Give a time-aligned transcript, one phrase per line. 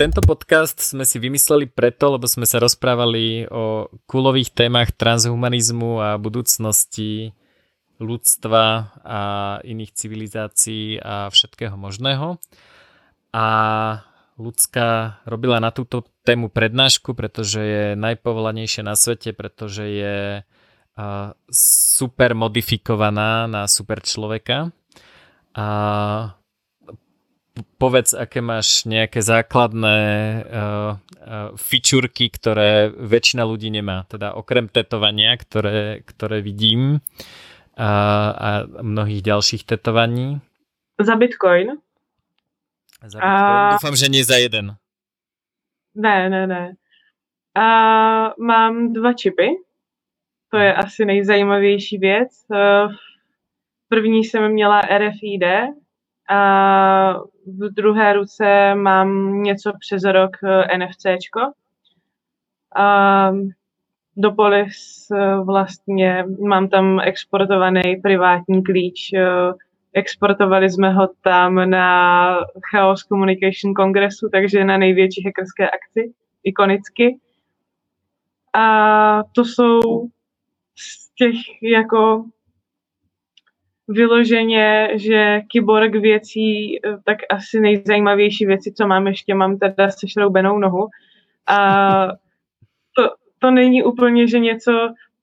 [0.00, 6.16] tento podcast sme si vymysleli preto, lebo sme sa rozprávali o kulových témach transhumanizmu a
[6.16, 7.36] budúcnosti
[8.00, 9.20] ľudstva a
[9.60, 12.40] iných civilizácií a všetkého možného.
[13.36, 13.48] A
[14.40, 20.16] ľudská robila na túto tému prednášku, pretože je najpovolanejšia na svete, pretože je
[21.52, 24.72] super modifikovaná na super človeka.
[25.52, 25.68] A
[27.78, 34.06] povedz, aké máš nejaké základné uh, uh, fičurky, ktoré väčšina ľudí nemá.
[34.06, 37.02] Teda okrem tetovania, ktoré, ktoré vidím
[37.76, 37.90] a,
[38.34, 38.50] a
[38.82, 40.38] mnohých ďalších tetovaní.
[41.00, 41.80] Za Bitcoin.
[43.00, 43.56] Za Bitcoin.
[43.56, 43.76] A...
[43.80, 44.76] Dúfam, že nie za jeden.
[45.94, 46.64] Ne, ne, ne.
[47.56, 47.66] A
[48.38, 49.58] mám dva čipy.
[50.50, 52.30] To je asi nejzajímavější věc.
[53.88, 55.42] První jsem měla RFID,
[56.30, 57.12] a
[57.46, 61.40] v druhé ruce mám něco přes rok eh, NFCčko.
[62.76, 63.30] A
[64.16, 69.12] do Polis eh, vlastně mám tam exportovaný privátní klíč.
[69.12, 69.52] Eh,
[69.92, 72.38] exportovali jsme ho tam na
[72.70, 76.12] Chaos Communication Kongresu, takže na největší hackerské akci,
[76.44, 77.18] ikonicky.
[78.52, 79.80] A to jsou
[80.74, 82.24] z těch jako
[83.90, 90.58] vyloženě, že kyborg věcí, eh, tak asi nejzajímavější věci, co mám ještě, mám teda sešroubenou
[90.58, 90.88] nohu.
[91.46, 92.06] A
[92.96, 94.72] to, to není úplně, že něco,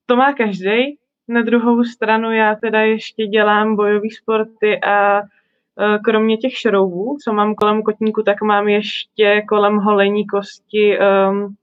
[0.06, 0.98] to má každý.
[1.28, 7.32] Na druhou stranu já teda ještě dělám bojové sporty a eh, kromě těch šroubů, co
[7.32, 11.56] mám kolem kotníku, tak mám ještě kolem holení kosti um,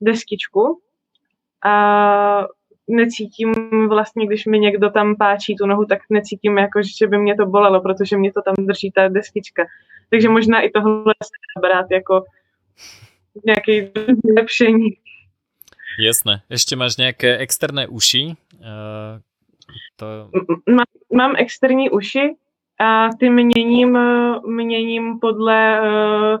[0.00, 0.78] deskičku.
[1.64, 2.46] A
[2.88, 3.52] necítím
[3.88, 7.46] vlastně, když mi někdo tam páčí tu nohu, tak necítím jako, že by mě to
[7.46, 9.66] bolelo, protože mě to tam drží ta deskička.
[10.10, 12.24] Takže možná i tohle se brát jako
[13.44, 13.90] nějaké
[14.30, 14.88] zlepšení.
[16.06, 16.42] Jasné.
[16.50, 18.26] Ještě máš nějaké externé uši?
[18.54, 19.20] Uh,
[19.96, 20.06] to...
[20.70, 20.84] Mám,
[21.14, 22.34] mám externí uši
[22.80, 23.98] a ty měním,
[24.46, 26.38] měním podle uh,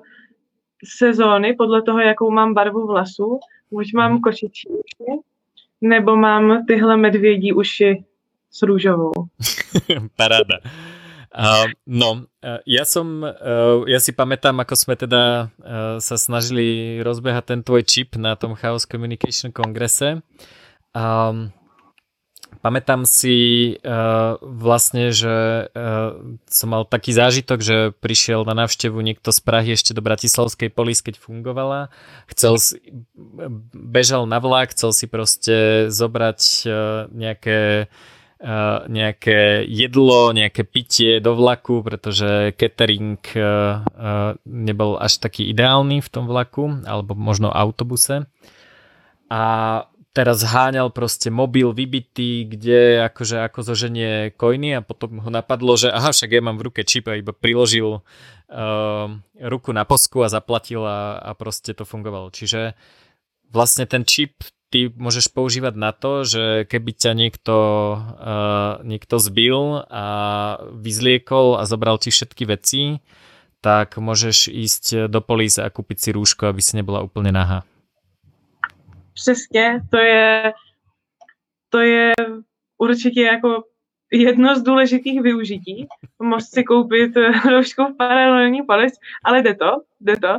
[0.98, 3.40] sezóny, podle toho, jakou mám barvu vlasů.
[3.70, 4.20] Už mám mhm.
[4.20, 5.20] košičí uši,
[5.82, 8.04] nebo mám tyhle medvědí uši
[8.50, 9.12] s růžovou.
[10.16, 10.58] Paráda.
[11.32, 17.00] Uh, no, uh, ja som, uh, ja si pamätám, ako sme teda uh, sa snažili
[17.00, 20.20] rozbehať ten tvoj čip na tom Chaos Communication kongrese.
[20.92, 21.48] Um,
[22.62, 29.34] Pamätám si uh, vlastne, že uh, som mal taký zážitok, že prišiel na návštevu niekto
[29.34, 31.90] z Prahy ešte do Bratislavskej polis, keď fungovala.
[32.30, 32.78] Chcel si,
[33.74, 36.72] bežal na vlak, chcel si proste zobrať uh,
[37.10, 37.90] nejaké
[38.42, 46.02] Uh, nejaké jedlo, nejaké pitie do vlaku, pretože catering uh, uh, nebol až taký ideálny
[46.02, 48.26] v tom vlaku, alebo možno autobuse.
[49.30, 49.42] A
[50.12, 55.88] teraz háňal proste mobil vybitý, kde akože ako zoženie koiny a potom ho napadlo, že
[55.88, 59.06] aha, však ja mám v ruke čip a iba priložil uh,
[59.40, 62.28] ruku na posku a zaplatil a, a proste to fungovalo.
[62.28, 62.76] Čiže
[63.48, 67.56] vlastne ten čip ty môžeš používať na to, že keby ťa niekto,
[67.96, 70.04] uh, niekto zbil a
[70.76, 73.00] vyzliekol a zobral ti všetky veci,
[73.64, 77.64] tak môžeš ísť do políce a kúpiť si rúško, aby si nebola úplne nahá.
[79.14, 80.52] Přesně, to je,
[81.68, 82.12] to je
[82.78, 83.64] určitě jako
[84.12, 85.86] jedno z důležitých využití.
[86.18, 87.16] Moc si koupit
[87.50, 90.38] roušku v paralelní palic, ale jde to, jde to.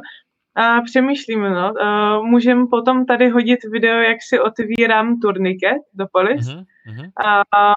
[0.55, 6.47] A přemýšlím, no, uh, můžem potom tady hodit video, jak si otvírám turniket do polis.
[6.47, 7.11] Uh-huh, uh-huh.
[7.25, 7.73] A,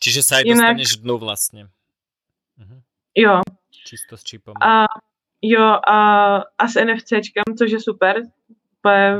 [0.00, 1.68] Čiže sa aj jinak, dostaneš dnu vlastně.
[2.56, 2.80] Uh-huh.
[3.14, 3.40] Jo.
[3.84, 4.54] Čisto s čipom.
[4.62, 4.86] A,
[5.42, 5.98] jo, a,
[6.58, 8.22] a s NFCčkem, což je super,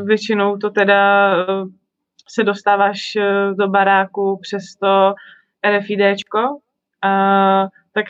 [0.04, 1.44] většinou to teda eh,
[2.28, 5.14] se dostáváš eh, do baráku přes to
[5.70, 6.38] RFIDčko,
[7.02, 8.06] a, tak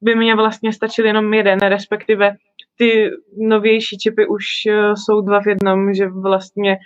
[0.00, 2.36] by mě vlastně stačil jenom jeden, respektive
[2.76, 6.78] ty novější čipy už eh, jsou dva v jednom, že vlastně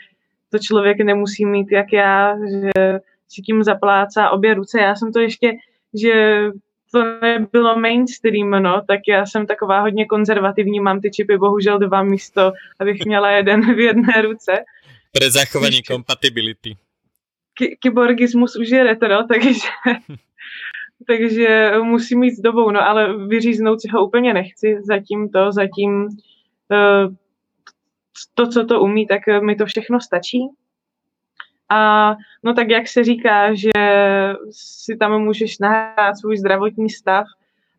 [0.50, 2.98] to člověk nemusí mít jak já, že
[3.28, 4.80] si tím zaplácá obě ruce.
[4.80, 5.52] Já jsem to ještě,
[5.94, 6.44] že
[6.92, 12.02] to nebylo mainstream, no, tak já jsem taková hodně konzervativní, mám ty čipy bohužel dva
[12.02, 14.52] místo, abych měla jeden v jedné ruce.
[15.12, 16.76] Pre zachování kompatibility.
[17.54, 19.68] Ky- kyborgismus už je retro, takže,
[21.06, 26.02] takže musím mít s dobou, no ale vyříznout si ho úplně nechci, zatím to, zatím
[26.02, 27.14] uh,
[28.34, 30.38] to, co to umí, tak mi to všechno stačí.
[31.70, 33.70] A no tak jak se říká, že
[34.50, 37.26] si tam můžeš nahrát svůj zdravotní stav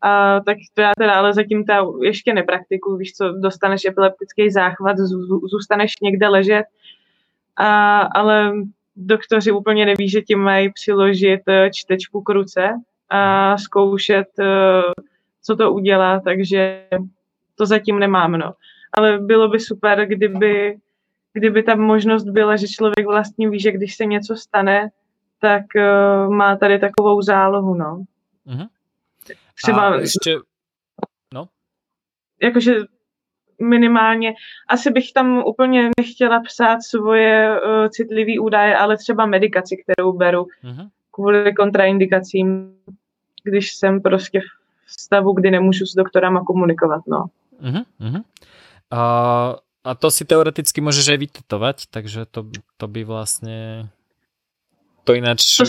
[0.02, 4.96] a, tak to já teda ale zatím ta ještě nepraktikuju, víš co, dostaneš epileptický záchvat,
[5.50, 6.64] zůstaneš někde ležet,
[7.56, 8.52] a, ale
[8.96, 12.70] doktoři úplně neví, že ti mají přiložit eh, čtečku k ruce
[13.10, 14.82] a zkoušet, eh,
[15.42, 16.86] co to udělá, takže
[17.54, 18.52] to zatím nemám, no.
[18.92, 20.76] Ale bylo by super, kdyby,
[21.32, 24.90] kdyby ta možnost byla, že člověk vlastně ví, že když se něco stane,
[25.40, 28.04] tak uh, má tady takovou zálohu, no.
[28.46, 28.68] Mm-hmm.
[29.62, 29.88] Třeba...
[29.88, 30.36] A ještě...
[31.34, 31.48] No?
[32.42, 32.74] Jakože
[33.60, 34.34] minimálně,
[34.68, 40.46] asi bych tam úplně nechtěla psát svoje uh, citlivé údaje, ale třeba medikaci, kterou beru
[40.64, 40.88] mm-hmm.
[41.10, 42.76] kvůli kontraindikacím,
[43.44, 44.40] když jsem prostě
[44.86, 47.26] v stavu, kdy nemůžu s doktorama komunikovat, no.
[47.62, 48.22] Mm-hmm.
[48.90, 52.46] A, a to si teoreticky můžeš aj vytetovať, takže to,
[52.76, 53.88] to by vlastně
[55.04, 55.64] to ináč to...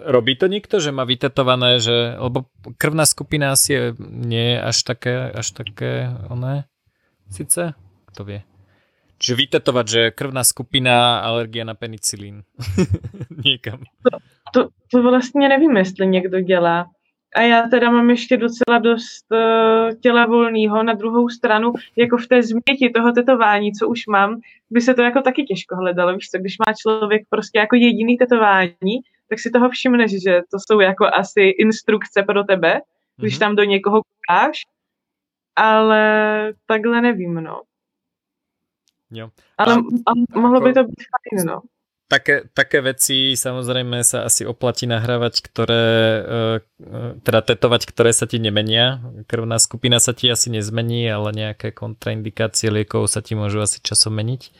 [0.00, 2.48] robí to niekto, že má vytetované, že, lebo
[2.80, 6.64] krvná skupina asi je, nie je až také, až také, oné,
[7.32, 7.72] Sice?
[8.12, 8.44] Kto vie?
[9.16, 12.44] Čiže vytetovať, že krvná skupina, alergie na penicilín.
[13.44, 13.88] Niekam.
[14.04, 14.18] To,
[14.52, 14.60] to,
[14.90, 16.86] to vlastně nevím, jestli někdo dělá.
[17.34, 20.82] A já teda mám ještě docela dost uh, těla volného.
[20.82, 24.40] Na druhou stranu, jako v té změti toho tetování, co už mám,
[24.70, 26.14] by se to jako taky těžko hledalo.
[26.14, 30.58] Víš co, když má člověk prostě jako jediný tetování, tak si toho všimneš, že to
[30.58, 32.80] jsou jako asi instrukce pro tebe,
[33.16, 33.38] když mm-hmm.
[33.38, 34.62] tam do někoho koukáš
[35.56, 37.62] ale takhle nevím, no.
[39.10, 39.30] Jo.
[39.58, 39.74] Ale,
[40.06, 41.60] a, mohlo by to být fajn, no.
[42.12, 45.86] Také, také veci samozrejme sa asi oplatí nahrávať, ktoré,
[46.20, 46.60] e,
[47.24, 49.00] teda tetovať, ktoré sa ti nemenia.
[49.24, 54.12] Krvná skupina sa ti asi nezmení, ale nejaké kontraindikácie liekov sa ti môžu asi časom
[54.12, 54.52] meniť.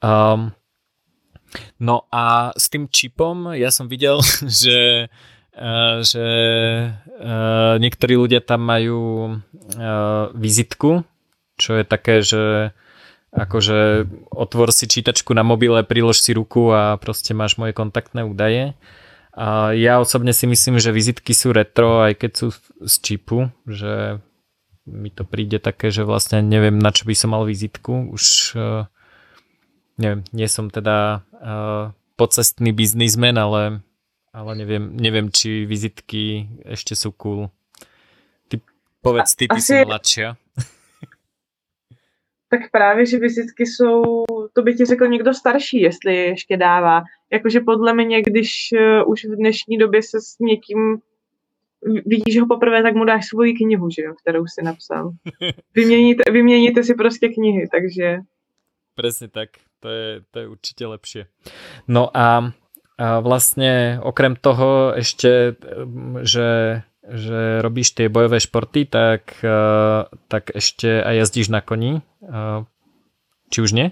[0.00, 0.56] Um,
[1.76, 4.24] no a s tým čipom ja som videl,
[4.64, 5.12] že
[6.00, 6.26] že
[7.76, 9.36] niektorí ľudia tam majú
[10.32, 11.04] vizitku,
[11.60, 12.72] čo je také, že
[13.32, 18.76] akože otvor si čítačku na mobile, prilož si ruku a proste máš moje kontaktné údaje.
[19.32, 22.46] A ja osobne si myslím, že vizitky sú retro, aj keď sú
[22.84, 24.20] z čipu, že
[24.84, 28.12] mi to príde také, že vlastne neviem, na čo by som mal vizitku.
[28.12, 28.52] Už
[29.96, 31.24] neviem, nie som teda
[32.20, 33.80] pocestný biznismen, ale
[34.32, 37.52] ale neviem, neviem, či vizitky ešte sú cool.
[38.48, 38.64] Ty
[39.04, 39.76] povedz, ty, ty Asi...
[39.76, 40.28] si mladšia.
[42.52, 47.02] Tak právě, že vizitky jsou, to by ti řekl někdo starší, jestli je ještě dává.
[47.32, 51.00] Jakože podle mě, když uh, už v dnešní době se s někým
[52.06, 55.10] vidíš ho poprvé, tak mu dáš svoji knihu, že jo, kterou si napsal.
[55.74, 58.18] Vyměníte, vyměníte si prostě knihy, takže...
[58.94, 59.48] Presne tak,
[59.80, 61.24] to je, to je určite lepšie.
[61.88, 62.52] No a
[63.00, 65.56] a vlastne okrem toho ešte,
[66.22, 66.48] že,
[67.02, 69.42] že robíš tie bojové športy, tak,
[70.28, 71.98] tak ešte aj jazdíš na koni.
[73.50, 73.90] Či už nie?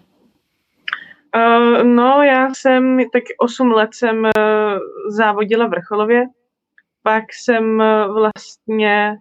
[1.37, 4.31] Uh, no, já jsem tak 8 let jsem uh,
[5.09, 6.25] závodila vrcholově,
[7.03, 9.17] pak jsem uh, vlastně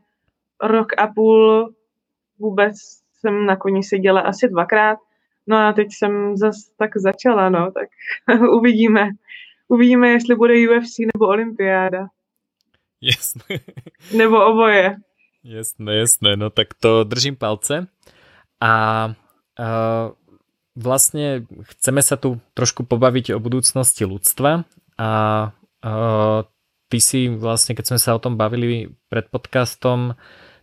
[0.64, 1.74] rok a půl
[2.40, 2.76] vůbec
[3.20, 4.98] jsem na koni seděla asi dvakrát,
[5.48, 7.90] no a teď jsem zas tak začala, no, tak
[8.42, 9.10] uvidíme
[9.70, 12.08] uvidíme, jestli bude UFC nebo olympiáda.
[13.00, 13.64] Jasné.
[14.12, 15.00] Nebo oboje.
[15.44, 17.88] Jasné, jasné, no tak to držím palce.
[18.60, 18.74] A
[19.56, 20.12] uh,
[20.76, 24.68] vlastne chceme sa tu trošku pobaviť o budúcnosti ľudstva
[25.00, 25.12] a
[25.56, 26.40] uh,
[26.92, 30.20] ty si vlastne, keď sme sa o tom bavili pred podcastom,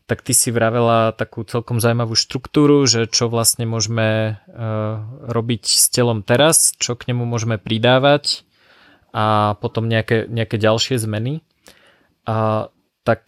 [0.07, 5.89] tak ty si vravela takú celkom zaujímavú štruktúru, že čo vlastne môžeme uh, robiť s
[5.91, 8.47] telom teraz, čo k nemu môžeme pridávať
[9.11, 11.41] a potom nejaké, nejaké ďalšie zmeny.
[13.07, 13.23] Tak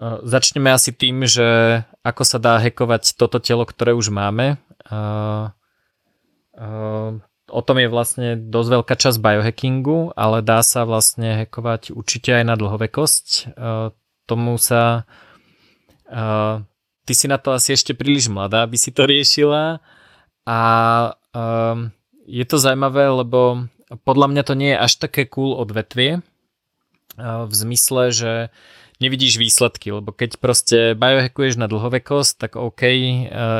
[0.00, 4.60] začneme asi tým, že ako sa dá hekovať toto telo, ktoré už máme.
[4.86, 5.00] A, a,
[7.48, 12.44] o tom je vlastne dosť veľká časť biohackingu, ale dá sa vlastne hekovať určite aj
[12.44, 13.26] na dlhovekosť.
[13.56, 13.90] A,
[14.28, 15.08] tomu sa...
[16.12, 16.60] A,
[17.08, 19.80] ty si na to asi ešte príliš mladá, aby si to riešila.
[20.44, 20.60] A
[21.36, 21.76] a
[22.26, 23.68] je to zaujímavé, lebo
[24.08, 26.24] podľa mňa to nie je až také cool odvetvie
[27.20, 28.32] v zmysle, že
[28.96, 32.82] nevidíš výsledky, lebo keď proste biohackuješ na dlhovekosť, tak OK,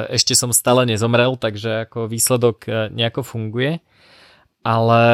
[0.09, 3.85] ešte som stále nezomrel, takže ako výsledok nejako funguje,
[4.65, 5.05] ale,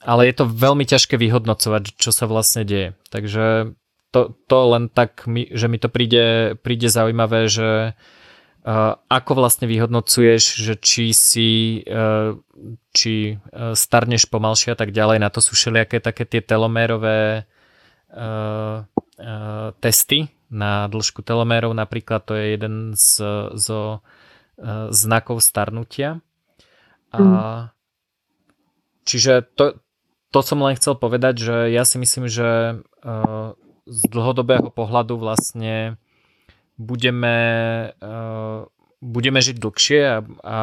[0.00, 2.96] ale je to veľmi ťažké vyhodnocovať, čo sa vlastne deje.
[3.12, 3.76] Takže
[4.08, 7.92] to, to len tak, že mi to príde, príde zaujímavé, že
[9.08, 11.50] ako vlastne vyhodnocuješ, že či si
[12.92, 13.14] či
[13.54, 17.48] starneš pomalšie a tak ďalej, na to sú všelijaké také tie telomérové
[19.78, 23.20] testy, na dĺžku telomérov napríklad, to je jeden z,
[23.52, 26.24] zo uh, znakov starnutia.
[27.12, 27.60] A, mm.
[29.08, 29.80] Čiže to,
[30.32, 32.80] to som len chcel povedať, že ja si myslím, že
[33.88, 35.96] z dlhodobého pohľadu vlastne
[36.76, 37.36] budeme,
[39.00, 40.58] budeme žiť dlhšie a, a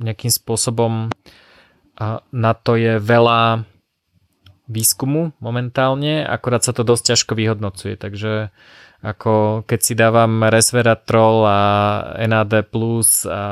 [0.00, 3.68] nejakým spôsobom uh, na to je veľa
[4.68, 8.48] výskumu momentálne, akorát sa to dosť ťažko vyhodnocuje, takže
[9.04, 11.60] ako keď si dávam resveratrol a
[12.24, 12.64] NAD+,
[13.28, 13.42] a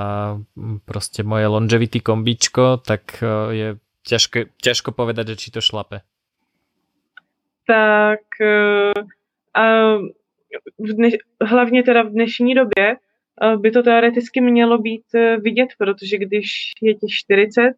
[0.89, 3.69] proste moje longevity kombičko, tak e, je
[4.09, 6.01] ťažko, ťažko povedať, že či to šlape.
[7.69, 8.93] Tak e,
[9.53, 9.65] a
[10.81, 11.15] v dneš,
[11.45, 15.05] hlavně teda v dnešní době e, by to teoreticky mělo být
[15.39, 17.73] vidět, protože když je ti 40,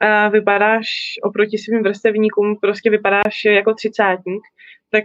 [0.00, 0.86] a vypadáš
[1.22, 4.42] oproti svým vrstevníkům, prostě vypadáš jako třicátník,
[4.90, 5.04] tak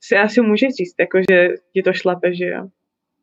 [0.00, 2.68] si asi může říct, jako, že ti to šlape, že jo.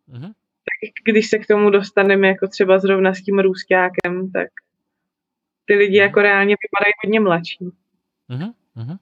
[0.09, 0.33] Mm-hmm.
[0.69, 4.48] Tak když se k tomu dostaneme jako třeba zrovna s tím růstákem, tak
[5.65, 6.01] ty lidi mm-hmm.
[6.01, 7.69] jako reálně vypadají hodně mladší.
[8.29, 8.98] Mm-hmm.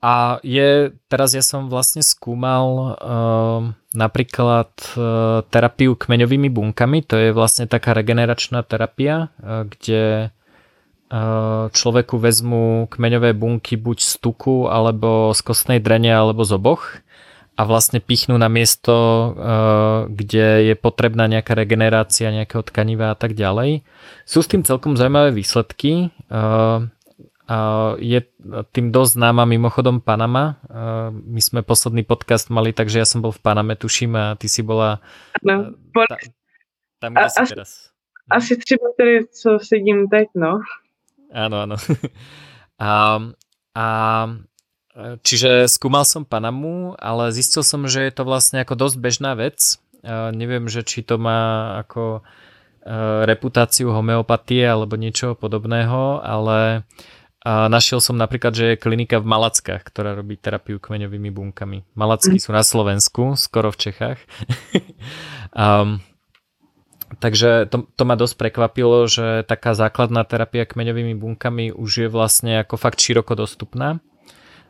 [0.00, 3.60] A je, teraz ja som vlastne skúmal uh,
[3.92, 10.32] napríklad uh, terapiu kmeňovými bunkami, to je vlastne taká regeneračná terapia, uh, kde
[11.12, 17.04] uh, človeku vezmu kmeňové bunky buď z tuku, alebo z kostnej drene, alebo z oboch
[17.60, 23.36] a vlastne pichnú na miesto, uh, kde je potrebná nejaká regenerácia nejakého tkaniva a tak
[23.36, 23.84] ďalej.
[24.24, 26.08] Sú s tým celkom zaujímavé výsledky.
[26.32, 26.88] Uh,
[27.98, 28.20] je
[28.70, 30.62] tým dosť známa mimochodom Panama.
[31.10, 34.62] My sme posledný podcast mali, takže ja som bol v Paname, tuším, a ty si
[34.62, 35.02] bola
[35.42, 36.06] no, bol...
[36.06, 36.16] ta,
[37.02, 37.70] tam, kde a, si asi, teraz.
[38.30, 40.60] Asi třeba tady, co sedím teď, no.
[41.34, 41.76] Áno, áno.
[42.80, 43.20] A,
[43.76, 43.86] a
[45.20, 49.76] čiže skúmal som Panamu, ale zistil som, že je to vlastne ako dosť bežná vec.
[50.32, 52.24] Neviem, že či to má ako
[53.28, 56.88] reputáciu homeopatie alebo niečo podobného, ale
[57.40, 61.88] a našiel som napríklad, že je klinika v Malackách, ktorá robí terapiu kmeňovými bunkami.
[61.96, 62.44] Malacky mm.
[62.44, 64.20] sú na Slovensku, skoro v Čechách.
[65.56, 66.04] um,
[67.16, 72.60] takže to, to ma dosť prekvapilo, že taká základná terapia kmeňovými bunkami už je vlastne
[72.60, 74.04] ako fakt široko dostupná.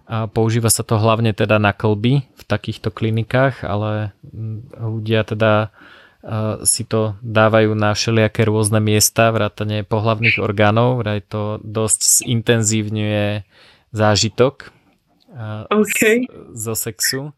[0.06, 4.14] A používa sa to hlavne teda na klby v takýchto klinikách, ale
[4.78, 5.74] ľudia teda
[6.68, 13.48] si to dávajú na všelijaké rôzne miesta, vrátane pohlavných orgánov, vraj to dosť intenzívňuje
[13.90, 14.68] zážitok
[15.70, 16.28] okay.
[16.52, 17.32] zo sexu.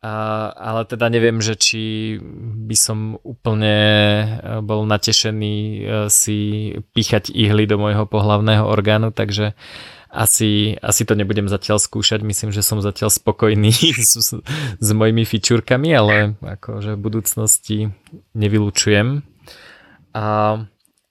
[0.00, 2.16] A, ale teda neviem, že či
[2.64, 4.26] by som úplne e,
[4.64, 9.52] bol natešený e, si píchať ihly do môjho pohlavného orgánu, takže
[10.10, 13.70] asi, asi to nebudem zatiaľ skúšať, myslím, že som zatiaľ spokojný
[14.10, 14.34] s,
[14.76, 17.78] s mojimi fičúrkami, ale akože v budúcnosti
[18.34, 19.22] nevylučujem.
[20.10, 20.26] A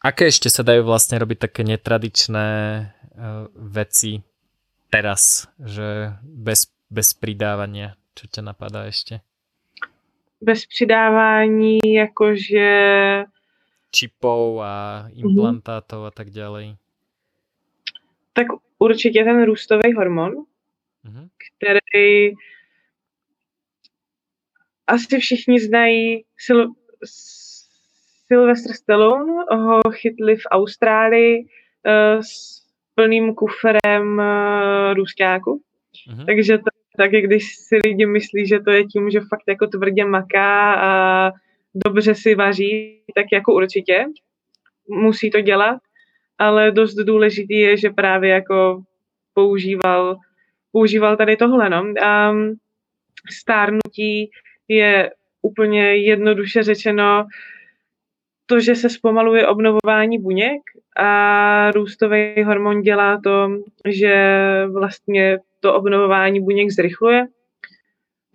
[0.03, 2.48] aké ešte sa dajú vlastne robiť také netradičné
[2.84, 4.20] uh, veci
[4.91, 7.96] teraz, že bez, bez pridávania?
[8.20, 9.24] Čo ťa napadá ešte?
[10.44, 12.68] Bez přidávání, jakože...
[13.89, 16.12] Čipov a implantátov mm-hmm.
[16.13, 16.77] a tak ďalej.
[18.38, 18.48] Tak
[18.79, 21.27] určitě ten růstový hormon, mm-hmm.
[21.57, 22.33] který
[24.88, 26.74] asi všichni znají Sil-
[28.27, 32.62] Sylvester Stallone, ho chytli v Austrálii uh, s
[32.95, 35.62] plným kuferem uh, růstáku.
[36.09, 36.25] Mm-hmm.
[36.25, 40.05] Takže to taky, když si lidi myslí, že to je tím, že fakt jako tvrdě
[40.05, 41.31] maká a
[41.86, 44.05] dobře si vaří, tak jako určitě
[44.89, 45.79] musí to dělat
[46.39, 48.81] ale dost důležitý je, že právě jako
[49.34, 50.17] používal,
[50.72, 51.69] používal tady tohle.
[51.69, 51.93] No.
[52.03, 52.34] A
[53.29, 54.31] stárnutí
[54.67, 57.25] je úplně jednoduše řečeno
[58.46, 60.62] to, že se zpomaluje obnovování buněk
[60.98, 63.50] a růstový hormon dělá to,
[63.88, 64.15] že
[64.74, 67.25] vlastně to obnovování buněk zrychluje.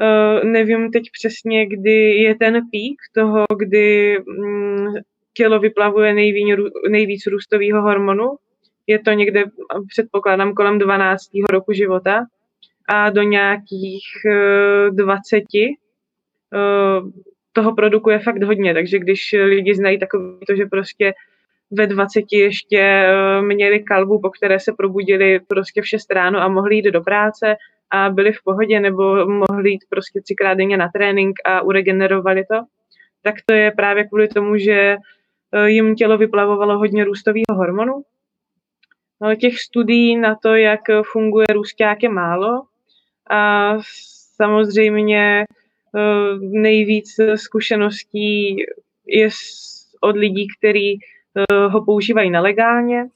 [0.01, 4.95] Uh, nevím teď přesně, kdy je ten pík toho, kdy mm,
[5.35, 8.31] tělo vyplavuje nejvíc, nejvíc růstového hormonu.
[8.87, 9.45] Je to někde,
[9.89, 11.23] předpokládám, kolem 12.
[11.51, 12.25] roku života
[12.89, 14.05] a do nějakých
[14.91, 15.69] 20 eh,
[16.55, 17.01] eh,
[17.53, 21.13] toho produkuje fakt hodně, takže když lidi znají takový to, že prostě
[21.71, 26.49] ve 20 ještě eh, měli kalbu, po které se probudili prostě v 6 ráno a
[26.49, 27.57] mohli jít do práce
[27.91, 32.61] a byli v pohodě, nebo mohli jít prostě třikrát denně na trénink a uregenerovali to,
[33.23, 34.97] tak to je právě kvůli tomu, že
[35.67, 38.03] jim tělo vyplavovalo hodně růstového hormonu.
[39.21, 40.81] No, těch studií na to, jak
[41.13, 42.63] funguje růsták, je málo.
[43.31, 43.73] A
[44.37, 45.45] samozřejmě
[46.41, 48.57] nejvíc zkušeností
[49.07, 49.29] je
[50.01, 50.99] od lidí, kteří
[51.69, 53.07] ho používají nelegálně.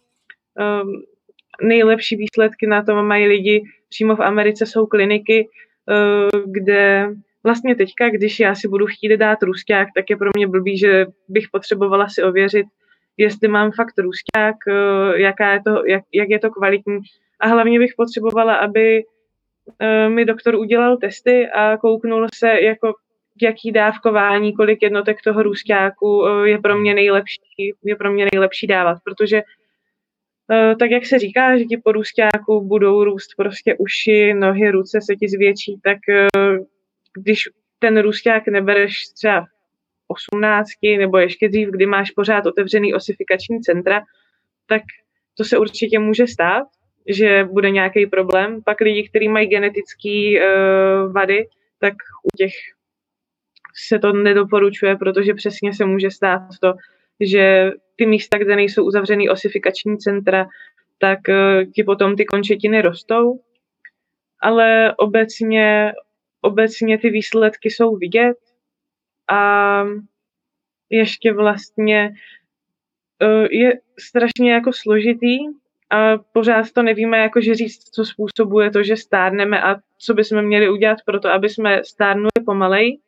[1.62, 5.48] Nejlepší výsledky na tom mají lidi přímo v Americe, jsou kliniky,
[6.44, 7.10] kde
[7.44, 11.06] vlastně teďka, když já si budu chtít dát ruskák, tak je pro mě blbý, že
[11.28, 12.66] bych potřebovala si ověřit,
[13.16, 14.56] jestli mám fakt ruskák,
[15.14, 16.98] jaká je to, jak, jak je to kvalitní.
[17.40, 19.02] A hlavně bych potřebovala, aby
[20.08, 22.94] mi doktor udělal testy a kouknul se, jako
[23.42, 27.40] jaký dávkování, kolik jednotek toho růstáku je pro mě nejlepší,
[27.84, 29.42] je pro mě nejlepší dávat, protože
[30.78, 35.16] tak jak se říká, že ti po růstáku budou růst prostě uši, nohy, ruce se
[35.16, 35.98] ti zvětší, tak
[37.22, 37.48] když
[37.78, 39.46] ten růsták nebereš třeba
[40.08, 44.02] 18 nebo ještě dřív, kdy máš pořád otevřený osifikační centra,
[44.66, 44.82] tak
[45.36, 46.66] to se určitě může stát,
[47.08, 48.62] že bude nějaký problém.
[48.62, 51.46] Pak lidi, kteří mají genetické uh, vady,
[51.78, 51.92] tak
[52.24, 52.52] u těch
[53.88, 56.72] se to nedoporučuje, protože přesně se může stát to,
[57.20, 60.46] že ty místa, kde nejsou uzavřený osifikační centra,
[60.98, 63.40] tak uh, ti potom ty končetiny rostou.
[64.42, 65.92] Ale obecně,
[66.40, 68.36] obecně ty výsledky jsou vidět
[69.30, 69.84] a
[70.90, 72.12] ještě vlastně
[73.22, 75.38] uh, je strašně jako složitý
[75.90, 80.70] a pořád to nevíme, jakože říct, co způsobuje to, že stárneme a co bychom měli
[80.70, 83.00] udělat pro to, aby jsme stárnuli pomalej,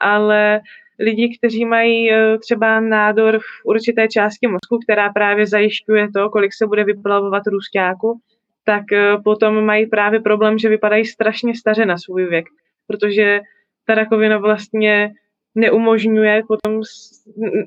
[0.00, 0.60] ale
[0.98, 6.54] lidi, kteří mají e, třeba nádor v určité části mozku, která právě zajišťuje to, kolik
[6.54, 8.20] se bude vyplavovat růstáku,
[8.68, 12.46] tak e, potom mají právě problém, že vypadají strašně staře na svůj věk,
[12.86, 13.40] protože
[13.86, 15.10] ta rakovina vlastně
[15.54, 16.82] neumožňuje, potom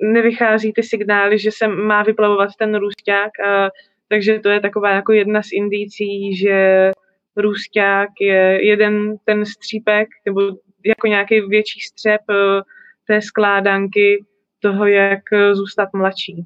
[0.02, 3.70] nevychází ty signály, že se má vyplavovat ten růsták a
[4.08, 6.92] takže to je taková jako jedna z indicí, že
[7.36, 10.42] růsták je jeden ten střípek, nebo
[10.86, 12.62] jako nějaký větší střep eh,
[13.08, 14.26] té skládanky
[14.60, 16.46] toho, jak eh, zůstat mladší.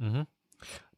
[0.00, 0.24] Mm-hmm.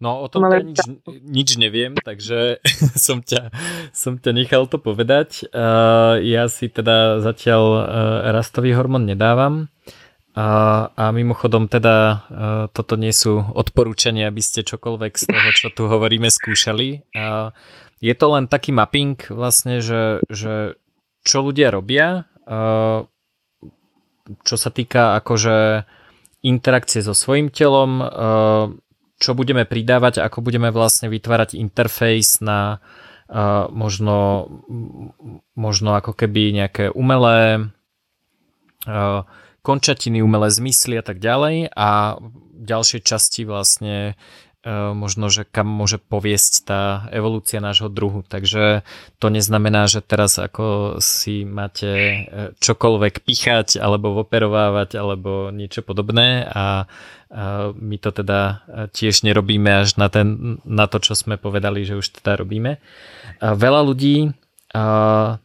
[0.00, 0.80] No o tom ja nič,
[1.20, 2.64] nič neviem, takže
[2.96, 3.52] som ťa,
[3.92, 5.44] som ťa nechal to povedať.
[5.52, 7.84] Uh, ja si teda zatiaľ uh,
[8.32, 9.68] rastový hormón nedávam.
[10.30, 12.22] A, a mimochodom teda
[12.70, 17.02] toto nie sú odporúčania, aby ste čokoľvek z toho, čo tu hovoríme, skúšali.
[17.98, 20.78] Je to len taký mapping vlastne, že, že
[21.26, 22.30] čo ľudia robia,
[24.46, 25.82] čo sa týka akože
[26.46, 27.98] interakcie so svojím telom,
[29.20, 32.80] čo budeme pridávať, ako budeme vlastne vytvárať interfejs na
[33.70, 34.48] možno,
[35.54, 37.70] možno ako keby nejaké umelé
[39.60, 41.70] končatiny, umelé zmysly a tak ďalej.
[41.76, 42.16] A
[42.60, 44.16] ďalšie časti vlastne
[44.68, 46.82] možno, že kam môže poviesť tá
[47.16, 48.20] evolúcia nášho druhu.
[48.26, 48.84] Takže
[49.16, 52.16] to neznamená, že teraz ako si máte e,
[52.60, 56.84] čokoľvek pichať alebo operovávať alebo niečo podobné a
[57.78, 62.18] my to teda tiež nerobíme až na, ten, na to, čo sme povedali, že už
[62.18, 62.82] teda robíme.
[63.38, 64.34] Veľa ľudí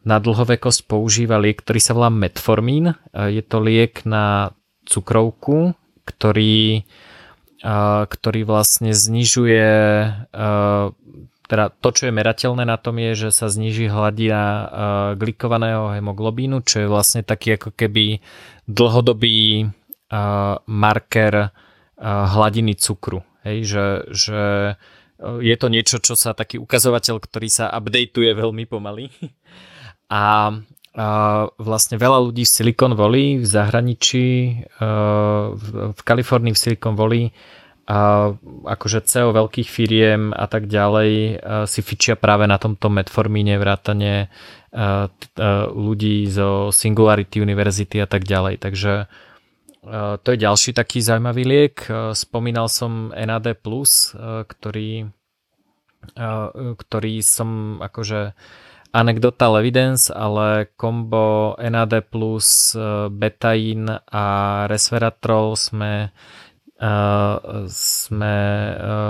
[0.02, 2.94] na dlhovekosť používa liek, ktorý sa volá metformín.
[3.14, 4.54] Je to liek na
[4.86, 5.74] cukrovku,
[6.06, 6.86] ktorý,
[8.06, 9.70] ktorý vlastne znižuje
[11.46, 14.42] teda to, čo je merateľné na tom je, že sa zniží hladina
[15.14, 18.18] glikovaného hemoglobínu, čo je vlastne taký ako keby
[18.66, 19.70] dlhodobý
[20.66, 21.34] marker
[22.02, 23.22] hladiny cukru.
[23.46, 24.42] Hej, že, že
[25.22, 29.08] je to niečo, čo sa taký ukazovateľ, ktorý sa updateuje veľmi pomaly.
[30.06, 30.54] A,
[30.96, 31.08] a
[31.60, 34.28] vlastne veľa ľudí v Silicon Valley, v zahraničí,
[35.52, 37.36] v, v Kalifornii, v Silicon Valley,
[37.86, 38.34] a
[38.66, 41.38] akože CEO veľkých firiem a tak ďalej
[41.70, 44.26] si fičia práve na tomto metformíne vrátane
[45.70, 48.58] ľudí zo Singularity University a tak ďalej.
[48.58, 49.06] Takže
[50.18, 51.86] to je ďalší taký zaujímavý liek.
[52.10, 53.54] Spomínal som NAD+,
[54.50, 55.06] ktorý,
[56.74, 58.34] ktorý som akože
[58.96, 62.08] anecdotal evidence, ale kombo NAD+,
[63.12, 64.26] betain a
[64.64, 66.16] resveratrol sme
[67.72, 68.36] sme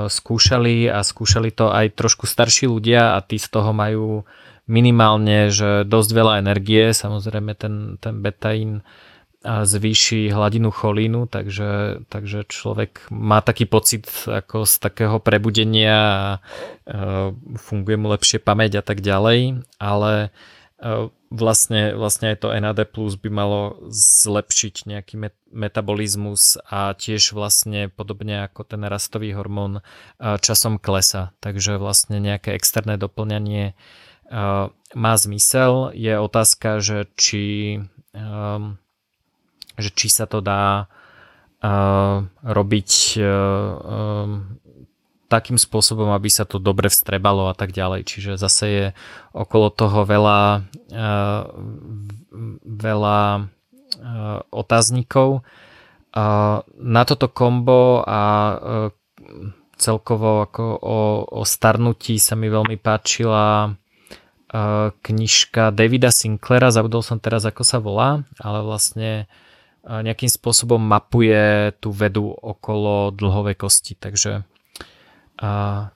[0.07, 4.23] skúšali a skúšali to aj trošku starší ľudia a tí z toho majú
[4.71, 8.87] minimálne, že dosť veľa energie, samozrejme ten, ten betain
[9.47, 17.95] zvýši hladinu cholínu, takže, takže človek má taký pocit ako z takého prebudenia a funguje
[17.95, 20.35] mu lepšie pamäť a tak ďalej, ale
[21.31, 25.15] vlastne, vlastne aj to NAD plus by malo zlepšiť nejaký
[25.49, 29.81] metabolizmus a tiež vlastne podobne ako ten rastový hormón
[30.21, 33.73] časom klesa, takže vlastne nejaké externé doplňanie
[34.93, 35.95] má zmysel.
[35.95, 37.79] Je otázka, že či,
[39.77, 40.89] že či sa to dá
[41.63, 44.27] uh, robiť uh,
[45.27, 48.09] takým spôsobom, aby sa to dobre vstrebalo a tak ďalej.
[48.09, 48.87] Čiže zase je
[49.37, 51.43] okolo toho veľa, uh,
[52.65, 55.45] veľa uh, otáznikov.
[56.17, 58.89] Uh, na toto kombo a uh,
[59.77, 60.99] celkovo ako o,
[61.37, 63.77] o starnutí sa mi veľmi páčila
[65.03, 69.27] knižka Davida Sinclaira, zabudol som teraz ako sa volá, ale vlastne
[69.87, 74.43] nejakým spôsobom mapuje tú vedu okolo dlhovej kosti, takže
[75.37, 75.51] a,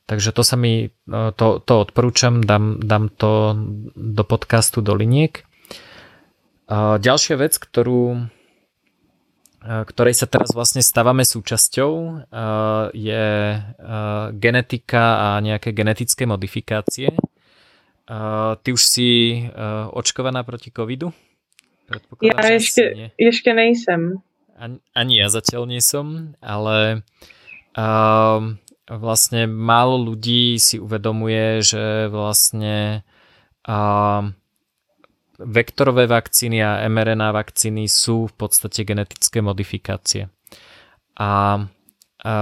[0.04, 3.56] takže to sa mi, to, to odporúčam, dám, dám to
[3.96, 5.48] do podcastu do liniek.
[6.68, 8.30] A ďalšia vec, ktorú,
[9.64, 12.20] ktorej sa teraz vlastne stávame súčasťou,
[12.92, 13.26] je
[14.36, 17.10] genetika a nejaké genetické modifikácie.
[18.60, 19.40] Ty už si
[19.96, 21.16] očkovaná proti covidu?
[22.22, 24.22] Ja ešte, ešte nejsem.
[24.54, 27.02] Ani, ani ja zatiaľ nie som, ale
[28.90, 33.06] vlastne málo ľudí si uvedomuje, že vlastne
[33.62, 33.78] a,
[35.38, 40.28] vektorové vakcíny a mRNA vakcíny sú v podstate genetické modifikácie.
[41.16, 41.62] A,
[42.26, 42.34] a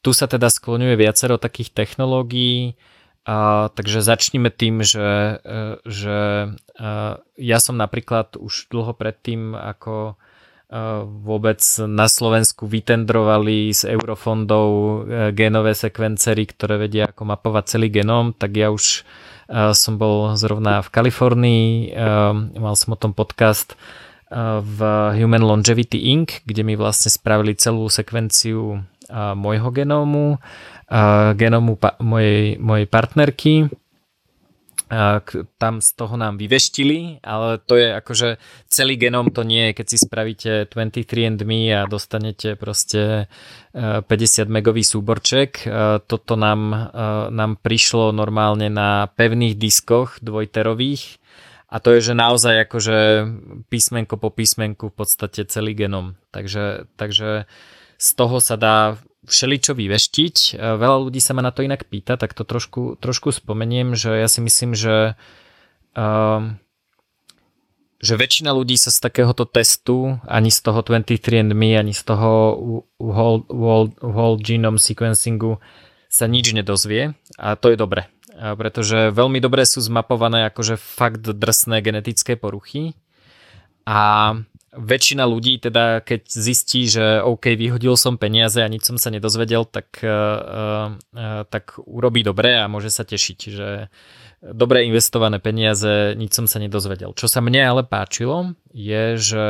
[0.00, 2.76] tu sa teda skloňuje viacero takých technológií,
[3.30, 6.18] a, takže začneme tým, že, e, že
[6.74, 10.18] a, ja som napríklad už dlho predtým, ako
[11.02, 14.94] vôbec na Slovensku vytendrovali z eurofondov e,
[15.34, 19.02] genové sekvencery, ktoré vedia ako mapovať celý genóm, tak ja už
[19.50, 22.06] e, som bol zrovna v Kalifornii, e,
[22.62, 23.74] mal som o tom podcast
[24.62, 24.78] v
[25.18, 28.86] Human Longevity Inc., kde mi vlastne spravili celú sekvenciu
[29.34, 30.38] môjho genómu,
[31.34, 33.70] genómu mojej, mojej partnerky
[35.58, 38.28] tam z toho nám vyveštili, ale to je akože
[38.66, 43.30] celý genom to nie je, keď si spravíte 23andMe a dostanete proste
[43.70, 45.62] 50 e, megový súborček.
[45.62, 45.66] E,
[46.02, 46.80] toto nám, e,
[47.30, 51.22] nám prišlo normálne na pevných diskoch dvojterových
[51.70, 52.98] a to je, že naozaj akože
[53.70, 56.18] písmenko po písmenku v podstate celý genom.
[56.34, 57.46] Takže, takže
[58.00, 58.96] z toho sa dá
[59.28, 60.36] všeličo vyveštiť.
[60.56, 64.16] E, veľa ľudí sa ma na to inak pýta, tak to trošku, trošku spomeniem, že
[64.16, 65.14] ja si myslím, že
[65.92, 66.40] uh,
[68.00, 72.32] že väčšina ľudí sa z takéhoto testu, ani z toho 23andMe, ani z toho
[72.96, 75.60] whole, whole, whole genome sequencingu
[76.08, 81.84] sa nič nedozvie a to je dobre, pretože veľmi dobre sú zmapované akože fakt drsné
[81.84, 82.96] genetické poruchy
[83.84, 84.32] a
[84.70, 89.66] väčšina ľudí teda, keď zistí, že OK, vyhodil som peniaze a nič som sa nedozvedel,
[89.66, 93.90] tak, uh, uh, tak urobí dobre a môže sa tešiť, že
[94.40, 97.12] dobre investované peniaze, nič som sa nedozvedel.
[97.18, 99.44] Čo sa mne ale páčilo, je, že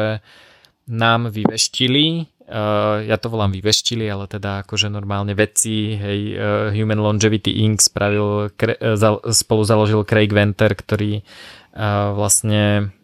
[0.89, 6.41] nám vyveštili, uh, ja to volám vyveštili, ale teda akože normálne vedci, hej, uh,
[6.73, 7.85] Human Longevity Inc.
[7.85, 12.97] spravil, kre, uh, spolu založil Craig Venter, ktorý uh, vlastne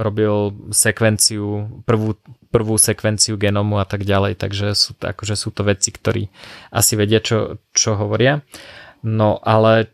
[0.00, 2.16] robil sekvenciu, prvú,
[2.48, 6.32] prvú sekvenciu genomu a tak ďalej, takže sú, akože sú to veci, ktorí
[6.72, 8.40] asi vedia, čo, čo hovoria.
[9.04, 9.92] No ale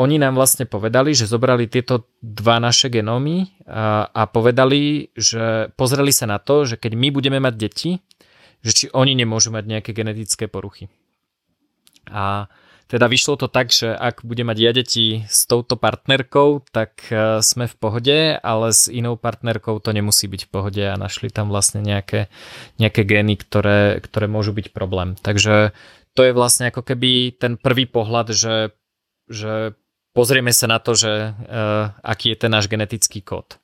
[0.00, 6.10] oni nám vlastne povedali, že zobrali tieto dva naše genómy a, a povedali, že pozreli
[6.10, 7.90] sa na to, že keď my budeme mať deti,
[8.64, 10.88] že či oni nemôžu mať nejaké genetické poruchy.
[12.10, 12.48] A
[12.90, 17.38] teda vyšlo to tak, že ak bude mať ja deti s touto partnerkou, tak e,
[17.38, 21.54] sme v pohode, ale s inou partnerkou to nemusí byť v pohode a našli tam
[21.54, 22.26] vlastne nejaké,
[22.82, 25.14] nejaké gény, ktoré, ktoré môžu byť problém.
[25.22, 25.70] Takže
[26.18, 28.74] to je vlastne ako keby ten prvý pohľad, že,
[29.30, 29.78] že
[30.10, 33.62] pozrieme sa na to, že uh, aký je ten náš genetický kód.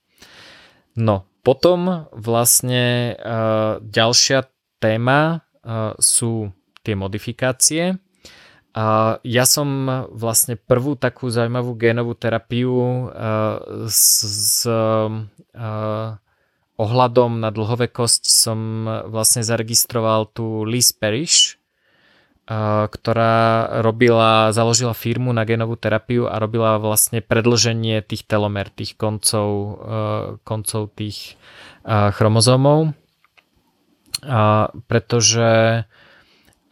[0.95, 4.47] No, potom vlastne uh, ďalšia
[4.79, 6.55] téma uh, sú
[6.87, 7.99] tie modifikácie
[9.25, 16.21] ja som vlastne prvú takú zaujímavú génovú terapiu uh, s, s uh,
[16.77, 21.57] ohľadom na dlhovekosť som vlastne zaregistroval tu Liz Parrish,
[22.53, 28.93] uh, ktorá robila, založila firmu na génovú terapiu a robila vlastne predlženie tých telomer, tých
[29.01, 29.81] koncov,
[30.45, 31.41] koncov tých
[31.87, 32.93] chromozómov.
[34.91, 35.49] Pretože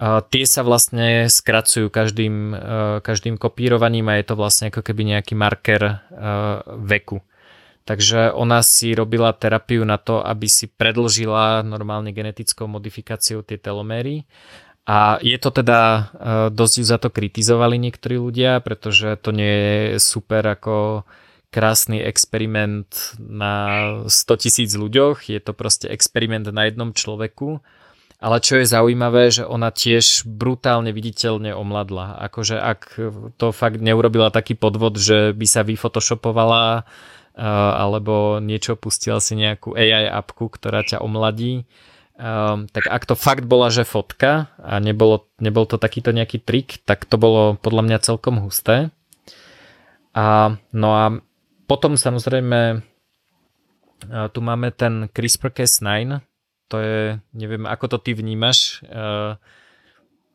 [0.03, 2.57] tie sa vlastne skracujú každým, e,
[3.01, 5.95] každým kopírovaním a je to vlastne ako keby nejaký marker e,
[6.83, 7.23] veku.
[7.85, 14.25] Takže ona si robila terapiu na to, aby si predlžila normálne genetickou modifikáciou tie teloméry
[14.89, 16.09] A je to teda,
[16.49, 19.53] dosť ju za to kritizovali niektorí ľudia, pretože to nie
[19.97, 21.05] je super ako
[21.53, 27.61] krásny experiment na 100 tisíc ľuďoch, je to proste experiment na jednom človeku
[28.25, 32.17] ale čo je zaujímavé, že ona tiež brutálne viditeľne omladla.
[32.25, 32.97] Akože ak
[33.37, 39.77] to fakt neurobila taký podvod, že by sa vyfotoshopovala uh, alebo niečo, pustila si nejakú
[39.77, 41.69] AI appku, ktorá ťa omladí,
[42.17, 46.81] um, tak ak to fakt bola, že fotka a nebolo, nebol to takýto nejaký trik,
[46.89, 48.89] tak to bolo podľa mňa celkom husté.
[50.17, 51.13] A, no a
[51.69, 52.81] potom samozrejme
[54.05, 56.21] tu máme ten CRISPR-Cas9,
[56.69, 58.83] to je, neviem, ako to ty vnímaš.
[58.83, 59.37] Uh,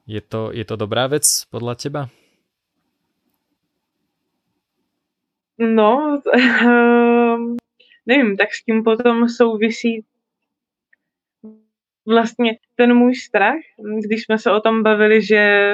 [0.07, 2.01] je to, je to dobrá vec podľa teba?
[5.59, 6.21] No,
[6.63, 7.57] um,
[8.05, 10.05] nevím, tak s tím potom souvisí
[12.05, 13.59] vlastně ten můj strach,
[14.07, 15.73] když jsme se o tom bavili, že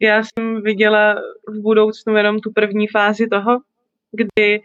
[0.00, 1.14] já jsem viděla
[1.48, 3.60] v budoucnu jenom tu první fázi toho,
[4.12, 4.62] kdy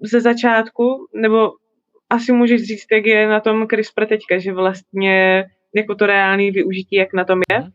[0.00, 1.52] ze začátku, nebo
[2.10, 6.96] asi můžeš říct, jak je na tom CRISPR teďka, že vlastně jako to reálné využití,
[6.96, 7.58] jak na tom je?
[7.58, 7.72] Mhm.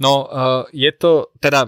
[0.00, 1.64] No, uh, je to, teda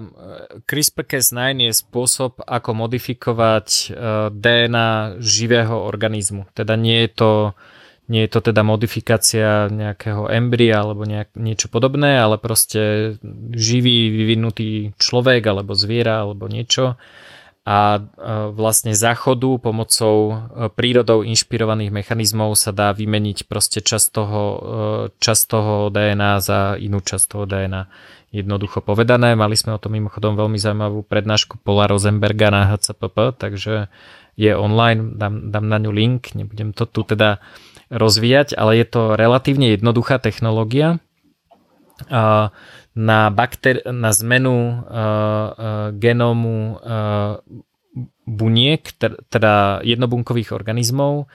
[0.68, 6.44] CRISPR-Cas9 je spôsob, ako modifikovať uh, DNA živého organizmu.
[6.52, 7.30] Teda nie je to,
[8.12, 13.16] nie je to teda modifikácia nejakého embria alebo nejak, niečo podobné, ale proste
[13.56, 17.00] živý, vyvinutý človek alebo zviera alebo niečo
[17.68, 18.00] a
[18.56, 20.34] vlastne záchodu pomocou e,
[20.72, 24.58] prírodou inšpirovaných mechanizmov sa dá vymeniť proste časť toho, e,
[25.20, 27.92] časť toho DNA za inú časť toho DNA.
[28.32, 33.92] Jednoducho povedané, mali sme o tom mimochodom veľmi zaujímavú prednášku Paula Rosenberga na HCPP, takže
[34.40, 37.36] je online, dám, dám na ňu link, nebudem to tu teda
[37.92, 41.04] rozvíjať, ale je to relatívne jednoduchá technológia.
[42.08, 42.48] A
[42.98, 47.38] na, bakter- na zmenu uh, uh, genómu uh,
[48.26, 48.82] buniek,
[49.30, 51.30] teda jednobunkových organizmov,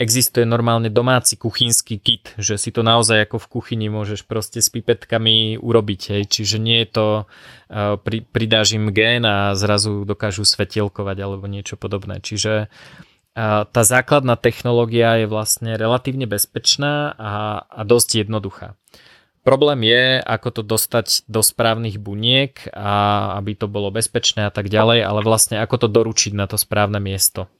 [0.00, 4.72] existuje normálne domáci kuchynský kit, že si to naozaj ako v kuchyni môžeš proste s
[4.72, 6.16] pipetkami urobiť.
[6.16, 6.22] Hej.
[6.32, 11.76] Čiže nie je to, uh, pri, pridáš im gen a zrazu dokážu svetielkovať alebo niečo
[11.76, 12.24] podobné.
[12.24, 17.32] Čiže uh, tá základná technológia je vlastne relatívne bezpečná a,
[17.68, 18.80] a dosť jednoduchá.
[19.42, 24.70] Problém je, ako to dostať do správnych buniek a aby to bolo bezpečné a tak
[24.70, 27.50] ďalej, ale vlastne ako to doručiť na to správne miesto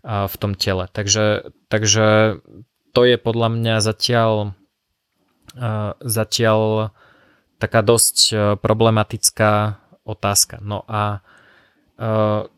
[0.00, 0.88] v tom tele.
[0.88, 2.40] Takže, takže
[2.96, 4.56] to je podľa mňa zatiaľ,
[6.00, 6.90] zatiaľ
[7.60, 9.76] taká dosť problematická
[10.08, 10.56] otázka.
[10.64, 11.20] No a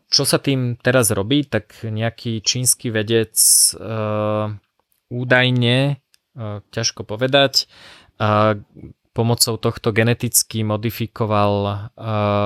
[0.07, 3.35] čo sa tým teraz robí, tak nejaký čínsky vedec
[5.11, 5.77] údajne,
[6.71, 7.67] ťažko povedať,
[9.15, 11.51] pomocou tohto geneticky modifikoval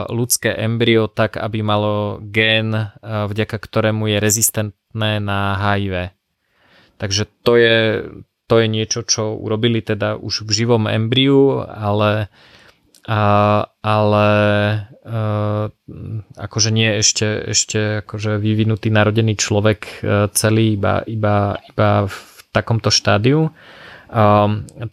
[0.10, 6.14] ľudské embryo tak, aby malo gén, vďaka ktorému je rezistentné na HIV.
[7.02, 7.78] Takže to je,
[8.46, 12.30] to je niečo, čo urobili teda už v živom embriu, ale
[13.04, 13.22] a,
[13.84, 14.28] ale
[16.40, 22.18] akože nie ešte, ešte akože vyvinutý narodený človek uh, celý iba, iba, iba v
[22.56, 23.52] takomto štádiu.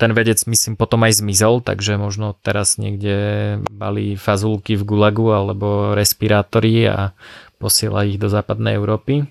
[0.00, 5.92] Ten vedec myslím potom aj zmizol, takže možno teraz niekde balí fazulky v Gulagu alebo
[5.92, 7.12] respirátory a
[7.60, 9.28] posiela ich do západnej Európy.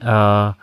[0.00, 0.56] A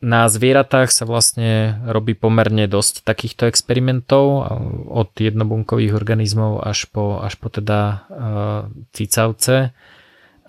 [0.00, 4.48] na zvieratách sa vlastne robí pomerne dosť takýchto experimentov
[4.88, 8.60] od jednobunkových organizmov až po, až po teda uh,
[8.96, 9.76] cicavce.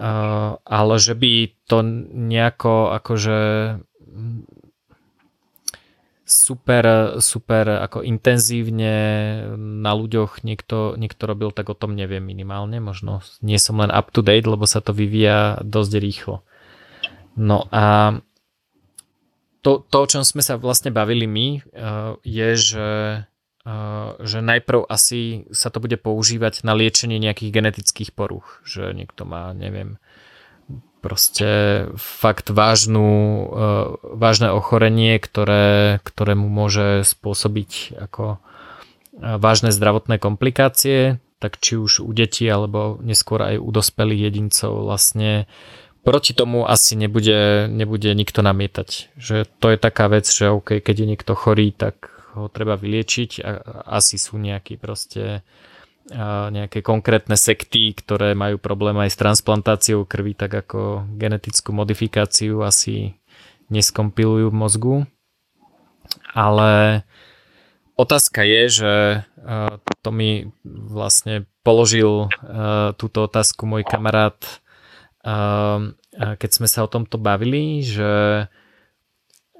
[0.01, 3.39] Uh, ale že by to nejako akože
[6.31, 8.95] super, super ako intenzívne
[9.59, 12.79] na ľuďoch niekto, niekto robil, tak o tom neviem minimálne.
[12.79, 16.35] Možno nie som len up to date, lebo sa to vyvíja dosť rýchlo.
[17.35, 18.15] No a
[19.61, 22.89] to, to o čom sme sa vlastne bavili my, eh, je, že,
[23.67, 28.63] eh, že najprv asi sa to bude používať na liečenie nejakých genetických poruch.
[28.65, 30.01] Že niekto má, neviem,
[31.01, 31.49] proste
[31.97, 33.45] fakt vážnu, e,
[34.15, 38.39] vážne ochorenie, ktoré, ktoré mu môže spôsobiť ako e,
[39.41, 45.49] vážne zdravotné komplikácie, tak či už u detí alebo neskôr aj u dospelých jedincov vlastne
[46.05, 49.17] proti tomu asi nebude, nebude nikto namietať.
[49.17, 53.43] Že to je taká vec, že OK, keď je niekto chorý, tak ho treba vyliečiť
[53.43, 53.49] a
[53.99, 55.43] asi sú nejakí proste
[56.51, 63.15] nejaké konkrétne sekty, ktoré majú problém aj s transplantáciou krvi, tak ako genetickú modifikáciu asi
[63.71, 64.95] neskompilujú v mozgu.
[66.35, 67.01] Ale
[67.95, 68.93] otázka je, že
[70.03, 72.27] to mi vlastne položil
[72.99, 74.35] túto otázku môj kamarát,
[76.11, 78.51] keď sme sa o tomto bavili, že,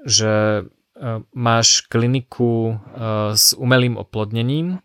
[0.04, 0.66] že
[1.32, 2.76] máš kliniku
[3.32, 4.84] s umelým oplodnením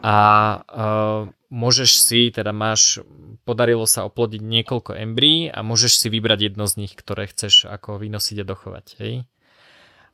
[0.00, 0.18] a
[0.64, 3.04] uh, môžeš si, teda máš,
[3.44, 8.00] podarilo sa oplodiť niekoľko embryí a môžeš si vybrať jedno z nich, ktoré chceš ako
[8.00, 8.86] vynosiť a dochovať.
[9.02, 9.14] Hej?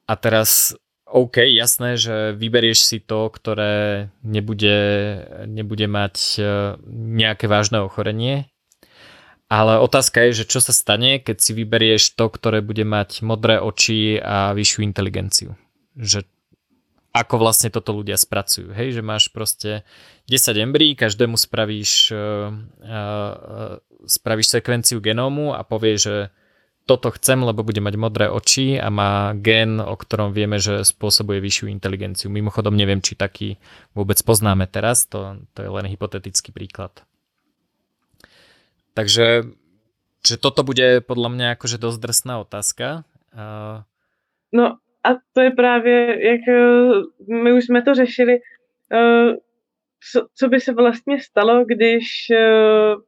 [0.06, 0.74] A teraz
[1.06, 4.78] OK, jasné, že vyberieš si to, ktoré nebude,
[5.46, 6.42] nebude mať e,
[6.90, 8.50] nejaké vážne ochorenie,
[9.46, 13.62] ale otázka je, že čo sa stane, keď si vyberieš to, ktoré bude mať modré
[13.62, 15.54] oči a vyššiu inteligenciu.
[15.94, 16.26] Že
[17.16, 18.76] ako vlastne toto ľudia spracujú.
[18.76, 19.88] Hej, že máš proste
[20.28, 22.52] 10 embryí, každému spravíš, uh,
[22.84, 26.16] uh, spravíš sekvenciu genómu a povieš, že
[26.86, 31.42] toto chcem, lebo bude mať modré oči a má gen, o ktorom vieme, že spôsobuje
[31.42, 32.30] vyššiu inteligenciu.
[32.30, 33.58] Mimochodom neviem, či taký
[33.90, 37.02] vôbec poznáme teraz, to, to je len hypotetický príklad.
[38.94, 39.50] Takže
[40.26, 43.06] že toto bude podľa mňa akože dosť drsná otázka.
[43.30, 43.86] Uh...
[44.50, 44.78] No
[45.10, 47.02] a to je právě, jak uh,
[47.42, 48.38] my už jsme to řešili,
[48.92, 49.34] uh,
[50.12, 53.02] co, co by se vlastně stalo, když uh,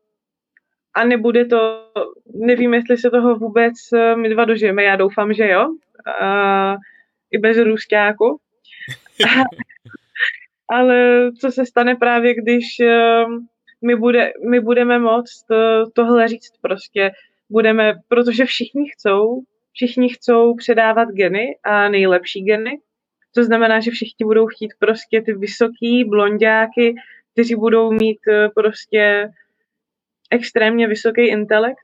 [0.98, 1.90] a nebude to,
[2.34, 5.68] nevím, jestli se toho vůbec eh, my dva dožijeme, já doufám, že jo,
[6.20, 6.76] a,
[7.30, 8.40] i bez růstáku.
[10.70, 13.24] Ale co se stane právě, když eh,
[13.84, 17.10] my, bude, my budeme moct eh, tohle říct prostě,
[17.50, 19.42] budeme, protože všichni chcou,
[19.78, 22.78] všichni chcou předávat geny a nejlepší geny,
[23.34, 26.94] to znamená, že všichni budou chtít prostě ty vysoký blondiáky,
[27.32, 28.18] kteří budou mít
[28.54, 29.30] prostě
[30.30, 31.78] extrémně vysoký intelekt,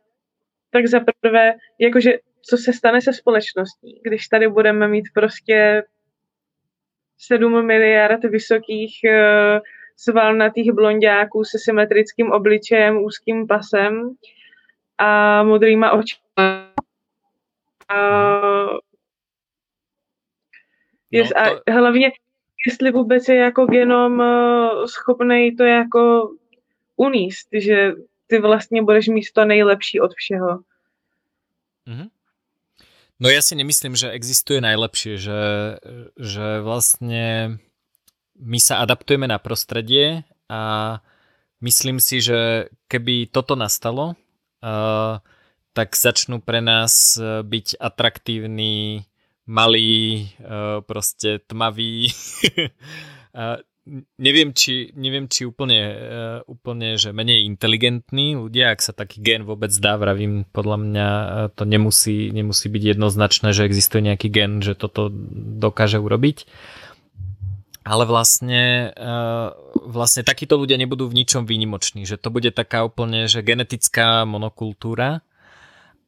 [0.70, 5.82] tak za prvé, jakože co se stane se společností, když tady budeme mít prostě
[7.18, 9.60] 7 miliard vysokých uh,
[9.96, 14.14] svalnatých blondiáků se symetrickým obličejem, úzkým pasem
[14.98, 16.63] a modrýma očima.
[21.10, 21.70] Yes, no, to...
[21.70, 22.12] a hlavně,
[22.66, 26.30] jestli vůbec je jako genom uh, schopný to jako
[26.96, 27.92] uníst, že
[28.26, 30.60] ty vlastně budeš mít to nejlepší od všeho.
[31.86, 32.08] Mm-hmm.
[33.20, 35.40] No ja si nemyslím, že existuje najlepšie, že,
[36.18, 37.56] že vlastne
[38.34, 40.98] my sa adaptujeme na prostredie a
[41.62, 44.18] myslím si, že keby toto nastalo,
[44.66, 45.22] uh,
[45.74, 49.04] tak začnú pre nás byť atraktívni,
[49.44, 52.08] malí, uh, proste tmaví,
[54.16, 59.44] neviem, či, neviem, či úplne, uh, úplne, že menej inteligentní ľudia, ak sa taký gen
[59.44, 61.08] vôbec dá, vravím, podľa mňa
[61.54, 65.12] to nemusí, nemusí byť jednoznačné, že existuje nejaký gen, že toto
[65.60, 66.48] dokáže urobiť.
[67.84, 68.96] Ale vlastne,
[69.76, 75.20] vlastne takíto ľudia nebudú v ničom výnimoční, že to bude taká úplne, že genetická monokultúra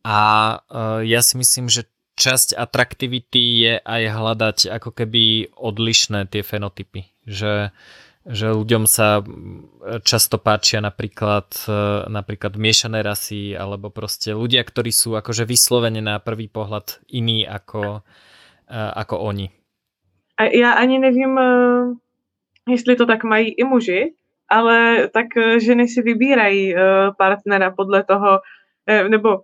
[0.06, 0.18] a
[0.62, 7.16] uh, ja si myslím, že časť atraktivity je aj hľadať ako keby odlišné tie fenotypy
[7.26, 7.74] že,
[8.24, 9.20] že ľuďom sa
[10.06, 16.22] často páčia napríklad, e, napríklad miešané rasy alebo proste ľudia, ktorí sú akože vyslovene na
[16.22, 18.00] prvý pohľad iní ako,
[18.70, 19.50] e, ako oni.
[20.38, 21.48] A já ani nevím, e,
[22.68, 24.14] jestli to tak mají i muži,
[24.48, 25.26] ale tak
[25.58, 26.74] ženy si vybírají
[27.18, 28.40] partnera podle toho,
[28.86, 29.42] nebo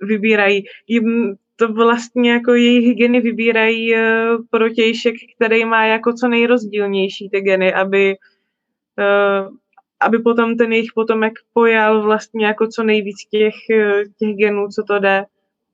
[0.00, 0.64] vybírají.
[0.86, 4.00] Jim to vlastně jako jejich geny vybírají uh,
[4.50, 8.16] protějšek, který má jako co nejrozdílnější ty geny, aby,
[8.98, 9.56] uh,
[10.00, 14.82] aby potom ten jejich potomek pojal vlastně jako co nejvíc těch, uh, těch genů, co
[14.82, 15.24] to jde.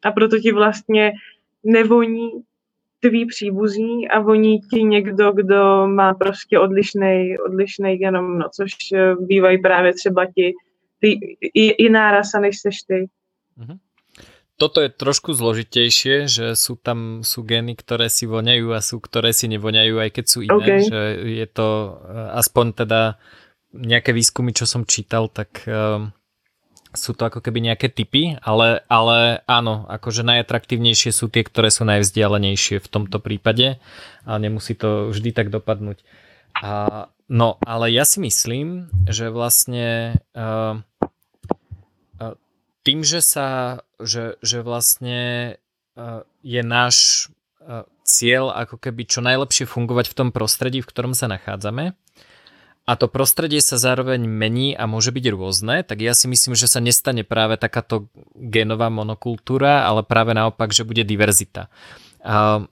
[0.05, 1.13] A proto ti vlastně
[1.65, 2.31] nevoní
[3.01, 8.73] tvý příbuzní a voní ti někdo, kdo má prostě odlišný, odlišný genom, no, což
[9.21, 10.55] bývají právě třeba ti,
[11.01, 11.19] ty,
[11.79, 13.09] jiná rasa, než seš ty.
[13.59, 13.79] Mm-hmm
[14.57, 19.37] toto je trošku zložitejšie, že sú tam sú gény, ktoré si voňajú a sú, ktoré
[19.37, 20.81] si nevoňajú, aj keď sú iné, okay.
[20.89, 21.69] že je to
[22.01, 23.01] eh, aspoň teda
[23.77, 26.09] nejaké výskumy, čo som čítal, tak um,
[26.97, 31.85] sú to ako keby nejaké typy, ale, ale áno, akože najatraktívnejšie sú tie, ktoré sú
[31.85, 33.77] najvzdialenejšie v tomto prípade
[34.25, 36.01] a nemusí to vždy tak dopadnúť.
[36.57, 40.81] A, no, ale ja si myslím, že vlastne uh,
[42.87, 45.21] tým, že sa, že, že vlastne
[45.99, 47.29] uh, je náš
[47.59, 51.99] uh, cieľ ako keby čo najlepšie fungovať v tom prostredí, v ktorom sa nachádzame
[52.87, 56.71] a to prostredie sa zároveň mení a môže byť rôzne, tak ja si myslím, že
[56.71, 58.07] sa nestane práve takáto
[58.39, 61.67] genová monokultúra, ale práve naopak, že bude diverzita.
[62.23, 62.63] A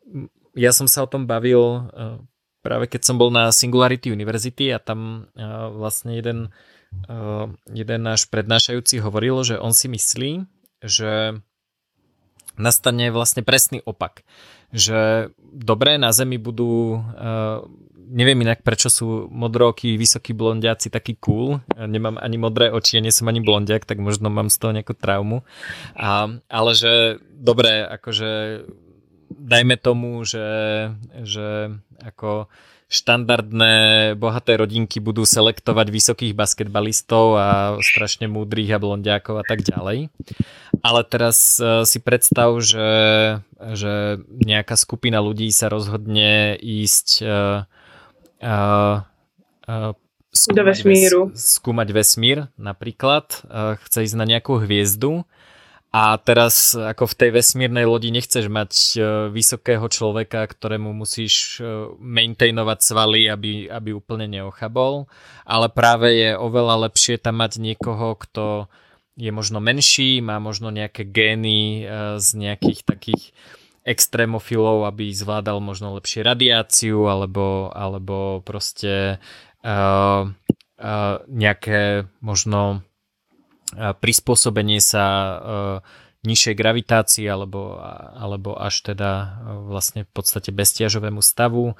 [0.54, 1.90] ja som sa o tom bavil
[2.62, 5.28] práve keď som bol na Singularity University a tam
[5.74, 6.54] vlastne jeden,
[7.68, 10.30] jeden náš prednášajúci hovoril, že on si myslí,
[10.84, 11.40] že
[12.54, 14.22] nastane vlastne presný opak.
[14.74, 17.62] Že dobré na Zemi budú, uh,
[18.10, 23.30] neviem inak prečo sú modroky, vysokí blondiaci takí cool, nemám ani modré oči, nie som
[23.30, 25.42] ani blondiak, tak možno mám z toho nejakú traumu.
[25.98, 28.62] A, ale že dobré, akože
[29.34, 30.46] dajme tomu, že,
[31.26, 32.46] že ako
[32.88, 33.74] štandardné
[34.14, 37.48] bohaté rodinky budú selektovať vysokých basketbalistov a
[37.80, 40.12] strašne múdrych a blondiákov a tak ďalej.
[40.84, 42.90] Ale teraz uh, si predstav, že,
[43.56, 47.64] že nejaká skupina ľudí sa rozhodne ísť uh,
[48.44, 48.96] uh,
[49.64, 49.92] uh,
[50.34, 51.20] skúmať, Do vesmíru.
[51.32, 55.24] Ves, skúmať vesmír napríklad, uh, chce ísť na nejakú hviezdu
[55.94, 61.94] a teraz ako v tej vesmírnej lodi nechceš mať uh, vysokého človeka, ktorému musíš uh,
[62.02, 65.06] maintainovať svaly, aby, aby úplne neochabol,
[65.46, 68.66] ale práve je oveľa lepšie tam mať niekoho, kto
[69.14, 73.30] je možno menší, má možno nejaké gény uh, z nejakých takých
[73.86, 79.22] extrémofilov, aby zvládal možno lepšie radiáciu alebo, alebo proste
[79.62, 82.82] uh, uh, nejaké možno
[83.76, 85.34] prispôsobenie sa e,
[86.24, 87.78] nižšej gravitácii alebo,
[88.16, 89.26] alebo až teda e,
[89.68, 91.76] vlastne v podstate beztiažovému stavu.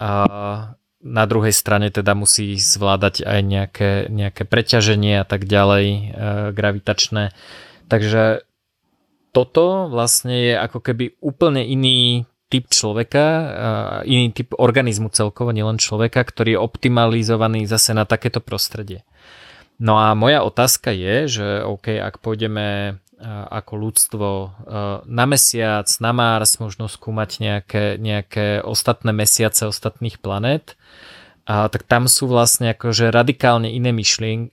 [0.00, 0.10] A
[1.02, 6.02] na druhej strane teda musí zvládať aj nejaké, nejaké preťaženie a tak ďalej e,
[6.54, 7.34] gravitačné.
[7.90, 8.46] Takže
[9.34, 13.24] toto vlastne je ako keby úplne iný typ človeka,
[14.04, 19.08] iný typ organizmu celkovo, nielen človeka, ktorý je optimalizovaný zase na takéto prostredie.
[19.78, 22.98] No a moja otázka je, že OK, ak pôjdeme
[23.48, 24.28] ako ľudstvo
[25.06, 30.74] na mesiac, na Mars, možno skúmať nejaké, nejaké ostatné mesiace ostatných planét,
[31.46, 34.50] tak tam sú vlastne akože radikálne iné myšlien,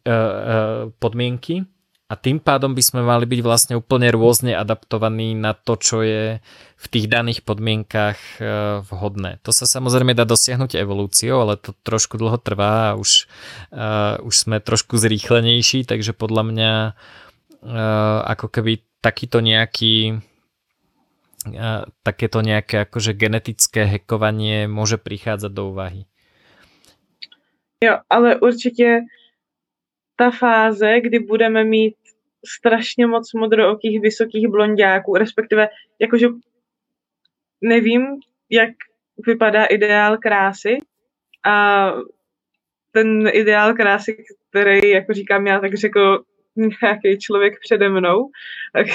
[1.02, 1.66] podmienky
[2.10, 6.42] a tým pádom by sme mali byť vlastne úplne rôzne adaptovaní na to, čo je
[6.74, 9.38] v tých daných podmienkach e, vhodné.
[9.46, 13.30] To sa samozrejme dá dosiahnuť evolúciou, ale to trošku dlho trvá a už,
[13.70, 20.26] uh, už sme trošku zrýchlenejší, takže podľa mňa uh, ako keby takýto nejaký
[22.04, 26.04] takéto nejaké akože genetické hekovanie môže prichádzať do úvahy.
[27.80, 29.08] Jo, ale určitě
[30.20, 31.96] ta fáze, kdy budeme mít
[32.46, 35.70] strašně moc modrookých vysokých blondiáků, respektive
[36.00, 36.28] jakože
[37.62, 38.02] nevím,
[38.50, 38.70] jak
[39.28, 40.78] vypadá ideál krásy.
[41.46, 41.86] A
[42.92, 46.24] ten ideál krásy, který, jako říkám já, tak řekl
[46.84, 48.30] nějaký člověk přede mnou,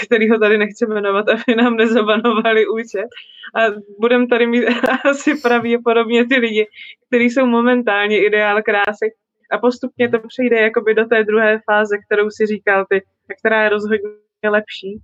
[0.07, 3.09] který ho tady nechci jmenovat, aby nám nezabanovali účet.
[3.55, 3.61] A
[4.01, 4.65] budem tady mít
[5.11, 6.67] asi pravděpodobně ty lidi,
[7.07, 9.11] kteří jsou momentálně ideál krásy,
[9.51, 13.03] a postupně to přejde jakoby do té druhé fáze, kterou si říkal ty,
[13.41, 14.09] která je rozhodně
[14.51, 15.01] lepší.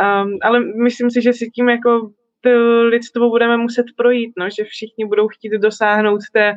[0.00, 4.64] Um, ale myslím si, že si tím jako to lidstvo budeme muset projít, no, že
[4.64, 6.54] všichni budou chtít dosáhnout té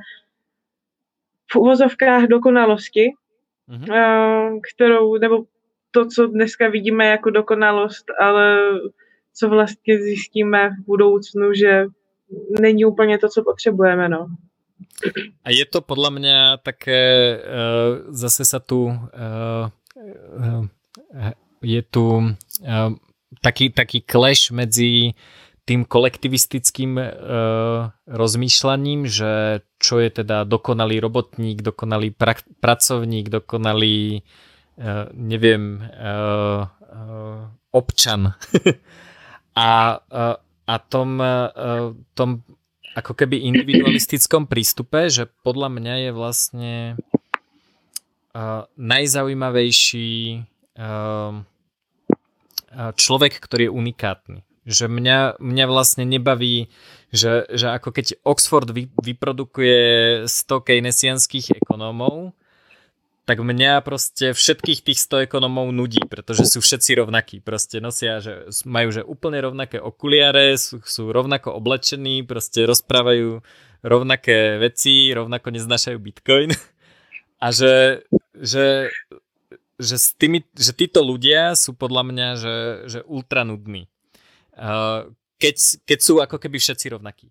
[1.52, 3.12] v uvozovkách dokonalosti,
[3.70, 3.90] mm-hmm.
[3.90, 5.44] uh, kterou, nebo
[5.92, 8.58] to, co dneska vidíme jako dokonalost, ale
[9.34, 11.86] co vlastně zjistíme v budoucnu, že
[12.60, 14.28] není úplně to, co potřebujeme, no.
[15.44, 19.66] A je to podľa mňa také, uh, zase sa tu uh,
[20.36, 20.64] uh,
[21.62, 22.92] je tu uh,
[23.42, 25.16] taký, taký clash medzi
[25.66, 27.10] tým kolektivistickým uh,
[28.06, 34.22] rozmýšľaním, že čo je teda dokonalý robotník, dokonalý pra- pracovník, dokonalý
[34.78, 36.70] uh, neviem uh,
[37.74, 38.32] občan.
[39.56, 40.36] A, uh,
[40.68, 41.24] a tom,
[42.12, 42.44] tom
[42.96, 46.74] ako keby individualistickom prístupe, že podľa mňa je vlastne
[48.36, 50.44] uh, najzaujímavejší
[52.76, 54.40] človek, ktorý je unikátny.
[54.66, 56.74] Že mňa, mňa vlastne nebaví,
[57.14, 59.80] že, že ako keď Oxford vy, vyprodukuje
[60.26, 62.34] 100 keynesianských ekonómov,
[63.26, 67.42] tak mňa proste všetkých tých 100 ekonomov nudí, pretože sú všetci rovnakí.
[67.42, 73.42] Proste nosia, že majú že úplne rovnaké okuliare, sú, sú rovnako oblečení, proste rozprávajú
[73.82, 76.54] rovnaké veci, rovnako neznášajú bitcoin.
[77.46, 78.06] A že,
[78.38, 78.94] že,
[79.80, 82.56] že, s tými, že títo ľudia sú podľa mňa že,
[82.88, 83.92] že ultra nudní.
[85.36, 87.28] Keď, keď sú ako keby všetci rovnakí.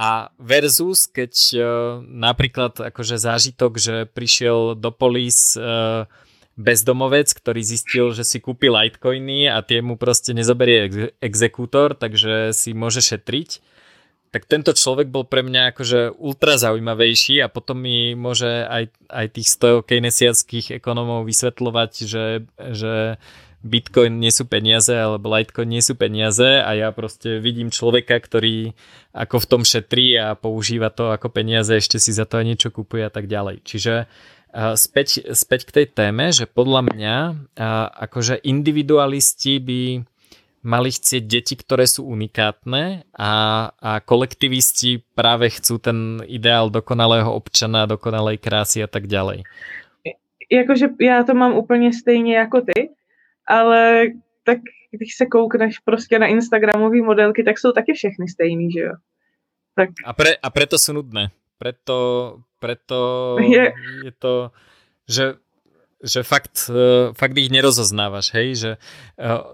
[0.00, 1.62] A versus, keď uh,
[2.00, 6.08] napríklad akože zážitok, že prišiel do polis uh,
[6.56, 12.56] bezdomovec, ktorý zistil, že si kúpi litecoiny a tie mu proste nezoberie ex- exekútor, takže
[12.56, 13.60] si môže šetriť,
[14.30, 19.26] tak tento človek bol pre mňa akože ultra zaujímavejší a potom mi môže aj, aj
[19.34, 23.18] tých 100 keynesiackých ekonomov vysvetľovať, že, že
[23.60, 28.72] Bitcoin nie sú peniaze alebo Litecoin nie sú peniaze a ja proste vidím človeka, ktorý
[29.12, 32.68] ako v tom šetrí a používa to ako peniaze, ešte si za to aj niečo
[32.72, 33.66] kupuje a tak ďalej.
[33.66, 34.08] Čiže
[34.78, 37.16] späť, späť k tej téme, že podľa mňa
[38.00, 39.82] akože individualisti by
[40.60, 43.32] mali chcieť deti, ktoré sú unikátne a,
[43.80, 49.44] a kolektivisti práve chcú ten ideál dokonalého občana, dokonalej krásy a tak ďalej.
[50.52, 52.90] Jakože já to mám úplně stejně jako ty,
[53.48, 54.06] ale
[54.44, 54.58] tak
[54.90, 58.94] když se koukneš prostě na Instagramové modelky, tak jsou taky všechny stejný, že jo?
[59.74, 59.88] Tak...
[60.04, 61.30] A, pre, a preto sú nudné.
[61.58, 63.72] Preto, preto je,
[64.04, 64.50] je to,
[65.06, 65.38] že
[66.00, 68.70] že fakt, uh, fakt ich nerozoznávaš, hej, že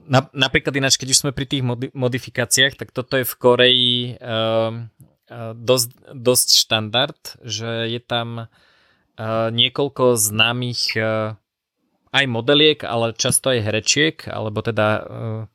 [0.07, 3.95] na, napríklad ináč, keď už sme pri tých modi- modifikáciách, tak toto je v Koreji
[4.19, 4.87] uh,
[5.59, 8.47] dosť, dosť štandard, že je tam
[9.51, 10.93] niekoľko známych
[12.13, 15.09] aj modeliek, ale často aj herečiek, alebo teda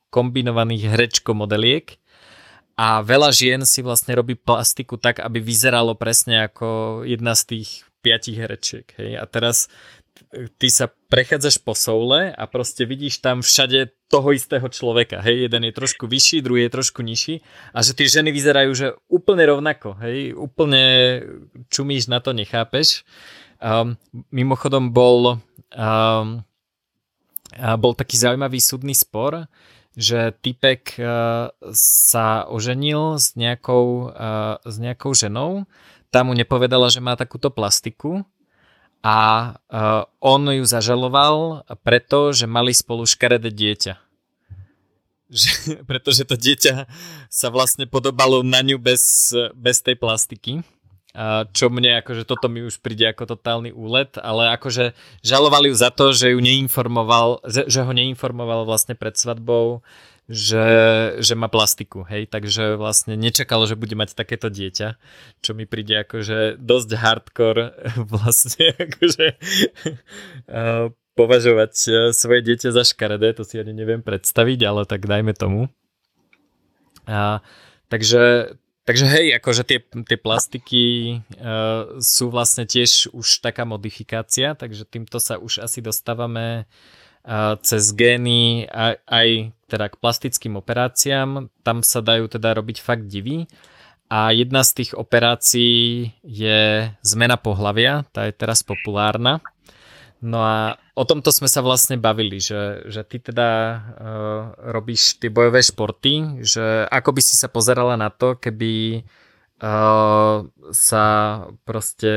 [0.09, 2.01] kombinovaných herečko modeliek
[2.81, 7.69] a veľa žien si vlastne robí plastiku tak, aby vyzeralo presne ako jedna z tých
[8.01, 8.89] piatich herečiek.
[8.97, 9.21] Hej?
[9.21, 9.69] A teraz
[10.59, 15.67] ty sa prechádzaš po soule a proste vidíš tam všade toho istého človeka, hej, jeden
[15.67, 17.39] je trošku vyšší, druhý je trošku nižší
[17.71, 20.83] a že tie ženy vyzerajú, že úplne rovnako, hej, úplne
[21.71, 23.07] čumíš na to, nechápeš.
[23.61, 23.95] Um,
[24.33, 25.39] mimochodom bol
[25.75, 26.43] um,
[27.59, 29.47] bol taký zaujímavý súdny spor,
[29.91, 35.67] že typek uh, sa oženil s nejakou, uh, s nejakou ženou,
[36.11, 38.23] tam mu nepovedala, že má takúto plastiku
[39.01, 39.17] a
[39.69, 43.93] uh, on ju zažaloval preto, že mali spolu škaredé dieťa.
[45.31, 46.91] Že, pretože to dieťa
[47.31, 50.59] sa vlastne podobalo na ňu bez, bez tej plastiky.
[51.15, 54.91] A čo mne, akože toto mi už príde ako totálny úlet, ale akože
[55.23, 59.83] žalovali ju za to, že ju neinformoval, že, že ho neinformoval vlastne pred svadbou,
[60.29, 60.65] že,
[61.19, 64.95] že má plastiku, hej, takže vlastne nečakal, že bude mať takéto dieťa,
[65.41, 67.65] čo mi príde akože dosť hardcore
[68.13, 69.27] vlastne akože
[71.19, 71.71] považovať
[72.15, 75.67] svoje dieťa za škaredé, to si ani neviem predstaviť, ale tak dajme tomu.
[77.09, 77.43] A,
[77.91, 78.55] takže,
[78.87, 80.83] takže hej, akože tie, tie plastiky
[81.37, 86.69] uh, sú vlastne tiež už taká modifikácia, takže týmto sa už asi dostávame
[87.25, 89.27] uh, cez gény aj, aj
[89.71, 91.47] teda k plastickým operáciám.
[91.63, 93.47] Tam sa dajú teda robiť fakt divy.
[94.11, 99.39] A jedna z tých operácií je zmena pohlavia, tá je teraz populárna.
[100.19, 104.41] No a o tomto sme sa vlastne bavili, že, že ty teda uh,
[104.75, 109.01] robíš tie bojové športy, že ako by si sa pozerala na to, keby
[109.63, 111.05] uh, sa
[111.63, 112.13] proste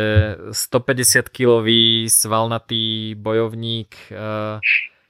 [0.51, 4.59] 150 kilový svalnatý bojovník uh,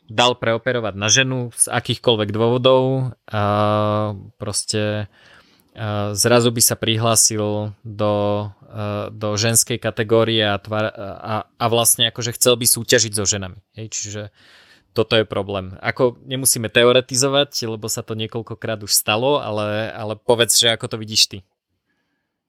[0.09, 3.44] dal preoperovať na ženu z akýchkoľvek dôvodov a
[4.36, 5.09] proste
[6.14, 8.14] zrazu by sa prihlásil do,
[9.11, 13.59] do ženskej kategórie a, tvar, a, a vlastne akože chcel by súťažiť so ženami.
[13.74, 14.22] Hej, čiže
[14.94, 15.74] toto je problém.
[15.82, 20.96] Ako nemusíme teoretizovať, lebo sa to niekoľkokrát už stalo, ale, ale povedz, že ako to
[21.02, 21.38] vidíš ty.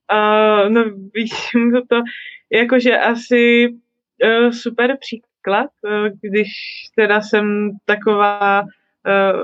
[0.06, 2.06] Uh, no vidím to
[2.53, 3.74] jakože asi
[4.22, 6.50] uh, super příklad sklad, eh, když
[6.96, 9.41] teda jsem taková uh,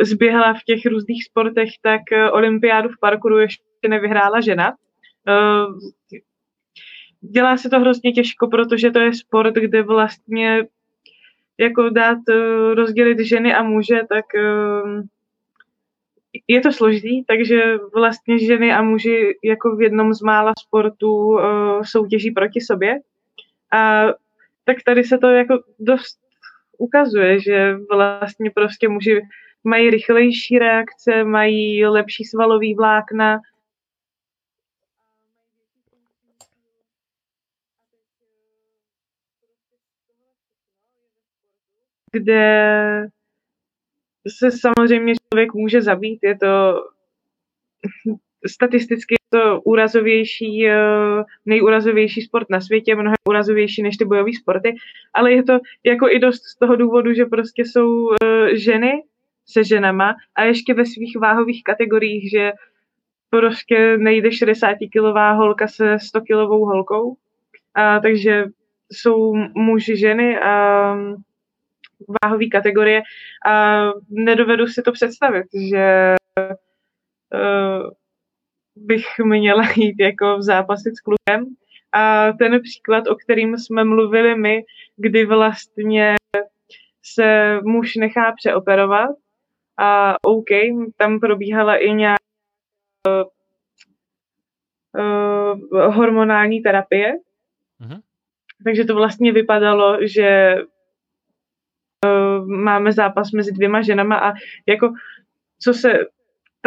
[0.00, 4.74] zběhla v těch různých sportech, tak uh, olympiádu v parkouru ještě nevyhrála žena.
[7.20, 10.66] Dělá se to hrozně těžko, protože to je sport, kde vlastně
[11.58, 12.18] jako dát
[12.74, 14.24] rozdělit ženy a muže, tak
[16.48, 21.38] je to složitý, takže vlastně ženy a muži jako v jednom z mála sportů
[21.82, 22.98] soutěží proti sobě.
[23.72, 24.04] A
[24.68, 26.18] tak tady se to jako dost
[26.78, 29.20] ukazuje, že vlastně prostě muži
[29.64, 33.38] mají rychlejší reakce, mají lepší svalový vlákna,
[42.12, 43.06] kde
[44.38, 46.18] se samozřejmě člověk může zabít.
[46.22, 46.80] Je to
[48.46, 54.74] statisticky je to úrazovější, eh, nejúrazovější sport na světě, mnohem úrazovější než ty bojové sporty,
[55.14, 59.02] ale je to jako i dost z toho důvodu, že prostě jsou eh, ženy
[59.46, 62.52] se ženama a ještě ve svých váhových kategoriích, že
[63.30, 67.16] prostě nejde 60-kilová holka se 100-kilovou holkou,
[67.74, 68.44] a, takže
[68.92, 70.94] jsou muži, ženy a
[72.22, 73.02] váhové kategorie
[73.46, 76.14] a nedovedu si to představit, že
[77.34, 77.90] uh,
[78.80, 81.46] bych měla jít jako v zápase s klukem.
[81.92, 84.64] A ten příklad, o kterým jsme mluvili my,
[84.96, 86.14] kdy vlastně
[87.02, 89.10] se muž nechá přeoperovat
[89.78, 90.48] a OK,
[90.96, 92.18] tam probíhala i nějaká
[94.98, 97.12] uh, hormonální terapie.
[97.80, 98.00] Uh-huh.
[98.64, 100.56] Takže to vlastně vypadalo, že
[102.04, 104.32] uh, máme zápas mezi dvěma ženama a
[104.66, 104.92] jako
[105.60, 105.98] co se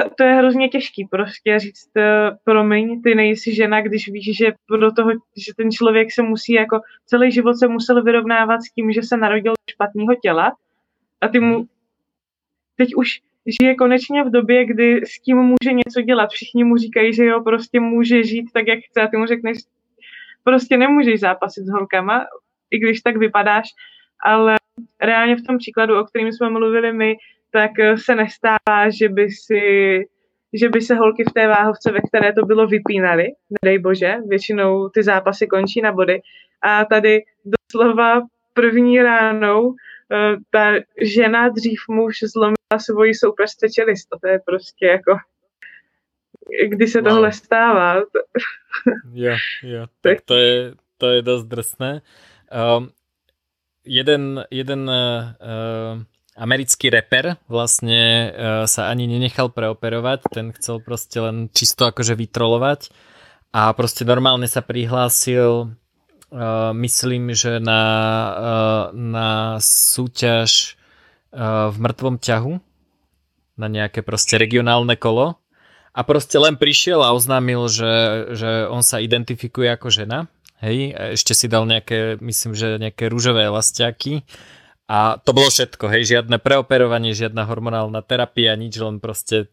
[0.03, 4.51] to, to je hrozně těžký prostě říct, uh, promiň, ty nejsi žena, když víš, že
[4.67, 8.91] pro toho, že ten člověk se musí jako celý život se musel vyrovnávat s tím,
[8.91, 10.51] že se narodil do špatného těla
[11.21, 11.65] a ty mu
[12.75, 13.07] teď už
[13.61, 16.29] žije konečně v době, kdy s tím může něco dělat.
[16.29, 19.57] Všichni mu říkají, že jo, prostě může žít tak, jak chce a ty mu řekneš,
[20.43, 22.25] prostě nemůžeš zápasit s holkama,
[22.71, 23.69] i když tak vypadáš,
[24.23, 24.55] ale
[25.01, 27.15] reálně v tom příkladu, o kterým jsme mluvili my,
[27.51, 29.61] tak se nestává, že by si
[30.53, 33.27] že by se holky v té váhovce, ve které to bylo, vypínaly,
[33.63, 36.21] nedej bože, většinou ty zápasy končí na body.
[36.61, 38.21] A tady doslova
[38.53, 39.75] první ránou
[40.13, 44.09] Eh, ta žena dřív muž zlomila svoji soupeřce čelist.
[44.21, 45.17] To je prostě jako
[46.69, 47.09] kdy se wow.
[47.09, 47.95] tohle stává.
[49.13, 52.01] jo, jo, tak to je, to je dost drsné.
[52.77, 52.89] Um,
[53.85, 56.03] jeden jeden uh,
[56.35, 58.29] americký reper vlastne uh,
[58.67, 62.91] sa ani nenechal preoperovať, ten chcel proste len čisto akože vytrolovať
[63.51, 65.75] a proste normálne sa prihlásil
[66.31, 67.83] uh, myslím, že na,
[68.31, 70.79] uh, na súťaž
[71.35, 72.53] uh, v mŕtvom ťahu,
[73.59, 75.37] na nejaké proste regionálne kolo.
[75.91, 77.93] A proste len prišiel a oznámil, že,
[78.31, 80.31] že on sa identifikuje ako žena.
[80.63, 84.23] Hej, a ešte si dal nejaké, myslím, že nejaké rúžové elastiaky
[84.91, 89.47] a to bolo všetko, hej, žiadne preoperovanie, žiadna hormonálna terapia, nič, len proste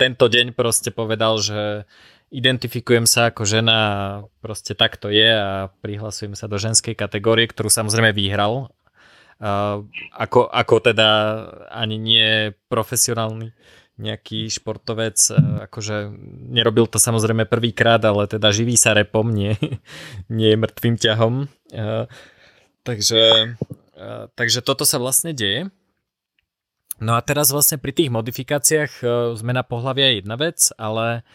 [0.00, 1.84] tento deň proste povedal, že
[2.32, 3.96] identifikujem sa ako žena a
[4.40, 8.72] proste tak to je a prihlasujem sa do ženskej kategórie, ktorú samozrejme vyhral.
[9.36, 9.84] Uh,
[10.16, 11.08] ako, ako teda
[11.68, 13.52] ani nie profesionálny
[13.98, 15.18] nejaký športovec,
[15.68, 16.08] akože
[16.48, 19.52] nerobil to samozrejme prvýkrát, ale teda živí sa repom, nie,
[20.32, 21.44] nie mŕtvým ťahom.
[21.76, 22.08] Uh,
[22.88, 23.52] takže,
[24.38, 25.66] takže toto sa vlastne deje.
[27.02, 29.02] No a teraz vlastne pri tých modifikáciách
[29.38, 31.26] zmena pohľavia je jedna vec, ale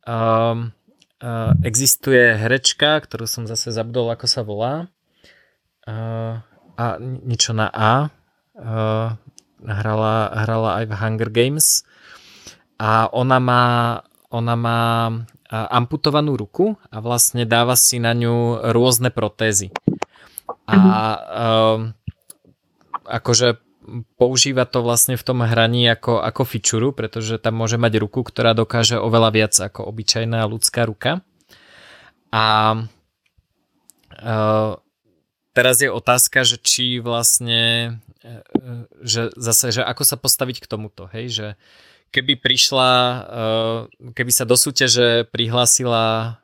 [0.00, 0.72] Um,
[1.20, 4.88] uh, existuje herečka, ktorú som zase zabudol, ako sa volá.
[5.84, 6.40] Uh,
[6.80, 8.08] a niečo na A.
[8.56, 9.12] Uh,
[9.60, 11.84] hrala, hrala aj v Hunger Games.
[12.80, 13.64] A ona má,
[14.32, 14.80] ona má
[15.50, 19.68] amputovanú ruku a vlastne dáva si na ňu rôzne protézy.
[20.64, 21.92] A uh,
[23.10, 23.58] akože
[24.20, 28.52] používa to vlastne v tom hraní ako, ako fičuru, pretože tam môže mať ruku, ktorá
[28.52, 31.24] dokáže oveľa viac ako obyčajná ľudská ruka.
[32.30, 32.76] A
[34.22, 34.72] uh,
[35.56, 41.10] teraz je otázka, že či vlastne, uh, že zase, že ako sa postaviť k tomuto,
[41.10, 41.48] hej, že
[42.14, 43.78] keby prišla, uh,
[44.14, 46.38] keby sa do súťaže prihlásila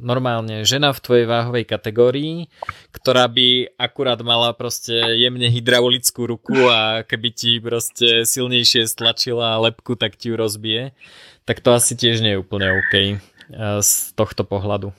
[0.00, 2.48] normálne žena v tvojej váhovej kategórii,
[2.90, 9.94] ktorá by akurát mala proste jemne hydraulickú ruku a keby ti proste silnejšie stlačila lepku,
[9.94, 10.96] tak ti ju rozbije,
[11.44, 13.20] tak to asi tiež nie je úplne OK
[13.80, 14.92] z tohto pohľadu.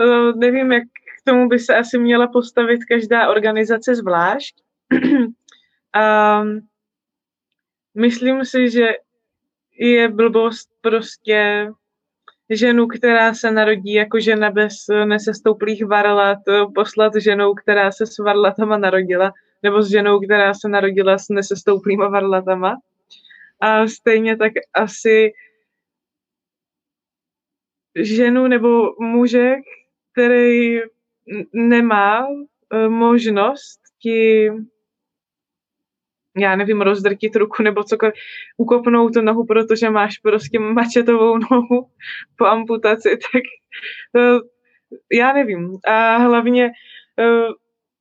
[0.00, 4.54] Uh, nevím, jak k tomu by se asi měla postavit každá organizace zvlášť.
[4.92, 6.60] um,
[7.94, 8.86] myslím si, že
[9.78, 11.70] je blbost prostě
[12.50, 14.74] ženu, která se narodí jako žena bez
[15.04, 16.38] nesestouplých varlat,
[16.74, 19.32] poslat ženou, která se s varlatama narodila,
[19.62, 22.76] nebo s ženou, která se narodila s nesestouplýma varlatama.
[23.60, 25.32] A stejně tak asi
[27.94, 29.54] ženu nebo muže,
[30.12, 30.80] který
[31.52, 32.26] nemá
[32.72, 34.50] eh, možnost ti
[36.40, 38.14] já nevím, rozdrtit ruku nebo cokoliv,
[38.56, 41.86] ukopnout tu nohu, protože máš prostě mačetovou nohu
[42.38, 43.42] po amputaci, tak
[44.14, 44.40] uh,
[45.12, 45.78] já nevím.
[45.86, 46.70] A hlavně
[47.18, 47.54] uh,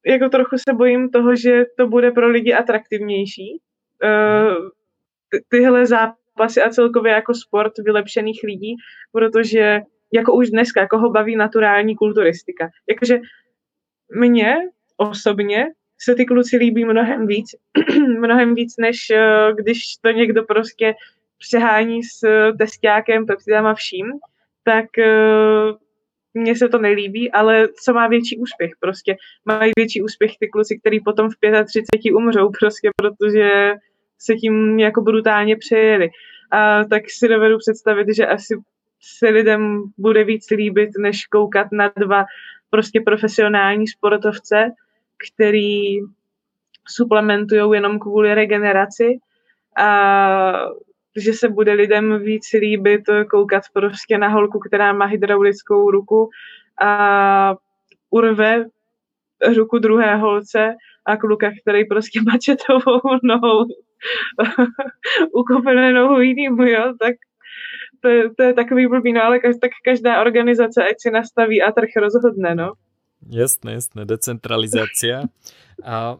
[0.06, 3.62] jako trochu se bojím toho, že to bude pro lidi atraktivnější.
[5.30, 8.76] Ty, tyhle zápasy a celkově jako sport vylepšených lidí,
[9.12, 9.80] protože
[10.14, 12.70] jako už dneska, jako ho baví naturální kulturistika.
[12.90, 13.20] Jakože
[14.16, 14.56] mě
[14.98, 15.68] osobně
[16.02, 17.56] se ty kluci líbí mnohem víc,
[18.20, 20.93] mnohem víc, než uh, když to někdo prostě
[21.38, 24.06] přehání s uh, testákem, pepsidem a vším,
[24.64, 25.78] tak uh,
[26.34, 29.16] mně se to nelíbí, ale co má větší úspěch prostě.
[29.45, 31.36] Mají větší úspěch ty kluci, který potom v
[31.66, 33.74] 35 umřou prostě, protože
[34.18, 36.10] se tím jako brutálně přejeli.
[36.52, 38.58] A tak si dovedu představit, že asi
[39.02, 42.26] se lidem bude víc líbit, než koukat na dva
[42.70, 44.72] prostě profesionální sportovce,
[45.28, 45.99] který
[46.88, 49.20] suplementují jenom kvůli regeneraci
[49.78, 50.70] a
[51.17, 56.30] že se bude lidem víc líbit koukat prostě na holku, která má hydraulickou ruku
[56.82, 57.55] a
[58.09, 58.65] urve
[59.55, 63.65] ruku druhé holce a kluka, který prostě mačetovou nohou
[65.34, 67.15] ukopené nohu jinýmu, jo, tak
[68.01, 71.72] to je, to je takový blbý, no ale tak každá organizace, ať si nastaví a
[71.72, 72.74] trh rozhodne, no.
[73.28, 75.28] Jasné, jasné, decentralizácia.
[75.84, 76.20] A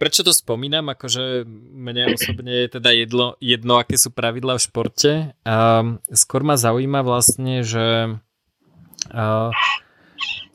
[0.00, 0.88] prečo to spomínam?
[0.92, 5.12] Akože mne osobne je teda jedno, jedno aké sú pravidlá v športe.
[5.44, 8.16] A skôr ma zaujíma vlastne, že
[9.12, 9.52] a,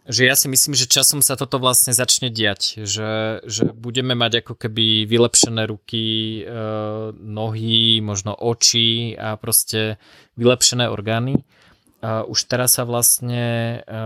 [0.10, 4.44] že ja si myslím, že časom sa toto vlastne začne diať, že, že budeme mať
[4.44, 6.06] ako keby vylepšené ruky,
[6.42, 6.52] e,
[7.16, 10.02] nohy, možno oči a proste
[10.36, 11.46] vylepšené orgány.
[12.02, 14.00] A už teraz sa vlastne e,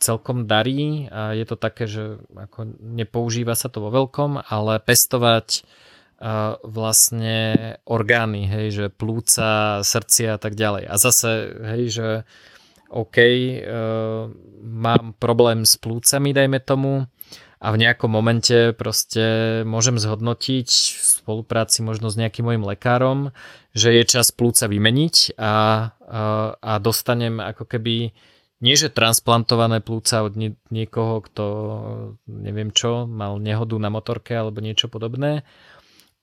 [0.00, 5.48] celkom darí a je to také, že ako nepoužíva sa to vo veľkom, ale pestovať
[5.56, 5.62] e,
[6.64, 7.36] vlastne
[7.84, 10.88] orgány, hej, že plúca, srdcia a tak ďalej.
[10.88, 11.30] A zase,
[11.76, 12.08] hej, že
[12.90, 14.26] OK, uh,
[14.66, 17.06] mám problém s plúcami, dajme tomu,
[17.60, 23.36] a v nejakom momente proste môžem zhodnotiť v spolupráci možno s nejakým mojim lekárom,
[23.76, 25.52] že je čas plúca vymeniť a, a,
[26.56, 28.16] a dostanem ako keby
[28.60, 31.44] nie že transplantované plúca od nie, niekoho, kto
[32.28, 35.48] neviem čo, mal nehodu na motorke alebo niečo podobné,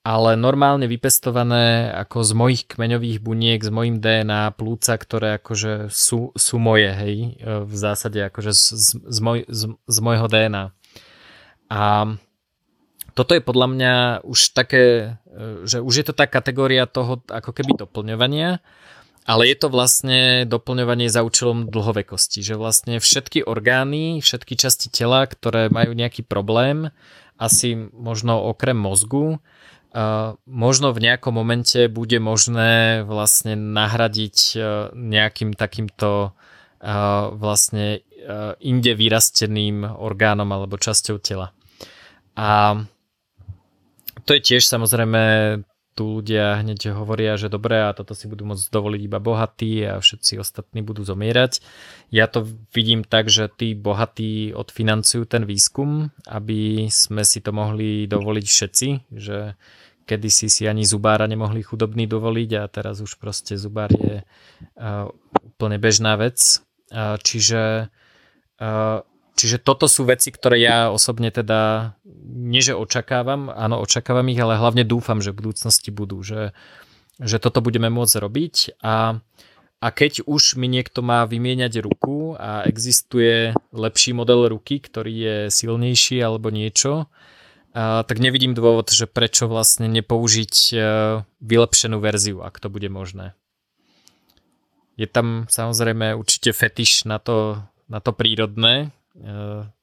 [0.08, 6.32] ale normálne vypestované ako z mojich kmeňových buniek, z mojim DNA plúca, ktoré akože sú,
[6.32, 10.72] sú moje, hej, v zásade akože z, z, z, moj, z, z mojho DNA.
[11.68, 12.16] A
[13.18, 15.18] toto je podľa mňa už také,
[15.68, 18.64] že už je to tá kategória toho ako keby doplňovania,
[19.28, 25.28] ale je to vlastne doplňovanie za účelom dlhovekosti, že vlastne všetky orgány, všetky časti tela,
[25.28, 26.96] ktoré majú nejaký problém,
[27.36, 29.44] asi možno okrem mozgu,
[30.48, 34.38] možno v nejakom momente bude možné vlastne nahradiť
[34.96, 36.32] nejakým takýmto
[37.36, 38.06] vlastne
[38.64, 41.52] inde vyrasteným orgánom alebo časťou tela.
[42.38, 42.80] A
[44.26, 45.22] to je tiež samozrejme
[45.98, 49.98] tu ľudia hneď hovoria, že dobre a toto si budú môcť dovoliť iba bohatí a
[49.98, 51.58] všetci ostatní budú zomierať.
[52.14, 58.06] Ja to vidím tak, že tí bohatí odfinancujú ten výskum, aby sme si to mohli
[58.06, 58.88] dovoliť všetci,
[59.18, 59.58] že
[60.06, 65.10] kedysi si ani zubára nemohli chudobní dovoliť a teraz už proste zubár je uh,
[65.42, 66.62] úplne bežná vec.
[66.94, 67.90] Uh, čiže
[68.62, 69.02] uh,
[69.38, 71.94] Čiže toto sú veci, ktoré ja osobne teda
[72.26, 76.52] nie že očakávam, áno očakávam ich, ale hlavne dúfam, že v budúcnosti budú, že,
[77.22, 79.22] že toto budeme môcť robiť a,
[79.78, 85.38] a keď už mi niekto má vymieňať ruku a existuje lepší model ruky, ktorý je
[85.54, 87.08] silnejší alebo niečo,
[87.78, 90.76] a, tak nevidím dôvod, že prečo vlastne nepoužiť e,
[91.46, 93.38] vylepšenú verziu, ak to bude možné.
[94.98, 98.97] Je tam samozrejme určite fetiš na to, na to prírodné,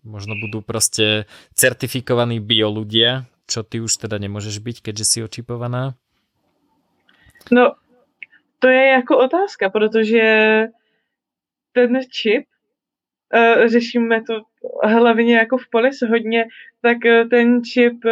[0.05, 5.99] možno budú proste certifikovaní bio ľudia, čo ty už teda nemôžeš byť, keďže si očipovaná?
[7.51, 7.75] No,
[8.59, 10.23] to je jako otázka, protože
[11.73, 12.45] ten čip,
[13.35, 14.41] uh, řešíme to
[14.83, 16.45] hlavně jako v polis hodně,
[16.81, 18.05] tak uh, ten čip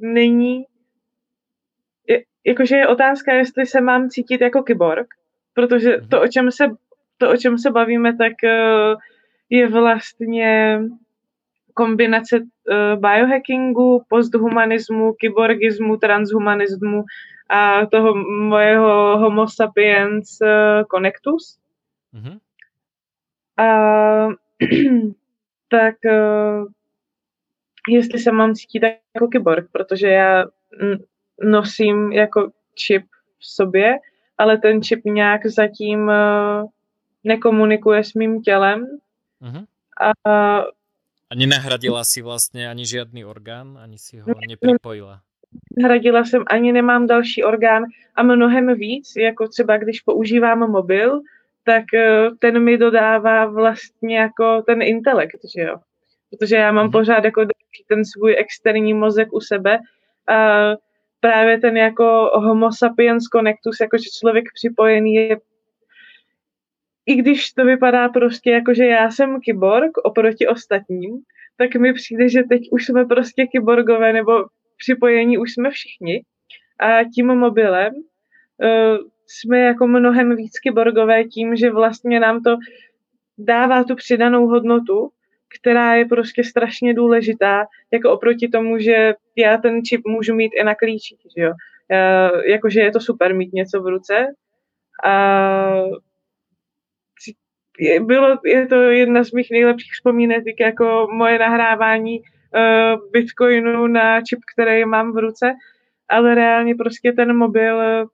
[0.00, 0.64] není,
[2.46, 5.06] jakože je otázka, jestli se mám cítit jako kyborg,
[5.54, 6.24] protože to, mhm.
[6.24, 6.64] o čem se,
[7.18, 8.32] to, o čem se bavíme, tak
[9.50, 10.80] je vlastně
[11.74, 17.04] kombinace uh, biohackingu, posthumanismu, kyborgismu, transhumanismu
[17.48, 21.58] a toho mojeho homo sapiens uh, connectus.
[22.14, 22.38] Mm-hmm.
[23.56, 23.66] A
[25.68, 26.66] tak uh,
[27.88, 28.82] jestli se mám cítit
[29.14, 30.44] jako kyborg, protože já
[31.44, 33.04] nosím jako čip
[33.38, 33.98] v sobě,
[34.38, 36.10] ale ten čip nějak zatím
[37.24, 38.86] nekomunikuje s mým tělem,
[39.42, 39.64] Uh-huh.
[40.00, 40.58] A,
[41.30, 45.20] a nenahradila si vlastně ani žádný orgán, ani si ho nepripojila?
[45.78, 47.84] Nahradila jsem, ani nemám další orgán
[48.14, 51.20] a mnohem víc, jako třeba když používám mobil,
[51.64, 55.76] tak eh, ten mi dodává vlastně jako ten intelekt, že jo.
[56.30, 56.92] Protože já mám uh-huh.
[56.92, 57.46] pořád jako
[57.88, 59.78] ten svůj externí mozek u sebe
[60.28, 60.68] a
[61.20, 65.36] právě ten jako homo sapiens connectus, jakože člověk připojený je
[67.10, 71.18] i když to vypadá prostě jako, že já jsem kyborg oproti ostatním,
[71.56, 74.32] tak mi přijde, že teď už jsme prostě kyborgové nebo
[74.76, 76.22] připojení už jsme všichni.
[76.80, 82.56] A tím mobilem uh, jsme jako mnohem víc kyborgové tím, že vlastně nám to
[83.38, 85.10] dává tu přidanou hodnotu,
[85.60, 90.64] která je prostě strašně důležitá, jako oproti tomu, že já ten čip můžu mít i
[90.64, 91.52] na klíči, že jo.
[92.44, 94.26] Jakože je to super mít něco v ruce.
[95.04, 95.82] A
[97.80, 104.20] je, bylo, je to jedna z mých nejlepších vzpomínek, jako moje nahrávání uh, bitcoinu na
[104.20, 105.52] čip, který mám v ruce,
[106.08, 108.08] ale reálně prostě ten mobil uh,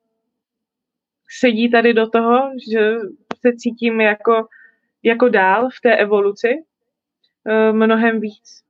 [1.40, 2.96] sedí tady do toho, že
[3.40, 4.46] se cítím jako,
[5.02, 8.62] jako dál v té evoluci uh, mnohem víc.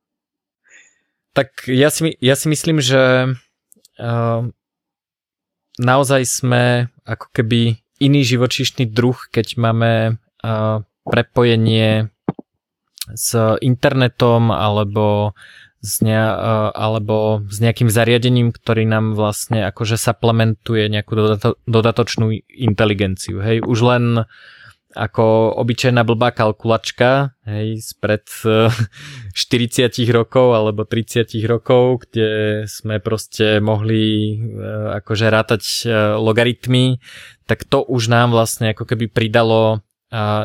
[1.37, 3.29] Tak ja si, ja si myslím, že
[4.01, 4.41] uh,
[5.77, 10.17] naozaj sme ako keby iný živočíšny druh, keď máme
[11.07, 12.11] prepojenie
[13.15, 15.33] s internetom alebo
[15.87, 16.19] s, ne,
[16.75, 23.39] alebo s nejakým zariadením, ktorý nám vlastne akože supplementuje nejakú dodato, dodatočnú inteligenciu.
[23.39, 24.05] Hej, už len
[24.97, 28.25] ako obyčajná blbá kalkulačka, hej, spred
[29.37, 34.37] 40 rokov alebo 30 rokov, kde sme proste mohli e,
[35.05, 36.99] akože rátať e, logaritmy,
[37.45, 39.86] tak to už nám vlastne ako keby pridalo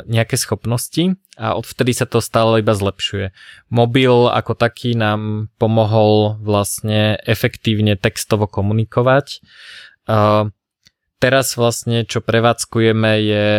[0.10, 3.30] nejaké schopnosti a odvtedy sa to stále iba zlepšuje.
[3.70, 9.42] Mobil ako taký nám pomohol vlastne efektívne textovo komunikovať.
[11.22, 13.50] Teraz vlastne, čo prevádzkujeme, je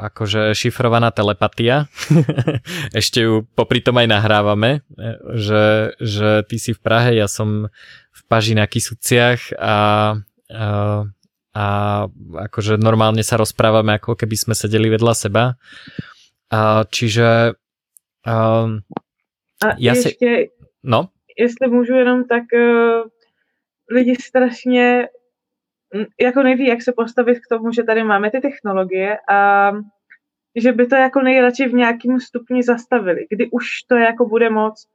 [0.00, 1.84] akože šifrovaná telepatia.
[2.96, 4.80] Ešte ju popri tom aj nahrávame,
[5.36, 7.68] že, že ty si v Prahe, ja som
[8.16, 9.76] v Paži na Kisuciach a, a
[11.54, 12.08] a
[12.48, 15.44] akože normálne sa rozprávame, ako keby sme sedeli vedľa seba.
[16.48, 17.52] A, čiže
[18.24, 18.80] um,
[19.64, 20.50] a ja ještě, si...
[20.82, 21.08] No?
[21.38, 23.02] Jestli můžu jenom, tak uh,
[23.90, 25.08] lidi strašně
[26.20, 29.70] jako neví, jak se postavit k tomu, že tady máme ty technologie a
[30.56, 34.86] že by to jako nejradši v nějakém stupni zastavili, kdy už to jako bude moc,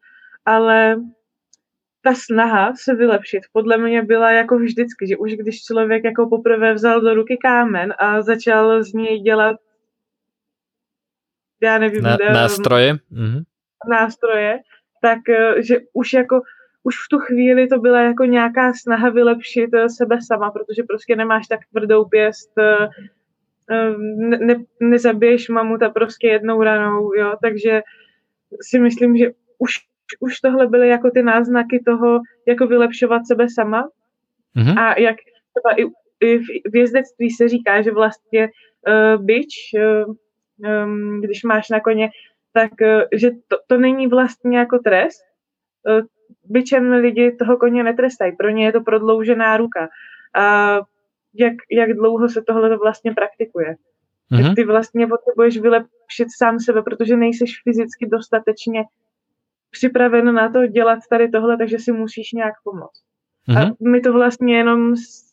[0.46, 0.96] ale
[2.08, 6.74] ta snaha se vylepšit podle mě byla jako vždycky, že už když člověk jako poprvé
[6.74, 9.56] vzal do ruky kámen a začal z něj dělat
[11.62, 12.98] já nevím, Na, nástroje.
[13.10, 13.44] Mhm.
[13.90, 14.60] nástroje,
[15.02, 16.42] tak eh, že už jako
[16.84, 21.16] už v tu chvíli to byla jako nějaká snaha vylepšit eh, sebe sama, protože prostě
[21.16, 22.88] nemáš tak tvrdou pěst, eh,
[24.18, 27.82] ne, ne, nezabiješ mamuta prostě jednou ranou, jo, takže
[28.62, 29.74] si myslím, že už
[30.20, 33.90] už tohle byly jako ty náznaky toho, jako vylepšovat sebe sama.
[34.58, 34.80] Mm-hmm.
[34.80, 35.16] A jak
[35.54, 35.92] třeba i,
[36.26, 36.40] i
[36.72, 38.50] v jezdectví se říká, že vlastně
[38.88, 40.16] uh, byč, uh,
[40.84, 42.10] um, když máš na koně,
[42.54, 45.24] tak uh, že to, to není vlastně jako trest.
[45.90, 46.06] Uh,
[46.46, 49.90] byčem lidi toho koně netrestají, pro ně je to prodloužená ruka.
[50.36, 50.76] A
[51.34, 53.76] jak, jak dlouho se tohle vlastně praktikuje.
[54.32, 54.56] Mm-hmm.
[54.56, 58.84] Ty vlastně potřebuješ vylepšit sám sebe, protože nejseš fyzicky dostatečně
[59.72, 63.02] připraven na to dělat tady tohle, takže si musíš nějak pomoct.
[63.50, 63.58] Mm-hmm.
[63.58, 63.92] A mhm.
[63.92, 65.28] my to vlastně jenom s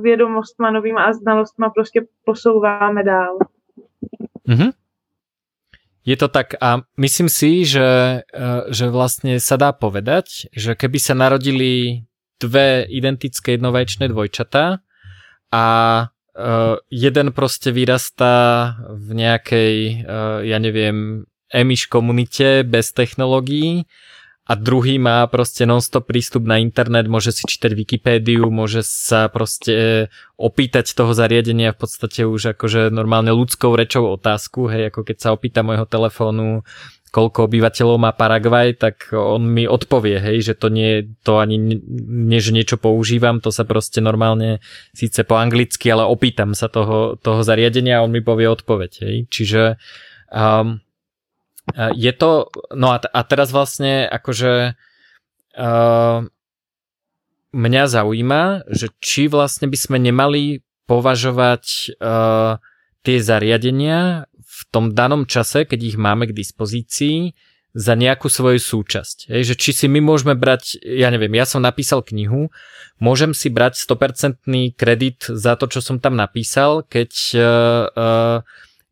[0.00, 3.38] vědomostma novýma a znalostma prostě posouváme dál.
[4.48, 4.72] Mm-hmm.
[6.04, 11.00] Je to tak a myslím si, že, eh, že vlastne sa dá povedať, že keby
[11.00, 12.04] sa narodili
[12.36, 14.84] dve identické jednovaječné dvojčatá
[15.54, 15.64] a
[16.34, 23.84] uh, jeden proste vyrastá v nejakej, uh, ja neviem, emiš komunite bez technológií
[24.44, 30.08] a druhý má proste non-stop prístup na internet, môže si čítať Wikipédiu, môže sa proste
[30.36, 35.32] opýtať toho zariadenia v podstate už akože normálne ľudskou rečou otázku, hej, ako keď sa
[35.32, 36.60] opýta môjho telefónu,
[37.08, 42.40] koľko obyvateľov má Paraguaj, tak on mi odpovie, hej, že to nie to ani nie,
[42.42, 44.60] že niečo používam, to sa proste normálne
[44.92, 49.16] síce po anglicky, ale opýtam sa toho, toho zariadenia a on mi povie odpoveď, hej.
[49.32, 49.80] Čiže
[50.28, 50.84] um,
[51.74, 54.78] je to, no a, a teraz vlastne akože
[55.58, 56.18] uh,
[57.54, 62.62] mňa zaujíma, že či vlastne by sme nemali považovať uh,
[63.02, 67.34] tie zariadenia v tom danom čase, keď ich máme k dispozícii,
[67.74, 69.34] za nejakú svoju súčasť.
[69.34, 72.54] Hej, že či si my môžeme brať, ja neviem, ja som napísal knihu,
[73.02, 74.46] môžem si brať 100%
[74.78, 77.10] kredit za to, čo som tam napísal, keď,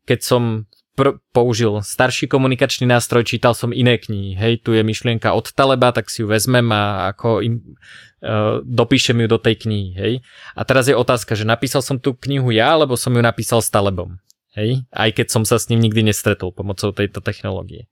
[0.03, 0.67] keď som
[0.97, 4.37] pr- použil starší komunikačný nástroj, čítal som iné knihy.
[4.37, 9.17] Hej, tu je myšlienka od Taleba, tak si ju vezmem a ako im, uh, dopíšem
[9.25, 9.89] ju do tej knihy.
[9.97, 10.13] Hej.
[10.57, 13.73] A teraz je otázka, že napísal som tú knihu ja, alebo som ju napísal s
[13.73, 14.21] Talebom.
[14.53, 17.89] Hej, aj keď som sa s ním nikdy nestretol pomocou tejto technológie.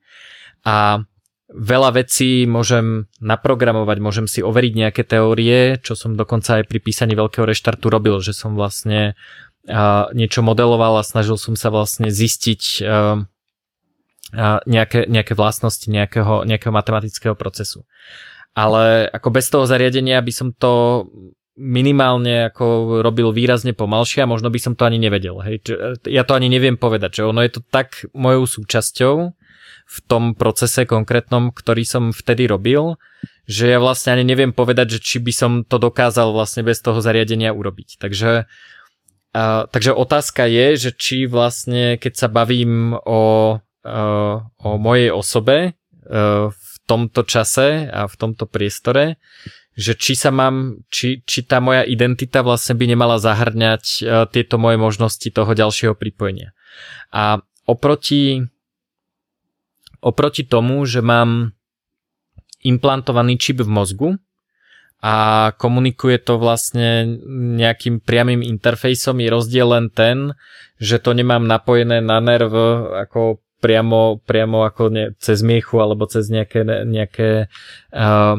[0.61, 1.09] A
[1.51, 7.17] veľa vecí môžem naprogramovať, môžem si overiť nejaké teórie, čo som dokonca aj pri písaní
[7.19, 9.19] veľkého reštartu robil, že som vlastne
[10.17, 12.85] niečo modeloval a snažil som sa vlastne zistiť
[14.65, 17.83] nejaké, nejaké vlastnosti nejakého, nejakého matematického procesu.
[18.55, 21.07] Ale ako bez toho zariadenia by som to
[21.61, 25.45] minimálne ako robil výrazne pomalšie a možno by som to ani nevedel.
[25.45, 25.61] Hej.
[26.09, 29.15] Ja to ani neviem povedať, že ono je to tak mojou súčasťou
[29.91, 32.97] v tom procese konkrétnom, ktorý som vtedy robil,
[33.51, 37.03] že ja vlastne ani neviem povedať, že či by som to dokázal vlastne bez toho
[37.03, 37.99] zariadenia urobiť.
[37.99, 38.47] Takže,
[39.31, 43.23] a, takže otázka je, že či vlastne keď sa bavím o,
[44.59, 45.79] o mojej osobe
[46.51, 49.23] v tomto čase a v tomto priestore,
[49.79, 53.85] že či sa mám, či, či tá moja identita vlastne by nemala zahrňať
[54.35, 56.51] tieto moje možnosti toho ďalšieho pripojenia.
[57.15, 57.39] A
[57.71, 58.43] oproti,
[60.03, 61.55] oproti tomu, že mám
[62.67, 64.09] implantovaný čip v mozgu
[65.01, 67.21] a komunikuje to vlastne
[67.57, 70.37] nejakým priamým interfejsom, je rozdiel len ten,
[70.77, 72.53] že to nemám napojené na nerv
[73.09, 77.53] ako priamo, priamo ako ne, cez miechu alebo cez nejaké, nejaké,
[77.93, 78.37] uh,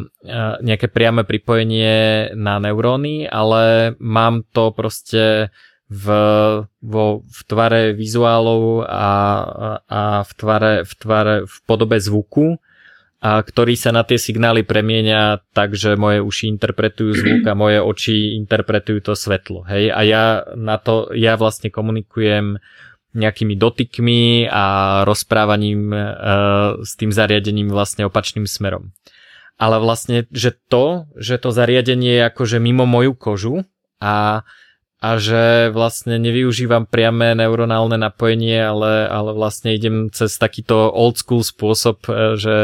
[0.61, 5.53] nejaké priame pripojenie na neuróny, ale mám to proste
[5.91, 6.07] v,
[6.65, 9.09] vo, v tvare vizuálov a,
[9.85, 12.57] a v, tvare, v tvare v podobe zvuku,
[13.21, 17.77] a ktorý sa na tie signály premieňa tak, že moje uši interpretujú zvuk a moje
[17.77, 19.61] oči interpretujú to svetlo.
[19.69, 19.93] Hej?
[19.93, 20.23] A ja
[20.57, 22.57] na to, ja vlastne komunikujem
[23.13, 24.65] nejakými dotykmi a
[25.05, 25.99] rozprávaním e,
[26.81, 28.89] s tým zariadením vlastne opačným smerom.
[29.61, 33.55] Ale vlastne, že to, že to zariadenie je akože mimo moju kožu
[34.01, 34.41] a,
[35.01, 41.41] a že vlastne nevyužívam priame neuronálne napojenie, ale, ale vlastne idem cez takýto old school
[41.41, 42.55] spôsob, e, že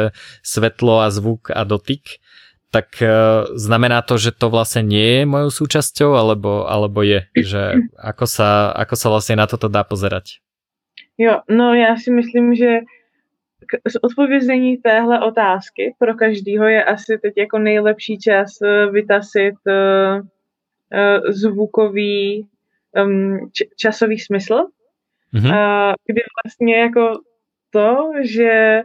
[0.45, 2.21] svetlo a zvuk a dotyk,
[2.69, 3.09] tak e,
[3.57, 8.69] znamená to, že to vlastne nie je mojou súčasťou, alebo, alebo je, že ako sa,
[8.69, 10.37] ako sa vlastne na toto dá pozerať?
[11.17, 12.85] Jo, no já si myslím, že
[13.87, 19.55] z odpovězení téhle otázky pro každýho je asi teď jako nejlepší čas e, vytasit
[21.29, 22.47] zvukový
[22.95, 24.65] um, č- časový smysl,
[25.33, 25.51] mm-hmm.
[25.51, 27.19] uh, kdy vlastně jako
[27.69, 28.81] to, že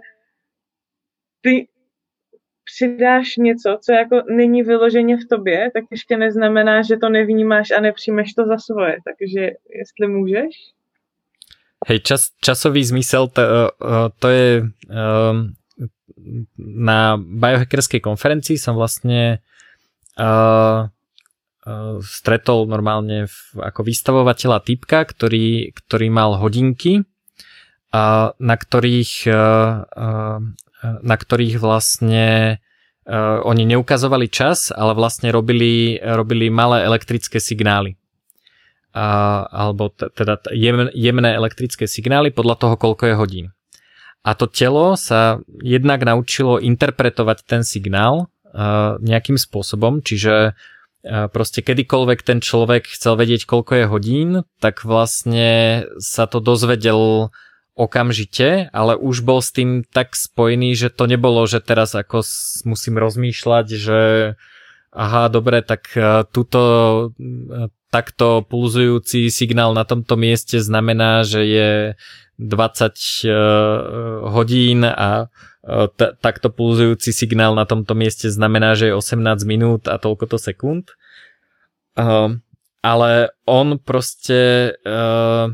[1.41, 1.69] ty
[2.65, 7.81] přidáš něco, co jako není vyloženě v tobě, tak ještě neznamená, že to nevnímáš a
[7.81, 8.97] nepřijmeš to za svoje.
[9.05, 9.41] Takže
[9.81, 10.55] jestli můžeš.
[11.89, 13.43] Hej, čas, časový zmysel, to,
[14.19, 14.63] to je
[16.59, 19.43] na biohackerskej konferencii som vlastne
[20.15, 20.87] uh,
[22.03, 27.07] stretol normálne v, ako vystavovateľa typka, ktorý, ktorý mal hodinky,
[27.95, 30.39] uh, na ktorých uh, uh,
[30.83, 32.59] na ktorých vlastne
[33.43, 37.99] oni neukazovali čas, ale vlastne robili, robili malé elektrické signály.
[38.95, 40.39] Uh, alebo teda
[40.95, 43.47] jemné elektrické signály podľa toho, koľko je hodín.
[44.23, 48.31] A to telo sa jednak naučilo interpretovať ten signál
[49.03, 50.55] nejakým spôsobom, čiže
[51.05, 54.31] proste kedykoľvek ten človek chcel vedieť, koľko je hodín,
[54.63, 57.35] tak vlastne sa to dozvedel
[57.75, 62.21] okamžite, ale už bol s tým tak spojený, že to nebolo, že teraz ako
[62.69, 64.01] musím rozmýšľať, že
[64.93, 66.61] aha, dobre, tak e, túto
[67.17, 71.71] e, takto pulzujúci signál na tomto mieste znamená, že je
[72.41, 73.33] 20 uh, e,
[74.33, 75.29] hodín a
[75.63, 80.39] t- takto pulzujúci signál na tomto mieste znamená, že je 18 minút a toľko to
[80.39, 80.91] sekúnd.
[81.95, 82.41] Uh,
[82.83, 85.47] ale on proste uh,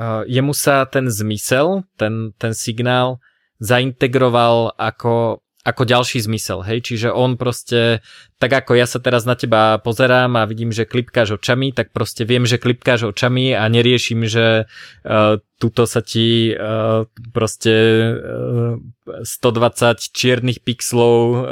[0.00, 3.20] uh, jemu sa ten zmysel, ten, ten signál
[3.62, 8.02] zaintegroval ako, ako ďalší zmysel, hej, čiže on proste,
[8.42, 12.26] tak ako ja sa teraz na teba pozerám a vidím, že klipkáš očami, tak proste
[12.26, 17.74] viem, že klipkáš očami a neriešim, že uh, tuto sa ti uh, proste
[18.10, 18.82] uh,
[19.22, 21.42] 120 čiernych pixlov uh,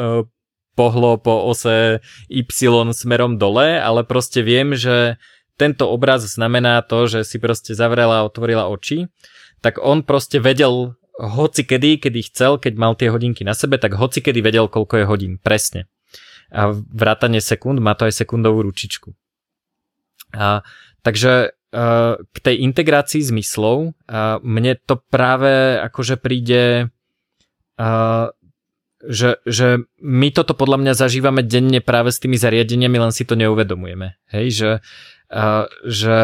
[0.74, 2.50] pohlo po ose Y
[2.90, 5.22] smerom dole, ale proste viem, že
[5.54, 9.06] tento obraz znamená to, že si proste zavrela a otvorila oči,
[9.60, 14.00] tak on proste vedel hoci kedy, kedy chcel, keď mal tie hodinky na sebe, tak
[14.00, 15.32] hoci kedy vedel, koľko je hodín.
[15.36, 15.86] Presne.
[16.48, 19.12] A vrátanie sekúnd, má to aj sekundovú ručičku.
[20.32, 20.64] A,
[21.04, 26.88] takže a, k tej integrácii zmyslov a, mne to práve akože príde
[27.76, 27.88] a,
[29.00, 33.32] že, že my toto podľa mňa zažívame denne práve s tými zariadeniami, len si to
[33.32, 34.20] neuvedomujeme.
[34.28, 34.70] Hej, že
[35.86, 36.18] že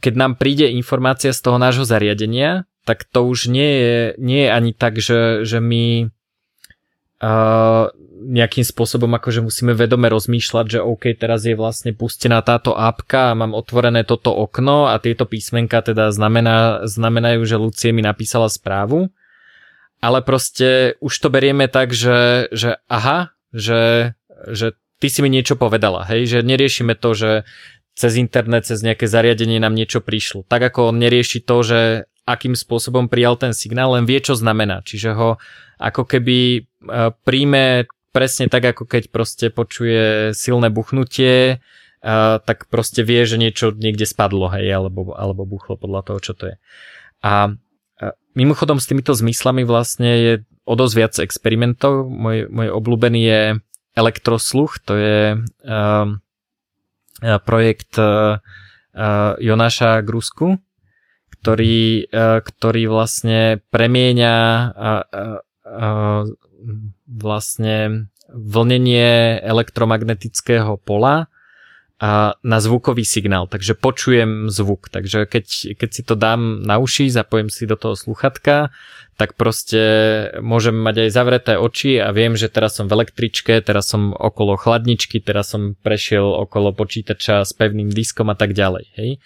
[0.00, 4.50] keď nám príde informácia z toho nášho zariadenia, tak to už nie je, nie je
[4.50, 6.08] ani tak, že, že my
[7.20, 13.32] uh, nejakým spôsobom akože musíme vedome rozmýšľať, že OK, teraz je vlastne pustená táto apka
[13.32, 18.52] a mám otvorené toto okno a tieto písmenka teda znamená, znamenajú, že Lucie mi napísala
[18.52, 19.08] správu.
[20.00, 24.12] Ale proste už to berieme tak, že, že aha, že,
[24.48, 27.30] že ty si mi niečo povedala, hej, že neriešime to, že
[28.00, 30.48] cez internet, cez nejaké zariadenie nám niečo prišlo.
[30.48, 31.80] Tak ako on nerieši to, že
[32.24, 34.80] akým spôsobom prijal ten signál, len vie, čo znamená.
[34.80, 35.36] Čiže ho
[35.76, 36.60] ako keby e,
[37.26, 41.62] príjme presne tak, ako keď proste počuje silné buchnutie,
[42.02, 46.32] uh, tak proste vie, že niečo niekde spadlo, hej, alebo, alebo buchlo podľa toho, čo
[46.34, 46.56] to je.
[47.22, 50.32] A uh, mimochodom s týmito zmyslami vlastne je
[50.66, 52.10] o dosť viac experimentov.
[52.10, 53.42] Môj, môj obľúbený je
[53.94, 56.06] elektrosluch, to je uh,
[57.44, 58.42] projekt uh,
[59.38, 60.58] Jonáša Grusku,
[61.30, 62.10] ktorý,
[62.42, 64.36] ktorý vlastne premieňa
[67.06, 67.76] vlastne
[68.28, 71.29] vlnenie elektromagnetického pola
[72.40, 74.88] na zvukový signál, takže počujem zvuk.
[74.88, 78.72] Takže keď, keď si to dám na uši, zapojím si do toho sluchatka,
[79.20, 79.82] tak proste
[80.40, 84.56] môžem mať aj zavreté oči a viem, že teraz som v električke, teraz som okolo
[84.56, 88.88] chladničky, teraz som prešiel okolo počítača s pevným diskom a tak ďalej.
[88.96, 89.20] Hej?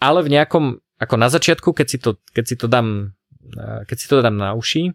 [0.00, 3.12] Ale v nejakom, ako na začiatku, keď si to, keď si to dám
[3.86, 4.90] keď si to dám na uši,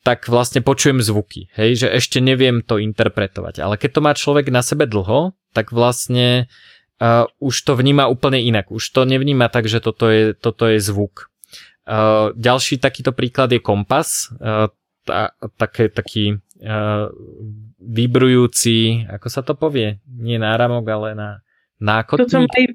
[0.00, 3.60] tak vlastne počujem zvuky, hej, že ešte neviem to interpretovať.
[3.60, 6.48] Ale keď to má človek na sebe dlho, tak vlastne
[7.00, 8.72] uh, už to vníma úplne inak.
[8.72, 11.28] Už to nevníma tak, že toto je, toto je zvuk.
[11.84, 14.32] Uh, ďalší takýto príklad je kompas.
[14.40, 14.72] Uh,
[15.04, 17.12] tá, také, taký uh,
[17.76, 20.00] vybrujúci, ako sa to povie?
[20.08, 21.30] Nie náramok, ale na
[21.76, 22.24] nákotník.
[22.24, 22.66] To, co mají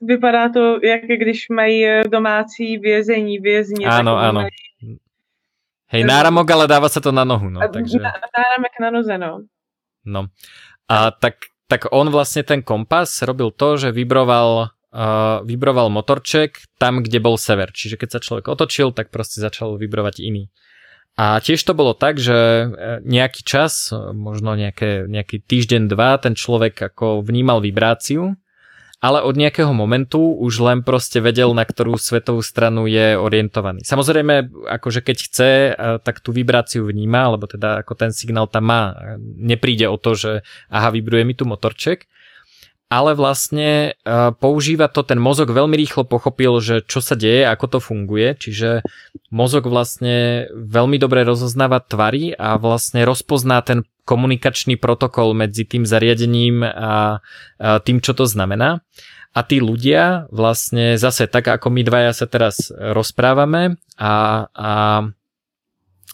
[0.00, 3.88] vypadá to, jak když mají domácí vězení, vězně.
[3.88, 4.40] Áno, áno.
[4.40, 4.65] Mají
[5.86, 7.62] Hej, náramok, ale dáva sa to na nohu, no.
[7.62, 8.02] Takže...
[8.02, 9.46] Náramek na noze, no.
[10.02, 10.30] No.
[10.90, 17.06] A tak, tak on vlastne ten kompas robil to, že vybroval, uh, vybroval motorček tam,
[17.06, 17.70] kde bol sever.
[17.70, 20.50] Čiže keď sa človek otočil, tak proste začal vybrovať iný.
[21.16, 22.66] A tiež to bolo tak, že e,
[23.00, 28.36] nejaký čas, možno nejaké, nejaký týždeň, dva, ten človek ako vnímal vibráciu
[28.96, 33.84] ale od nejakého momentu už len proste vedel, na ktorú svetovú stranu je orientovaný.
[33.84, 38.72] Samozrejme, akože keď chce, eh, tak tú vibráciu vníma, alebo teda ako ten signál tam
[38.72, 38.96] má.
[39.20, 40.32] Nepríde o to, že
[40.72, 42.08] aha, vibruje mi tu motorček,
[42.86, 47.66] ale vlastne uh, používa to, ten mozog veľmi rýchlo pochopil, že čo sa deje, ako
[47.66, 48.86] to funguje, čiže
[49.34, 56.62] mozog vlastne veľmi dobre rozoznáva tvary a vlastne rozpozná ten komunikačný protokol medzi tým zariadením
[56.62, 57.18] a,
[57.82, 58.86] tým, čo to znamená.
[59.36, 64.72] A tí ľudia vlastne zase tak, ako my dvaja sa teraz rozprávame a, a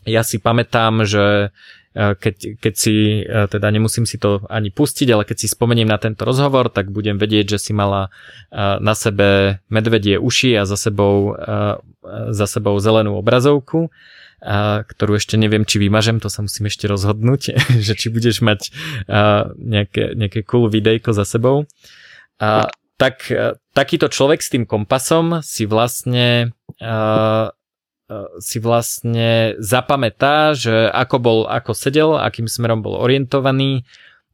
[0.02, 1.54] ja si pamätám, že
[1.94, 5.86] e, keď, keď si, e, teda nemusím si to ani pustiť, ale keď si spomeniem
[5.86, 8.10] na tento rozhovor, tak budem vedieť, že si mala
[8.50, 11.38] e, na sebe medvedie uši a za sebou,
[12.34, 13.94] za sebou zelenú obrazovku
[14.42, 17.54] a, ktorú ešte neviem, či vymažem, to sa musím ešte rozhodnúť,
[17.86, 18.74] že či budeš mať
[19.06, 21.70] a, nejaké, nejaké cool videjko za sebou.
[22.42, 22.66] A,
[22.98, 26.50] tak a, takýto človek s tým kompasom si vlastne
[26.82, 27.54] a,
[28.42, 33.88] si vlastne zapamätá, že ako bol, ako sedel, akým smerom bol orientovaný,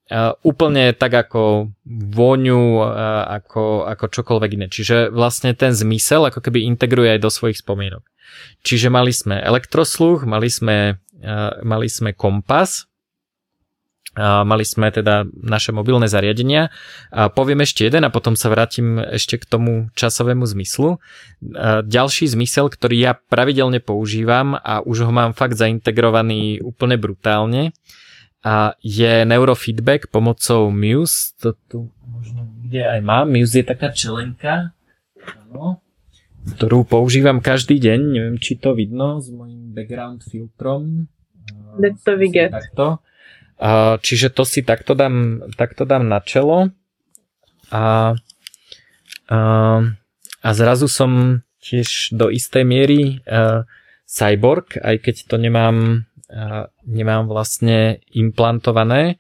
[0.09, 4.67] Uh, úplne tak ako vôňu, uh, ako, ako čokoľvek iné.
[4.73, 8.01] Čiže vlastne ten zmysel ako keby integruje aj do svojich spomienok.
[8.65, 11.01] Čiže mali sme elektrosluch, mali sme,
[11.65, 12.85] mali sme kompas,
[14.19, 16.69] mali sme teda naše mobilné zariadenia.
[17.09, 21.01] A poviem ešte jeden a potom sa vrátim ešte k tomu časovému zmyslu.
[21.89, 27.73] Ďalší zmysel, ktorý ja pravidelne používam a už ho mám fakt zaintegrovaný úplne brutálne,
[28.45, 31.35] a je neurofeedback pomocou Muse.
[31.43, 33.27] To tu možno kde aj mám.
[33.33, 34.73] Muse je taká čelenka.
[35.49, 35.83] Ano
[36.49, 38.01] ktorú používam každý deň.
[38.01, 41.11] Neviem, či to vidno s mojim background filtrom.
[41.77, 42.55] Let's to get.
[42.57, 43.05] Takto.
[44.01, 46.71] Čiže to si takto dám, takto dám na čelo
[47.75, 48.15] a,
[49.27, 49.39] a,
[50.41, 53.67] a zrazu som tiež do istej miery uh,
[54.07, 56.07] cyborg, aj keď to nemám,
[56.85, 59.17] nemám vlastne implantované,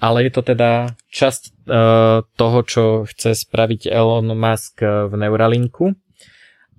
[0.00, 5.96] ale je to teda časť uh, toho, čo chce spraviť Elon Musk v Neuralinku.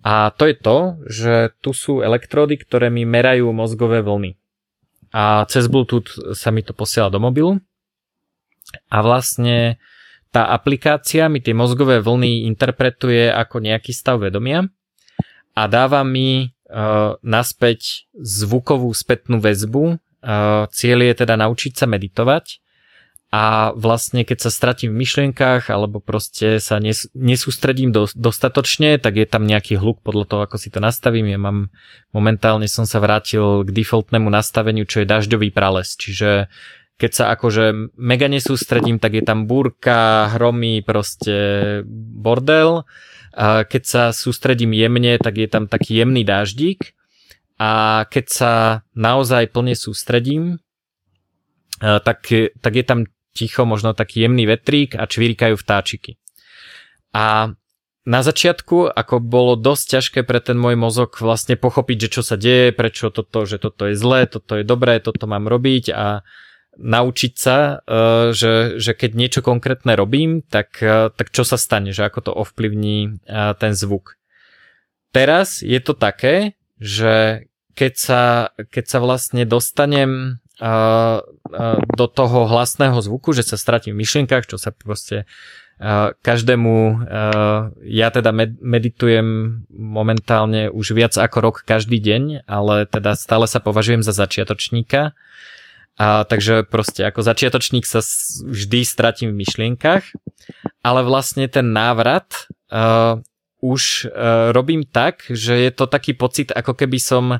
[0.05, 0.77] A to je to,
[1.09, 1.33] že
[1.65, 4.37] tu sú elektródy, ktoré mi merajú mozgové vlny.
[5.09, 7.57] A cez Bluetooth sa mi to posiela do mobilu.
[8.93, 9.81] A vlastne
[10.29, 14.67] tá aplikácia mi tie mozgové vlny interpretuje ako nejaký stav vedomia
[15.55, 20.01] a dáva mi uh, naspäť zvukovú spätnú väzbu.
[20.73, 22.65] Cieľ je teda naučiť sa meditovať
[23.29, 29.21] a vlastne keď sa stratím v myšlienkach alebo proste sa nes, nesústredím do, dostatočne, tak
[29.21, 31.29] je tam nejaký hluk podľa toho, ako si to nastavím.
[31.29, 31.69] Ja mám,
[32.09, 36.49] momentálne som sa vrátil k defaultnému nastaveniu, čo je dažďový prales, čiže
[36.95, 41.35] keď sa akože mega nesústredím, tak je tam búrka, hromy, proste
[41.91, 42.87] bordel.
[43.35, 46.95] Keď sa sústredím jemne, tak je tam taký jemný dáždik.
[47.59, 48.51] A keď sa
[48.95, 50.63] naozaj plne sústredím,
[51.79, 52.27] tak,
[52.63, 53.03] tak je tam
[53.35, 56.15] ticho, možno taký jemný vetrík a čvirikajú vtáčiky.
[57.11, 57.51] A
[58.05, 62.39] na začiatku, ako bolo dosť ťažké pre ten môj mozog vlastne pochopiť, že čo sa
[62.39, 66.23] deje, prečo toto, že toto je zlé, toto je dobré, toto mám robiť a
[66.77, 71.95] naučiť sa, e, že, že keď niečo konkrétne robím, tak, e, tak čo sa stane,
[71.95, 74.19] že ako to ovplyvní e, ten zvuk.
[75.15, 78.23] Teraz je to také, že keď sa,
[78.71, 80.39] keď sa vlastne dostanem
[81.99, 85.27] do toho hlasného zvuku, že sa stratím v myšlienkach, čo sa proste
[86.23, 86.75] každému,
[87.83, 88.31] ja teda
[88.63, 89.27] meditujem
[89.67, 95.11] momentálne už viac ako rok každý deň, ale teda stále sa považujem za začiatočníka.
[95.95, 98.03] A, takže proste ako začiatočník sa
[98.43, 100.03] vždy stratím v myšlienkach,
[100.83, 103.23] ale vlastne ten návrat uh,
[103.63, 107.39] už uh, robím tak, že je to taký pocit, ako keby som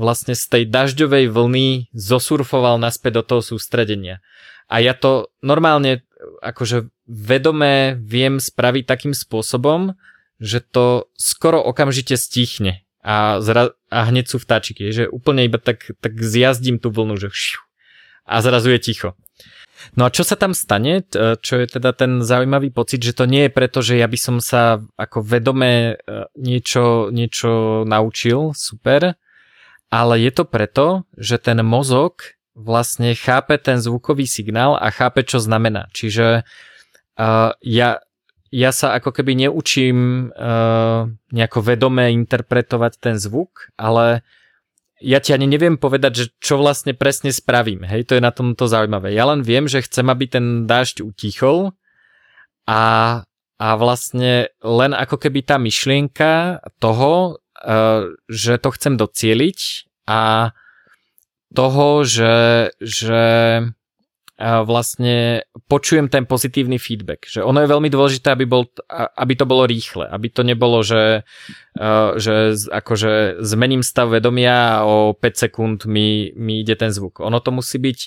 [0.00, 4.24] vlastne z tej dažďovej vlny zosurfoval naspäť do toho sústredenia.
[4.72, 6.08] A ja to normálne
[6.40, 9.92] akože vedomé viem spraviť takým spôsobom,
[10.40, 15.94] že to skoro okamžite stichne a, zra- a hneď sú vtáčiky, že úplne iba tak,
[16.02, 17.62] tak zjazdím tú vlnu, že šiu,
[18.26, 19.10] a zrazu je ticho.
[19.94, 23.46] No a čo sa tam stane, čo je teda ten zaujímavý pocit, že to nie
[23.46, 29.14] je preto, že ja by som sa ako vedome e, niečo, niečo naučil, super,
[29.92, 35.38] ale je to preto, že ten mozog vlastne chápe ten zvukový signál a chápe, čo
[35.38, 35.92] znamená.
[35.92, 36.40] Čiže
[37.20, 38.00] uh, ja,
[38.56, 44.24] ja sa ako keby neučím uh, nejako vedome interpretovať ten zvuk, ale
[44.96, 47.84] ja ti ani neviem povedať, že čo vlastne presne spravím.
[47.84, 49.12] Hej, to je na tomto zaujímavé.
[49.12, 51.76] Ja len viem, že chcem, aby ten dážď utichol
[52.64, 52.82] a,
[53.60, 59.60] a vlastne len ako keby tá myšlienka toho, uh, že to chcem docieliť
[60.08, 60.56] a
[61.52, 63.24] toho, že, že
[64.38, 67.24] vlastne počujem ten pozitívny feedback.
[67.24, 71.24] Že ono je veľmi dôležité, aby, bol, aby to bolo rýchle, aby to nebolo, že,
[72.20, 72.34] že
[72.68, 77.24] akože zmením stav vedomia a o 5 sekúnd mi, mi ide ten zvuk.
[77.24, 77.98] Ono to musí byť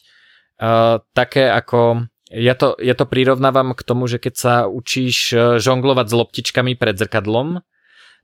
[1.15, 6.13] také ako ja to, ja to prirovnávam k tomu, že keď sa učíš žonglovať s
[6.13, 7.65] loptičkami pred zrkadlom,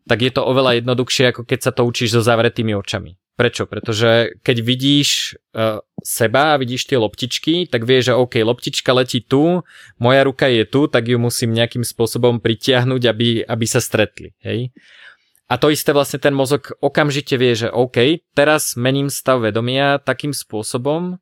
[0.06, 3.18] tak je to oveľa jednoduchšie, ako keď sa to učíš so zavretými očami.
[3.36, 3.68] Prečo?
[3.68, 9.20] Pretože keď vidíš uh, seba a vidíš tie loptičky, tak vieš, že OK, loptička letí
[9.20, 9.60] tu,
[9.99, 14.32] moja ruka je tu, tak ju musím nejakým spôsobom pritiahnuť, aby, aby sa stretli.
[14.40, 14.72] Hej?
[15.52, 20.32] A to isté vlastne ten mozog okamžite vie, že OK, teraz mením stav vedomia takým
[20.32, 21.20] spôsobom,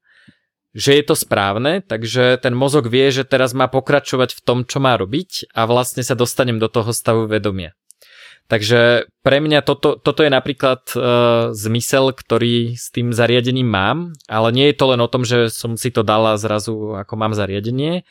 [0.74, 4.82] že je to správne, takže ten mozog vie, že teraz má pokračovať v tom, čo
[4.82, 7.78] má robiť a vlastne sa dostanem do toho stavu vedomia.
[8.52, 13.98] Takže pre mňa toto, toto je napríklad uh, zmysel, ktorý s tým zariadením mám,
[14.28, 17.32] ale nie je to len o tom, že som si to dala zrazu ako mám
[17.32, 18.04] zariadenie,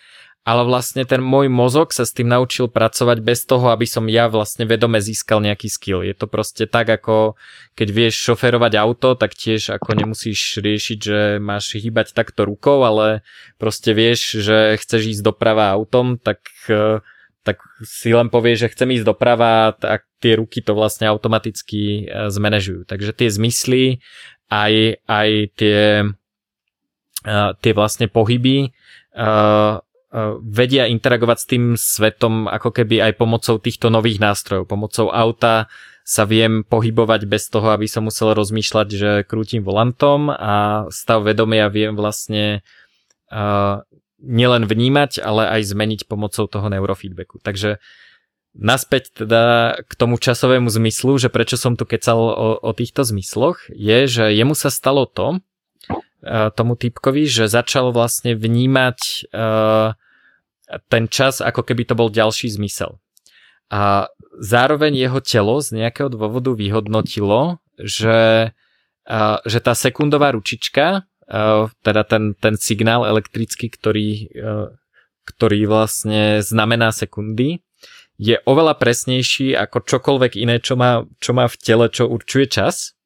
[0.43, 4.27] ale vlastne ten môj mozog sa s tým naučil pracovať bez toho, aby som ja
[4.27, 6.03] vlastne vedome získal nejaký skill.
[6.03, 7.39] Je to proste tak, ako
[7.79, 13.23] keď vieš šoferovať auto, tak tiež ako nemusíš riešiť, že máš hýbať takto rukou, ale
[13.55, 16.99] proste vieš, že chceš ísť doprava autom, tak uh,
[17.43, 22.31] tak si len povie, že chcem ísť doprava a tie ruky to vlastne automaticky e,
[22.31, 22.87] zmanéžujú.
[22.87, 23.83] Takže tie zmysly
[24.47, 26.07] aj, aj tie,
[27.27, 28.69] e, tie vlastne pohyby e,
[30.45, 34.71] vedia interagovať s tým svetom ako keby aj pomocou týchto nových nástrojov.
[34.71, 35.67] Pomocou auta
[36.05, 41.73] sa viem pohybovať bez toho, aby som musel rozmýšľať, že krútim volantom a stav vedomia
[41.73, 42.61] viem vlastne
[44.23, 47.43] nielen vnímať, ale aj zmeniť pomocou toho neurofeedbacku.
[47.43, 47.83] Takže
[48.53, 53.69] naspäť teda k tomu časovému zmyslu, že prečo som tu kecal o, o týchto zmysloch,
[53.73, 55.41] je, že jemu sa stalo to,
[56.21, 58.99] e, tomu typkovi, že začal vlastne vnímať
[59.33, 59.97] uh,
[60.89, 62.97] ten čas, ako keby to bol ďalší zmysel.
[63.73, 64.09] A
[64.41, 68.53] zároveň jeho telo z nejakého dôvodu vyhodnotilo, že,
[69.09, 71.09] uh, že tá sekundová ručička
[71.83, 74.29] teda ten, ten signál elektrický, ktorý,
[75.25, 77.65] ktorý vlastne znamená sekundy,
[78.21, 82.97] je oveľa presnejší ako čokoľvek iné, čo má, čo má v tele, čo určuje čas.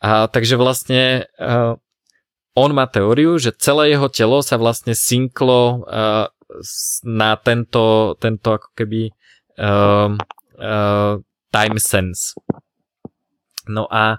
[0.00, 1.76] A takže vlastne uh,
[2.56, 6.26] on má teóriu, že celé jeho telo sa vlastne synklo uh,
[7.04, 9.12] na tento, tento ako keby
[9.60, 10.16] uh,
[10.58, 11.14] uh,
[11.52, 12.34] time sense.
[13.68, 14.18] No a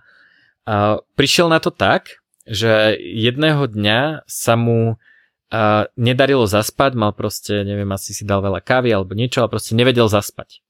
[0.69, 5.01] uh, prišiel na to tak, že jedného dňa sa mu
[5.99, 10.07] nedarilo zaspať, mal proste, neviem, asi si dal veľa kávy alebo niečo, ale proste nevedel
[10.07, 10.63] zaspať.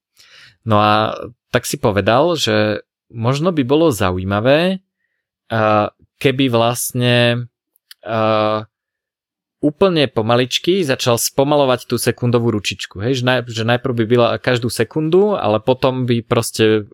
[0.66, 1.14] No a
[1.54, 4.82] tak si povedal, že možno by bolo zaujímavé,
[6.18, 7.46] keby vlastne
[9.62, 12.98] úplne pomaličky začal spomalovať tú sekundovú ručičku.
[13.06, 13.22] Hej?
[13.22, 16.90] Že, naj, že najprv by byla každú sekundu, ale potom by proste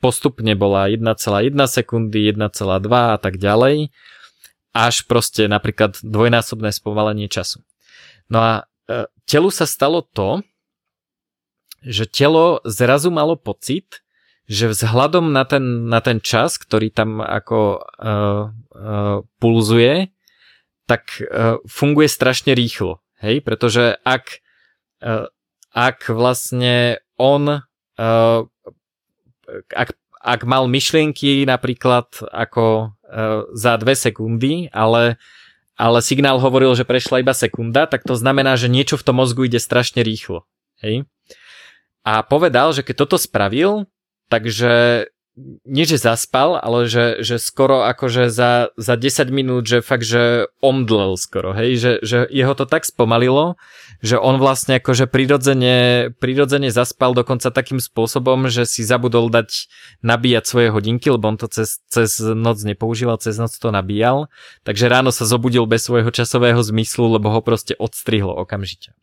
[0.00, 3.92] postupne bola 1,1 sekundy, 1,2 a tak ďalej,
[4.72, 7.64] až proste napríklad dvojnásobné spomalenie času.
[8.28, 8.52] No a
[8.88, 10.44] e, telu sa stalo to,
[11.84, 14.02] že telo zrazu malo pocit,
[14.48, 20.08] že vzhľadom na ten, na ten čas, ktorý tam ako uh, uh, pulzuje,
[20.88, 23.04] tak uh, funguje strašne rýchlo.
[23.20, 24.40] Hej, pretože ak,
[25.04, 25.28] uh,
[25.76, 28.40] ak vlastne on uh,
[29.72, 32.92] ak, ak mal myšlienky napríklad ako
[33.56, 35.16] za dve sekundy, ale,
[35.74, 39.48] ale signál hovoril, že prešla iba sekunda, tak to znamená, že niečo v tom mozgu
[39.48, 40.44] ide strašne rýchlo.
[40.84, 41.08] Hej?
[42.04, 43.88] A povedal, že keď toto spravil,
[44.32, 45.04] takže
[45.62, 50.50] nie že zaspal, ale že, že skoro akože za, za 10 minút, že fakt, že
[50.58, 53.54] omdlel skoro, hej, že, že jeho to tak spomalilo,
[54.02, 59.70] že on vlastne akože prirodzene, prirodzene zaspal dokonca takým spôsobom, že si zabudol dať
[60.02, 64.26] nabíjať svoje hodinky, lebo on to cez, cez noc nepoužíval, cez noc to nabíjal,
[64.66, 68.94] takže ráno sa zobudil bez svojho časového zmyslu, lebo ho proste odstrihlo okamžite.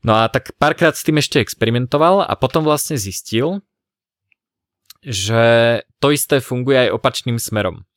[0.00, 3.60] No a tak párkrát s tým ešte experimentoval a potom vlastne zistil,
[5.04, 5.44] že
[5.98, 7.88] to isté funguje aj opačným smerom.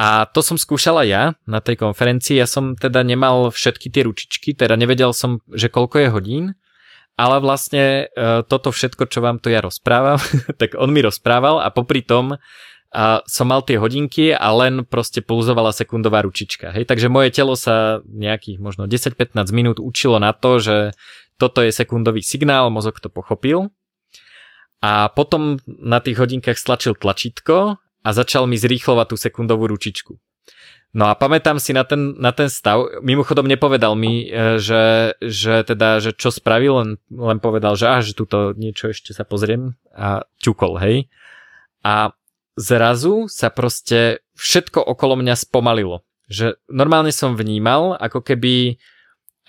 [0.00, 2.40] A to som skúšala ja na tej konferencii.
[2.40, 6.44] Ja som teda nemal všetky tie ručičky, teda nevedel som, že koľko je hodín,
[7.20, 10.16] ale vlastne e, toto všetko, čo vám to ja rozprávam,
[10.60, 12.40] tak on mi rozprával a popri tom
[12.90, 16.72] a som mal tie hodinky a len proste pulzovala sekundová ručička.
[16.72, 16.88] Hej?
[16.88, 20.96] Takže moje telo sa nejakých možno 10-15 minút učilo na to, že
[21.36, 23.68] toto je sekundový signál, mozog to pochopil
[24.80, 30.16] a potom na tých hodinkách stlačil tlačítko a začal mi zrýchlovať tú sekundovú ručičku.
[30.90, 35.62] No a pamätám si na ten, na ten stav, mimochodom nepovedal mi, e, že, že
[35.62, 40.26] teda, že čo spravil, len, len povedal, že až tuto niečo ešte sa pozriem a
[40.42, 41.06] ťukol, hej.
[41.86, 42.10] A
[42.58, 46.02] zrazu sa proste všetko okolo mňa spomalilo.
[46.26, 48.82] Že normálne som vnímal, ako keby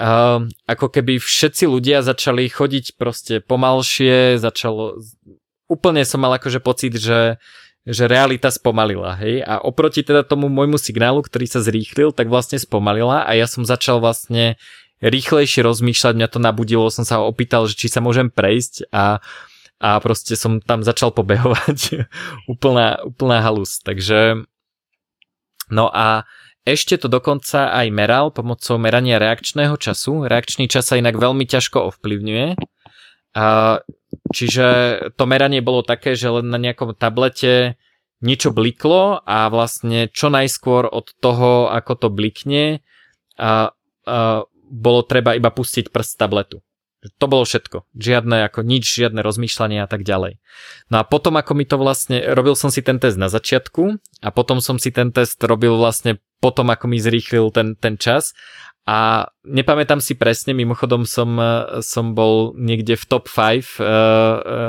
[0.01, 4.97] Uh, ako keby všetci ľudia začali chodiť proste pomalšie, začalo,
[5.69, 7.37] úplne som mal akože pocit, že,
[7.85, 12.57] že realita spomalila, hej, a oproti teda tomu môjmu signálu, ktorý sa zrýchlil, tak vlastne
[12.57, 14.57] spomalila a ja som začal vlastne
[15.05, 19.21] rýchlejšie rozmýšľať, mňa to nabudilo, som sa opýtal, že či sa môžem prejsť a,
[19.77, 22.09] a proste som tam začal pobehovať,
[22.49, 24.41] úplná, úplná halus, takže
[25.69, 26.25] no a
[26.61, 30.29] ešte to dokonca aj meral pomocou merania reakčného času.
[30.29, 32.53] Reakčný čas sa inak veľmi ťažko ovplyvňuje.
[33.33, 33.79] A,
[34.29, 34.67] čiže
[35.17, 37.81] to meranie bolo také, že len na nejakom tablete
[38.21, 42.85] niečo bliklo a vlastne čo najskôr od toho, ako to blikne,
[43.41, 43.73] a,
[44.05, 46.61] a, bolo treba iba pustiť prst tabletu.
[47.17, 47.89] To bolo všetko.
[47.97, 50.37] Žiadne ako nič, žiadne rozmýšľanie a tak ďalej.
[50.93, 54.29] No a potom ako mi to vlastne, robil som si ten test na začiatku a
[54.29, 58.33] potom som si ten test robil vlastne potom ako mi zrýchlil ten, ten čas
[58.81, 61.37] a nepamätám si presne, mimochodom som,
[61.85, 63.61] som bol niekde v top 5 uh, eh,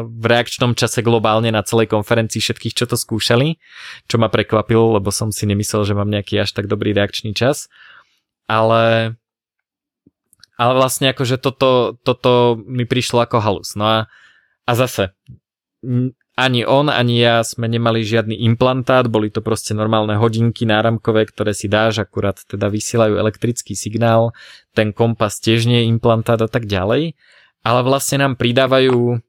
[0.05, 3.57] v reakčnom čase globálne na celej konferencii všetkých, čo to skúšali,
[4.05, 7.73] čo ma prekvapilo, lebo som si nemyslel, že mám nejaký až tak dobrý reakčný čas.
[8.45, 9.17] Ale
[10.61, 13.73] ale vlastne akože toto, toto mi prišlo ako halus.
[13.75, 13.99] No a,
[14.69, 15.17] a zase,
[16.33, 21.53] ani on, ani ja sme nemali žiadny implantát, boli to proste normálne hodinky náramkové, ktoré
[21.53, 24.33] si dáš, akurát teda vysielajú elektrický signál,
[24.73, 27.21] ten kompas tiež nie je implantát a tak ďalej,
[27.63, 29.21] ale vlastne nám pridávajú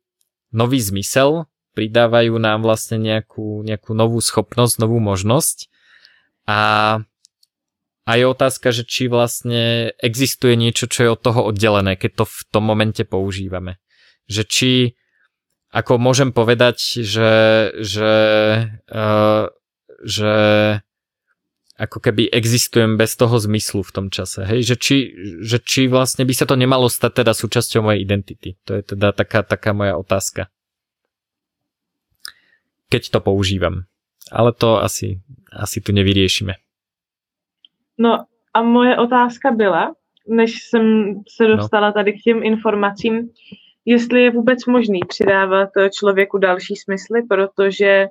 [0.55, 5.67] nový zmysel, pridávajú nám vlastne nejakú, nejakú novú schopnosť, novú možnosť
[6.47, 6.59] a
[8.03, 12.25] a je otázka, že či vlastne existuje niečo, čo je od toho oddelené, keď to
[12.27, 13.79] v tom momente používame.
[14.27, 14.71] Že či,
[15.73, 17.33] ako môžem povedať, že,
[17.81, 18.15] že,
[18.93, 19.49] uh,
[20.05, 20.33] že
[21.73, 24.45] ako keby existujem bez toho zmyslu v tom čase.
[24.45, 24.97] Hej, že či,
[25.41, 28.55] že či vlastne by sa to nemalo stať teda súčasťou mojej identity.
[28.69, 30.53] To je teda taká, taká moja otázka.
[32.93, 33.89] Keď to používam.
[34.29, 36.53] Ale to asi, asi tu nevyriešime.
[37.97, 39.97] No a moje otázka byla,
[40.29, 41.57] než jsem se no.
[41.57, 41.93] dostala no.
[41.93, 43.29] tady k těm informacím,
[43.85, 48.07] jestli je vůbec možný přidávat člověku další smysly, protože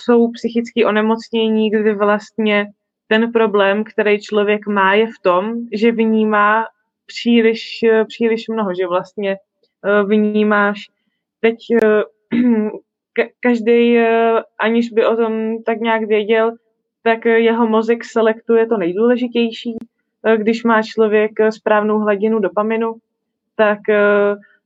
[0.00, 2.66] jsou psychické onemocnění, kdy vlastně
[3.08, 6.64] ten problém, který člověk má, je v tom, že vnímá
[7.06, 7.62] příliš,
[8.08, 10.78] příliš mnoho, že vlastně eh, vnímáš
[11.40, 12.02] teď eh,
[13.40, 16.52] každý, eh, aniž by o tom tak nějak věděl,
[17.02, 19.76] tak jeho mozek selektuje to nejdůležitější.
[20.36, 22.94] Když má člověk správnou hladinu dopaminu,
[23.60, 23.78] tak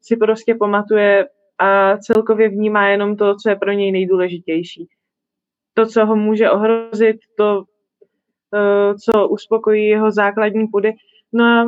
[0.00, 4.88] si prostě pamatuje a celkově vnímá jenom to, co je pro něj nejdůležitější
[5.74, 7.64] to, co ho může ohrozit, to,
[8.54, 10.92] eh, co uspokojí jeho základní pudy.
[11.32, 11.66] No a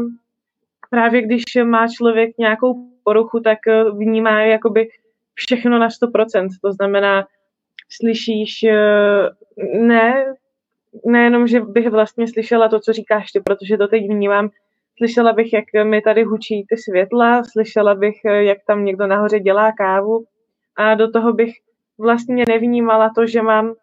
[0.90, 4.88] právě když má člověk nějakou poruchu, tak eh, vnímá jakoby
[5.34, 6.48] všechno na 100%.
[6.62, 7.26] To znamená,
[7.88, 9.30] slyšíš, eh,
[9.78, 10.34] ne,
[11.04, 14.50] nejenom, že bych vlastně slyšela to, co říkáš ty, protože to teď vnímám,
[14.98, 19.72] slyšela bych, jak mi tady hučí ty světla, slyšela bych, jak tam někdo nahoře dělá
[19.72, 20.24] kávu.
[20.76, 21.52] A do toho bych
[21.98, 23.74] vlastně nevnímala to, že mám uh,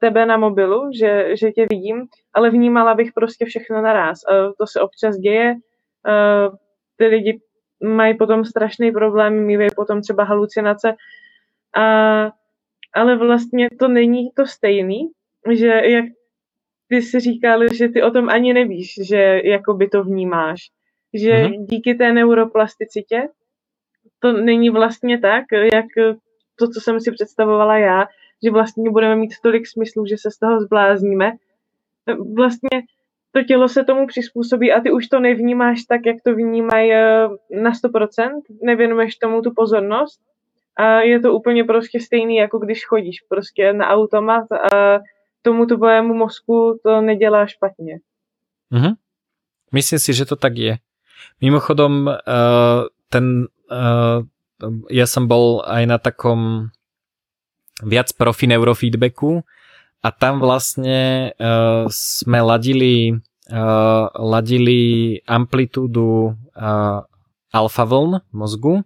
[0.00, 4.18] tebe na mobilu, že, že tě vidím, ale vnímala bych prostě všechno naraz.
[4.30, 6.56] Uh, to se občas děje, uh,
[6.96, 7.40] ty lidi
[7.82, 10.94] mají potom strašný problém, mývají potom třeba halucinace,
[11.76, 12.30] a,
[12.94, 15.10] ale vlastně to není to stejný,
[15.52, 16.04] že jak
[16.90, 20.60] ty si říkal, že ty o tom ani nevíš, že jakoby to vnímáš.
[21.14, 21.66] Že mm-hmm.
[21.66, 23.28] díky té neuroplasticitě
[24.18, 25.86] to není vlastně tak, jak
[26.58, 28.06] to, co jsem si představovala já,
[28.44, 31.32] že vlastně budeme mít tolik smyslů, že se z toho zblázníme.
[32.36, 32.82] Vlastně
[33.32, 37.28] to tělo se tomu přizpůsobí a ty už to nevnímáš tak, jak to vnímají eh,
[37.50, 38.30] na 100%,
[38.62, 40.20] nevěnuješ tomu tu pozornost
[40.76, 44.98] a je to úplně prostě stejný, jako když chodíš prostě na automat a
[45.42, 47.98] tomu tvojému mozku to nedělá špatně.
[48.72, 48.94] Mm-hmm.
[49.72, 50.78] Myslím si, že to tak je.
[51.40, 54.26] Mimochodom, uh, ten, uh,
[54.90, 56.70] ja som bol aj na takom
[57.82, 59.46] viac profi neurofeedbacku
[60.02, 63.14] a tam vlastne uh, sme ladili,
[63.52, 67.00] uh, ladili amplitúdu uh,
[67.52, 68.82] alfa vln mozgu.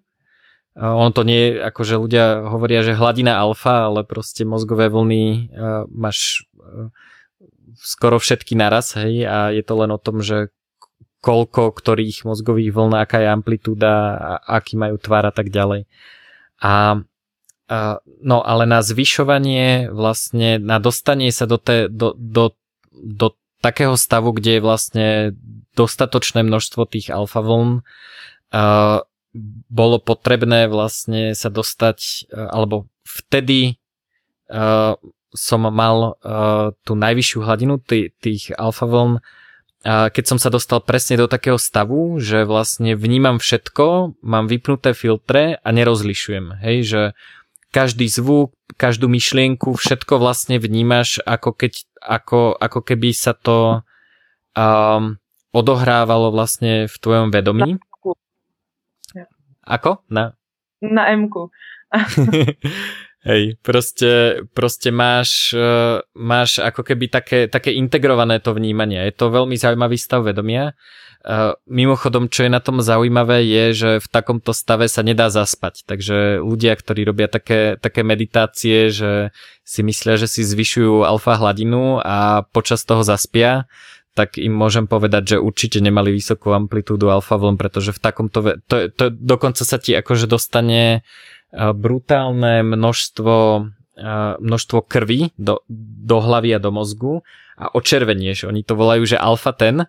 [0.74, 5.54] Uh, on to nie je, akože ľudia hovoria, že hladina alfa, ale proste mozgové vlny
[5.54, 6.90] uh, máš uh,
[7.78, 10.50] skoro všetky naraz, hej, a je to len o tom, že
[11.22, 15.88] koľko ktorých mozgových vln, aká je amplitúda, a aký majú tvar a tak ďalej.
[16.60, 17.00] A
[18.20, 22.52] no ale na zvyšovanie vlastne, na dostanie sa do, te, do, do,
[22.92, 23.32] do
[23.64, 25.06] takého stavu, kde je vlastne
[25.72, 27.80] dostatočné množstvo tých alfa vln,
[28.52, 29.00] uh,
[29.68, 33.82] bolo potrebné vlastne sa dostať, uh, alebo vtedy
[34.50, 34.94] uh,
[35.34, 40.78] som mal uh, tú najvyššiu hladinu tých, tých alfa vln, uh, keď som sa dostal
[40.78, 46.62] presne do takého stavu, že vlastne vnímam všetko, mám vypnuté filtre a nerozlišujem.
[46.62, 47.02] Hej, že
[47.74, 53.82] každý zvuk, každú myšlienku, všetko vlastne vnímaš ako, keď, ako, ako keby sa to
[54.54, 55.18] um,
[55.50, 57.82] odohrávalo vlastne v tvojom vedomí.
[59.64, 60.04] Ako?
[60.12, 60.36] Na?
[60.80, 61.48] Na M-ku.
[63.24, 69.00] Hej, proste, proste máš, uh, máš ako keby také, také integrované to vnímanie.
[69.08, 70.76] Je to veľmi zaujímavý stav vedomia
[71.64, 75.88] mimochodom, čo je na tom zaujímavé, je, že v takomto stave sa nedá zaspať.
[75.88, 79.32] Takže ľudia, ktorí robia také, také meditácie, že
[79.64, 83.64] si myslia, že si zvyšujú alfa hladinu a počas toho zaspia,
[84.14, 88.88] tak im môžem povedať, že určite nemali vysokú amplitúdu alfa vln, pretože v takomto, to,
[88.94, 91.02] to dokonca sa ti akože dostane
[91.54, 93.34] brutálne množstvo
[94.42, 97.22] množstvo krvi do, do hlavy a do mozgu
[97.54, 98.50] a očervenieš.
[98.50, 99.86] Oni to volajú, že alfa ten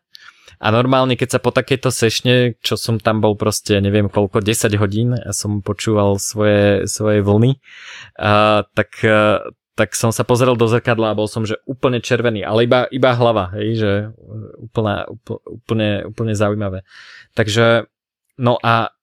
[0.61, 4.77] a normálne, keď sa po takejto sešne, čo som tam bol proste, neviem koľko, 10
[4.80, 7.60] hodín a som počúval svoje, svoje vlny,
[8.15, 12.47] a, tak, a, tak som sa pozrel do zrkadla a bol som, že úplne červený,
[12.47, 13.91] ale iba, iba hlava, hej, že
[14.60, 15.03] úplne,
[15.45, 16.88] úplne, úplne zaujímavé.
[17.35, 17.88] Takže,
[18.39, 18.95] no a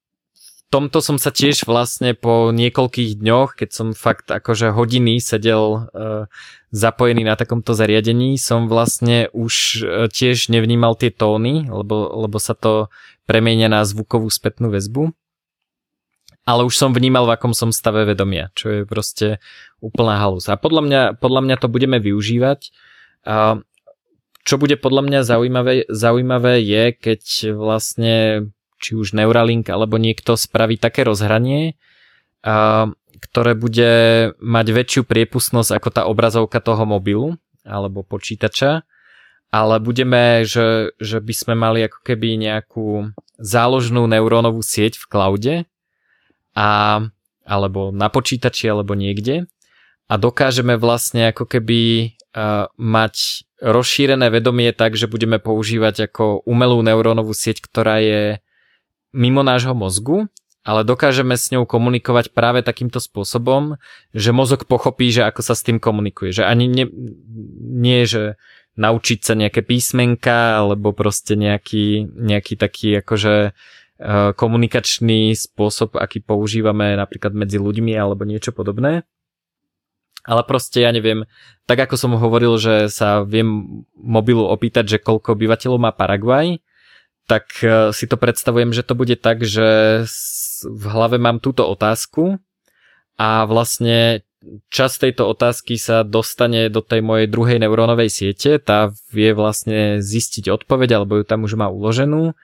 [0.72, 6.24] tomto som sa tiež vlastne po niekoľkých dňoch, keď som fakt akože hodiny sedel uh,
[6.72, 12.56] zapojený na takomto zariadení, som vlastne už uh, tiež nevnímal tie tóny, lebo, lebo sa
[12.56, 12.88] to
[13.28, 15.12] premienia na zvukovú spätnú väzbu.
[16.42, 19.38] Ale už som vnímal, v akom som stave vedomia, čo je proste
[19.78, 20.50] úplná halus.
[20.50, 22.74] A podľa mňa, podľa mňa to budeme využívať
[24.42, 27.22] čo bude podľa mňa zaujímavé, zaujímavé je, keď
[27.54, 28.14] vlastne
[28.82, 31.78] či už Neuralink alebo niekto spraví také rozhranie,
[33.22, 33.92] ktoré bude
[34.42, 38.82] mať väčšiu priepustnosť ako tá obrazovka toho mobilu alebo počítača,
[39.54, 45.54] ale budeme, že, že by sme mali ako keby nejakú záložnú neurónovú sieť v cloude
[46.52, 47.00] a,
[47.44, 49.48] alebo na počítači alebo niekde
[50.12, 56.84] a dokážeme vlastne ako keby uh, mať rozšírené vedomie tak, že budeme používať ako umelú
[56.84, 58.22] neurónovú sieť, ktorá je
[59.16, 60.28] mimo nášho mozgu,
[60.66, 63.80] ale dokážeme s ňou komunikovať práve takýmto spôsobom,
[64.12, 66.30] že mozog pochopí, že ako sa s tým komunikuje.
[66.30, 66.86] Že ani nie,
[67.62, 68.36] nie že
[68.76, 73.81] naučiť sa nejaké písmenka alebo proste nejaký, nejaký taký akože uh,
[74.34, 79.06] komunikačný spôsob, aký používame napríklad medzi ľuďmi alebo niečo podobné.
[80.22, 81.26] Ale proste ja neviem,
[81.66, 86.62] tak ako som hovoril, že sa viem mobilu opýtať, že koľko obyvateľov má Paraguaj,
[87.26, 90.02] tak e, si to predstavujem, že to bude tak, že
[90.62, 92.38] v hlave mám túto otázku
[93.18, 94.22] a vlastne
[94.70, 100.50] časť tejto otázky sa dostane do tej mojej druhej neurónovej siete, tá vie vlastne zistiť
[100.50, 102.34] odpoveď, alebo ju tam už má uloženú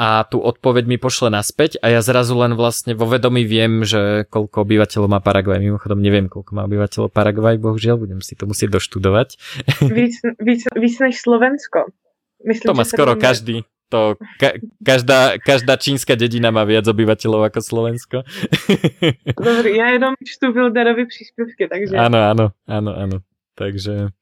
[0.00, 4.24] a tú odpoveď mi pošle naspäť a ja zrazu len vlastne vo vedomí viem, že
[4.32, 5.60] koľko obyvateľov má Paraguaj.
[5.60, 9.36] Mimochodom neviem, koľko má obyvateľov Paraguaj, bohužiaľ, budem si to musieť doštudovať.
[9.92, 11.92] Víc, víc, víc než Slovensko.
[12.40, 13.26] Myslím, to má skoro budeme...
[13.28, 13.56] každý.
[13.92, 18.24] To ka- každá, každá čínska dedina má viac obyvateľov ako Slovensko.
[19.36, 22.00] Dobre, ja jenom čtu Wilderovi príspevky, takže...
[22.00, 23.16] Áno, áno, áno, áno.
[23.52, 24.16] Takže...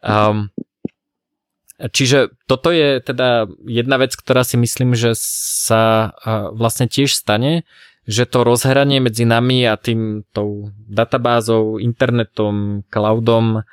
[0.00, 0.48] Um,
[1.80, 6.12] Čiže toto je teda jedna vec, ktorá si myslím, že sa
[6.52, 7.64] vlastne tiež stane,
[8.04, 13.64] že to rozhranie medzi nami a tým tou databázou, internetom, cloudom,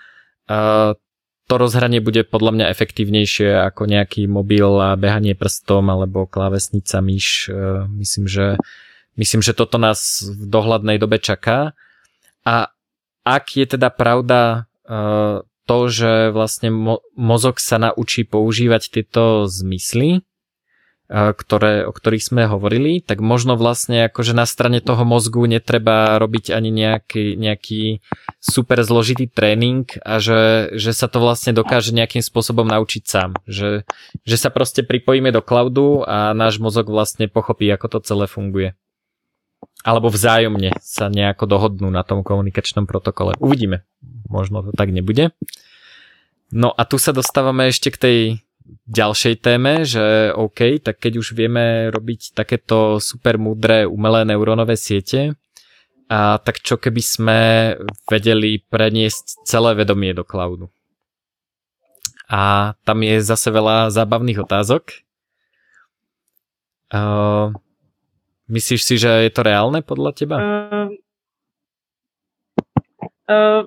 [1.48, 7.48] to rozhranie bude podľa mňa efektívnejšie ako nejaký mobil a behanie prstom alebo klávesnica, myš.
[7.48, 8.60] E, myslím, že,
[9.16, 11.72] myslím, že toto nás v dohľadnej dobe čaká.
[12.44, 12.76] A
[13.24, 15.00] ak je teda pravda e,
[15.68, 20.24] to, že vlastne mo- mozog sa naučí používať tieto zmysly,
[21.08, 26.52] ktoré, o ktorých sme hovorili, tak možno vlastne akože na strane toho mozgu netreba robiť
[26.52, 28.04] ani nejaký, nejaký
[28.44, 33.40] super zložitý tréning a že, že sa to vlastne dokáže nejakým spôsobom naučiť sám.
[33.48, 33.88] Že,
[34.28, 38.76] že sa proste pripojíme do cloudu a náš mozog vlastne pochopí, ako to celé funguje.
[39.88, 43.40] Alebo vzájomne sa nejako dohodnú na tom komunikačnom protokole.
[43.40, 43.88] Uvidíme.
[44.28, 45.32] Možno to tak nebude.
[46.52, 48.20] No a tu sa dostávame ešte k tej
[48.92, 55.40] ďalšej téme, že OK, tak keď už vieme robiť takéto super múdre umelé neurónové siete,
[56.08, 57.40] a tak čo keby sme
[58.08, 60.72] vedeli preniesť celé vedomie do cloudu.
[62.28, 65.04] A tam je zase veľa zábavných otázok.
[66.92, 67.52] Uh,
[68.50, 70.36] myslíš si, že je to reálne podľa teba?
[70.40, 70.90] Uh,
[73.30, 73.64] uh,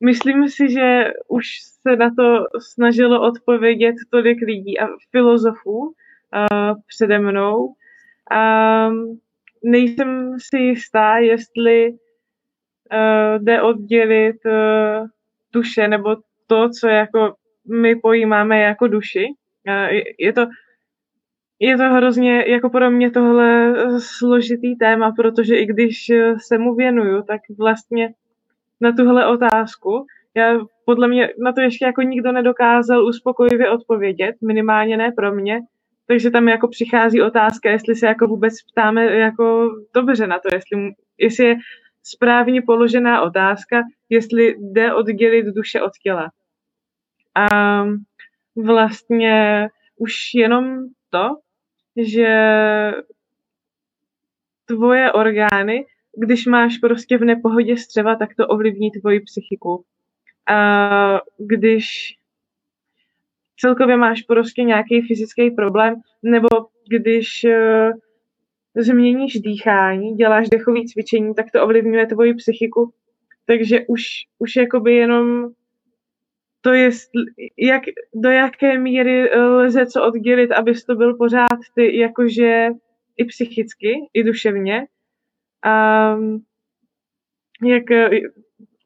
[0.00, 1.44] myslím si, že už
[1.82, 5.92] se na to snažilo odpovědět tolik lidí a filozofů uh,
[6.86, 7.74] přede mnou.
[8.30, 8.40] A
[9.64, 15.06] nejsem si jistá, jestli uh, jde oddělit uh,
[15.52, 16.16] duše nebo
[16.46, 17.34] to, co jako
[17.80, 19.26] my pojímáme jako duši.
[19.68, 20.46] Uh, je to
[21.60, 26.06] je to hrozně, jako pro mě tohle složitý téma, protože i když
[26.38, 28.14] se mu věnuju, tak vlastně
[28.80, 30.06] na tuhle otázku.
[30.34, 35.60] Já podle mě na to ještě jako nikdo nedokázal uspokojivě odpovědět, minimálně ne pro mě,
[36.06, 40.94] takže tam jako přichází otázka, jestli se jako vůbec ptáme jako dobře na to, jestli,
[41.18, 41.56] jestli je
[42.02, 46.30] správně položená otázka, jestli jde oddělit duše od těla.
[47.34, 47.84] A
[48.56, 50.78] vlastně už jenom
[51.10, 51.36] to,
[51.96, 52.30] že
[54.66, 55.84] tvoje orgány
[56.16, 59.84] když máš prostě v nepohodě střeva, tak to ovlivní tvoji psychiku.
[60.46, 61.84] A když
[63.60, 66.48] celkově máš prostě nějaký fyzický problém, nebo
[66.88, 67.92] když uh,
[68.76, 72.92] změníš dýchání, děláš dechové cvičení, tak to ovlivňuje tvoji psychiku.
[73.46, 74.02] Takže už,
[74.38, 75.48] už jakoby jenom
[76.60, 76.90] to je,
[77.58, 77.82] jak,
[78.14, 82.68] do jaké míry lze co oddělit, abys to byl pořád ty jakože
[83.16, 84.86] i psychicky, i duševně,
[85.64, 86.16] a
[87.64, 88.10] jak eh,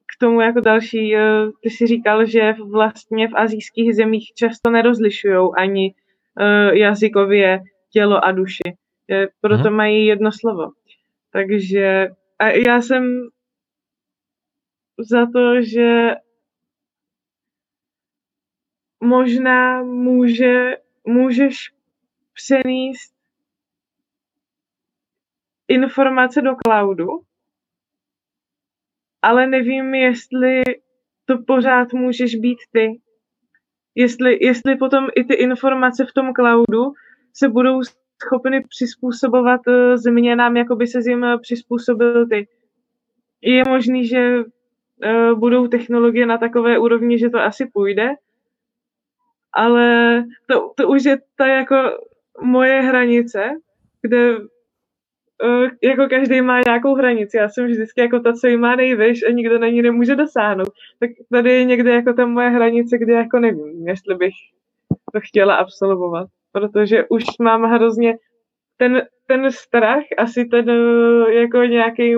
[0.06, 5.48] k tomu jako další, eh, ty si říkal, že vlastně v azijských zemích často nerozlišují
[5.58, 5.94] ani
[6.72, 7.60] jazykově
[7.90, 8.76] tělo a duši.
[9.40, 9.76] Proto hmm.
[9.76, 10.70] mají jedno slovo.
[11.32, 13.28] Takže a já jsem
[14.98, 16.14] za to, že
[19.04, 20.76] možná může,
[21.06, 21.72] můžeš
[22.34, 23.14] přenést
[25.68, 27.08] informace do cloudu,
[29.22, 30.62] ale nevím, jestli
[31.24, 33.00] to pořád můžeš být ty.
[33.94, 36.92] Jestli, jestli potom i ty informace v tom cloudu
[37.32, 37.80] se budou
[38.22, 42.48] schopny přizpůsobovat uh, změnám, jako by se jim přizpůsobil ty.
[43.42, 48.14] Je možný, že uh, budou technologie na takové úrovni, že to asi půjde,
[49.56, 51.76] ale to, to už je ta jako
[52.42, 53.50] moje hranice,
[54.02, 57.36] kde uh, jako každý má nějakou hranici.
[57.36, 60.72] Já jsem vždycky jako ta, co jí má nejvyš a nikdo na ní nemůže dosáhnout.
[61.00, 64.34] Tak tady je někde jako ta moje hranice, kde jako nevím, jestli bych
[65.12, 66.28] to chtěla absolvovat.
[66.52, 68.16] Protože už mám hrozně
[68.76, 72.16] ten, ten strach, asi ten uh, jako nějaký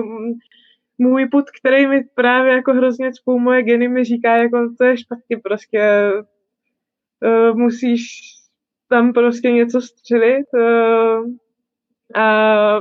[0.97, 4.97] můj put, který mi právě jako hrozně cpou moje geny, mi říká, jako to je
[4.97, 6.11] špatně, prostě
[7.25, 8.01] uh, musíš
[8.89, 11.25] tam prostě něco střelit uh,
[12.15, 12.79] a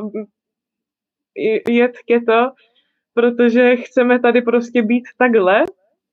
[1.68, 2.50] jet keto,
[3.14, 5.64] protože chceme tady prostě být takhle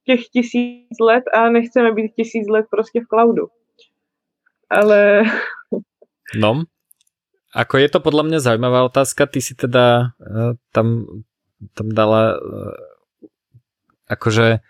[0.06, 3.48] těch tisíc let a nechceme být tisíc let prostě v cloudu.
[4.70, 5.24] Ale...
[6.34, 6.66] No,
[7.54, 11.06] ako je to podľa mňa zaujímavá otázka, ty si teda uh, tam,
[11.78, 12.74] tam dala uh,
[14.10, 14.66] akože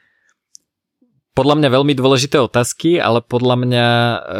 [1.34, 3.88] podľa mňa veľmi dôležité otázky, ale podľa mňa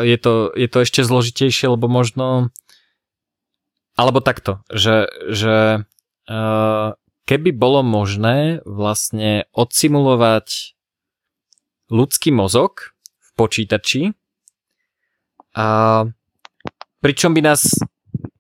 [0.06, 2.53] je to, je to ešte zložitejšie, lebo možno
[3.94, 5.86] alebo takto, že, že
[6.26, 6.88] uh,
[7.30, 10.74] keby bolo možné vlastne odsimulovať
[11.94, 14.18] ľudský mozog v počítači,
[15.53, 15.65] a
[17.02, 17.78] pričom by nás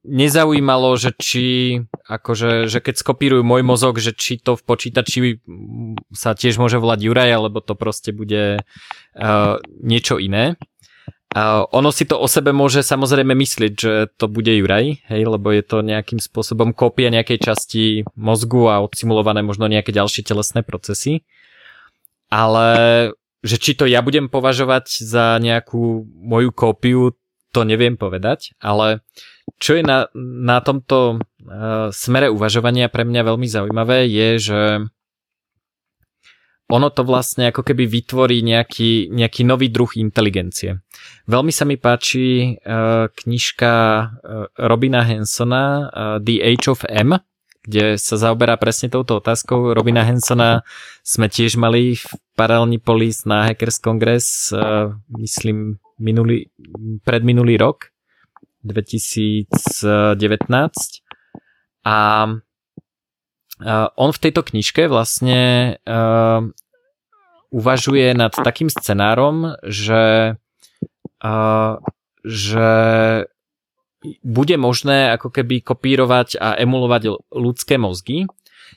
[0.03, 1.45] nezaujímalo, že či
[2.07, 5.39] akože, že keď skopírujú môj mozog, že či to v počítači
[6.11, 10.59] sa tiež môže volať Juraj, alebo to proste bude uh, niečo iné.
[11.33, 15.49] Uh, ono si to o sebe môže samozrejme myslieť, že to bude Juraj, hej, lebo
[15.49, 21.25] je to nejakým spôsobom kópia nejakej časti mozgu a odsimulované možno nejaké ďalšie telesné procesy.
[22.29, 22.67] Ale
[23.43, 27.17] že či to ja budem považovať za nejakú moju kópiu,
[27.53, 29.05] to neviem povedať, ale
[29.61, 34.61] čo je na, na tomto uh, smere uvažovania pre mňa veľmi zaujímavé je, že
[36.71, 40.81] ono to vlastne ako keby vytvorí nejaký, nejaký nový druh inteligencie.
[41.29, 44.07] Veľmi sa mi páči uh, knižka uh,
[44.57, 47.19] Robina Hansona uh, The Age of M,
[47.67, 49.75] kde sa zaoberá presne touto otázkou.
[49.75, 50.65] Robina Hansona
[51.05, 56.49] sme tiež mali v Paralelní polis na Hackers Congress, uh, myslím, minulý,
[57.03, 57.93] predminulý rok,
[58.63, 59.91] 2019.
[61.83, 61.97] A
[63.59, 66.41] uh, on v tejto knižke vlastne uh,
[67.51, 70.35] uvažuje nad takým scenárom, že,
[71.21, 71.73] uh,
[72.23, 72.69] že
[74.23, 78.27] bude možné ako keby kopírovať a emulovať ľudské mozgy.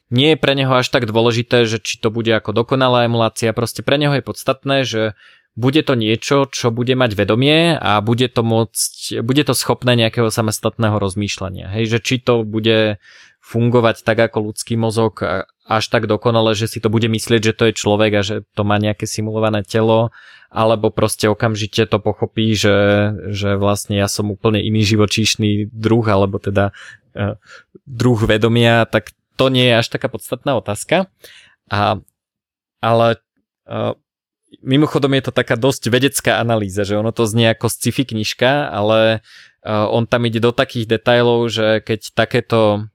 [0.07, 3.83] Nie je pre neho až tak dôležité, že či to bude ako dokonalá emulácia, proste
[3.83, 5.19] pre neho je podstatné, že
[5.57, 10.29] bude to niečo, čo bude mať vedomie a bude to môcť, bude to schopné nejakého
[10.29, 11.73] samostatného rozmýšľania.
[11.73, 13.01] Hej, že či to bude
[13.41, 15.25] fungovať tak ako ľudský mozog
[15.67, 18.63] až tak dokonale, že si to bude myslieť, že to je človek a že to
[18.63, 20.15] má nejaké simulované telo,
[20.51, 26.39] alebo proste okamžite to pochopí, že, že vlastne ja som úplne iný živočíšny druh, alebo
[26.39, 26.71] teda
[27.19, 27.35] uh,
[27.87, 31.11] druh vedomia, tak to nie je až taká podstatná otázka.
[31.67, 31.99] A,
[32.79, 33.09] ale
[33.67, 33.99] uh,
[34.63, 39.21] mimochodom je to taká dosť vedecká analýza, že ono to znie ako sci-fi knižka, ale
[39.65, 42.89] uh, on tam ide do takých detailov, že keď takéto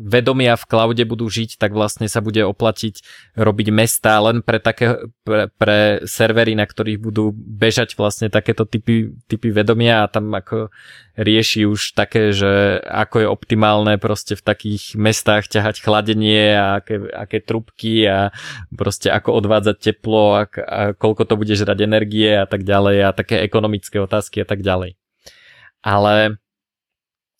[0.00, 3.04] vedomia v cloude budú žiť, tak vlastne sa bude oplatiť
[3.36, 9.12] robiť mesta len pre, také, pre, pre servery, na ktorých budú bežať vlastne takéto typy,
[9.28, 10.72] typy vedomia a tam ako
[11.20, 16.96] rieši už také, že ako je optimálne proste v takých mestách ťahať chladenie a aké,
[17.12, 18.32] aké trubky a
[18.72, 23.10] proste ako odvádzať teplo a, a koľko to bude žrať energie a tak ďalej a
[23.12, 24.96] také ekonomické otázky a tak ďalej.
[25.84, 26.40] Ale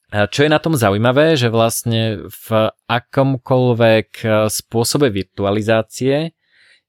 [0.09, 6.33] čo je na tom zaujímavé, že vlastne v akomkoľvek e, spôsobe virtualizácie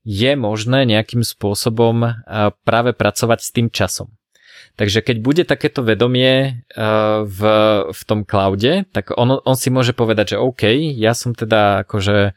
[0.07, 2.11] je možné nejakým spôsobom e,
[2.63, 4.15] práve pracovať s tým časom.
[4.79, 6.51] Takže keď bude takéto vedomie e,
[7.27, 7.39] v,
[7.91, 12.31] v tom cloude, tak on, on si môže povedať, že OK, ja som teda akože,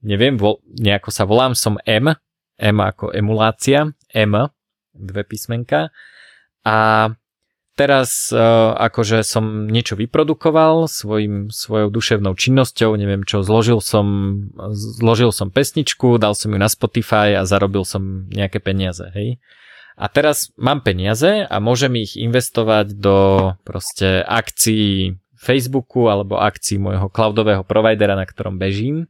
[0.00, 0.34] neviem,
[0.80, 2.16] nejako sa volám, som M,
[2.56, 4.32] M ako emulácia, M,
[4.96, 5.92] dve písmenka,
[6.66, 7.06] a
[7.76, 14.08] teraz uh, akože som niečo vyprodukoval svojim, svojou duševnou činnosťou, neviem čo, zložil som,
[14.72, 19.36] zložil som pesničku, dal som ju na Spotify a zarobil som nejaké peniaze, hej.
[19.96, 23.16] A teraz mám peniaze a môžem ich investovať do
[23.64, 29.08] proste akcií Facebooku alebo akcií môjho cloudového providera, na ktorom bežím.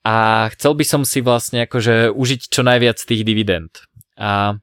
[0.00, 3.84] A chcel by som si vlastne akože užiť čo najviac tých dividend.
[4.16, 4.56] A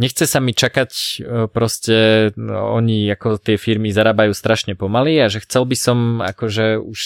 [0.00, 1.06] nechce sa mi čakať, e,
[1.52, 6.80] proste no, oni ako tie firmy zarábajú strašne pomaly a že chcel by som akože
[6.80, 7.00] už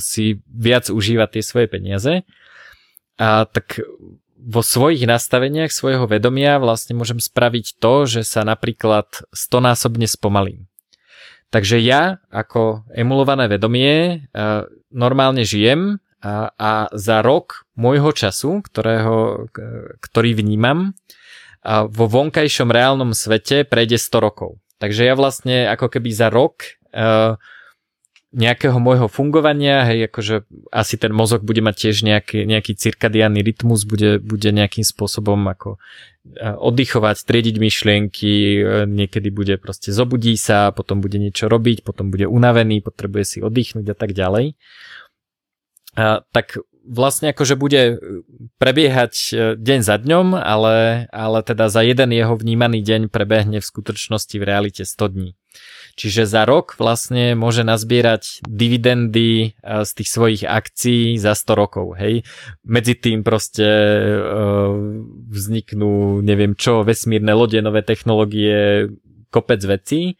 [0.00, 2.24] si viac užívať tie svoje peniaze.
[3.14, 3.78] A tak
[4.44, 10.68] vo svojich nastaveniach svojho vedomia vlastne môžem spraviť to, že sa napríklad stonásobne spomalím.
[11.48, 14.26] Takže ja ako emulované vedomie
[14.90, 19.46] normálne žijem a, a za rok môjho času, ktorého,
[20.02, 20.98] ktorý vnímam,
[21.64, 24.60] vo vonkajšom reálnom svete prejde 100 rokov.
[24.76, 26.76] Takže ja vlastne ako keby za rok
[28.34, 30.42] nejakého môjho fungovania, hej, akože
[30.74, 35.78] asi ten mozog bude mať tiež nejaký, nejaký cirkadiánny rytmus, bude, bude nejakým spôsobom ako
[35.78, 35.78] e,
[36.42, 38.60] oddychovať, triediť myšlienky, e,
[38.90, 43.94] niekedy bude proste zobudí sa, potom bude niečo robiť, potom bude unavený, potrebuje si oddychnúť
[43.94, 44.58] a tak ďalej.
[45.94, 47.98] A, tak vlastne akože bude
[48.60, 53.66] prebiehať e, deň za dňom, ale, ale teda za jeden jeho vnímaný deň prebehne v
[53.66, 55.30] skutočnosti v realite 100 dní.
[55.94, 61.86] Čiže za rok vlastne môže nazbierať dividendy eh, z tých svojich akcií za 100 rokov,
[61.96, 62.26] hej.
[62.66, 63.66] Medzi tým proste
[65.30, 68.90] vzniknú, neviem čo, vesmírne lode, nové technológie,
[69.30, 70.18] kopec vecí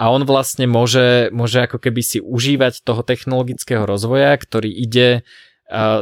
[0.00, 5.28] a on vlastne môže, môže ako keby si užívať toho technologického rozvoja, ktorý ide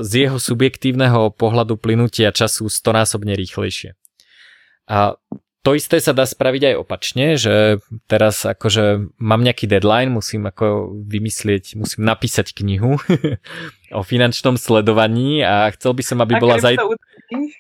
[0.01, 3.95] z jeho subjektívneho pohľadu plynutia času stonásobne rýchlejšie.
[4.89, 5.21] A
[5.69, 10.97] to isté sa dá spraviť aj opačne, že teraz akože mám nejaký deadline, musím ako
[11.05, 12.97] vymyslieť, musím napísať knihu
[13.99, 16.81] o finančnom sledovaní a chcel by som, aby a bola zaj...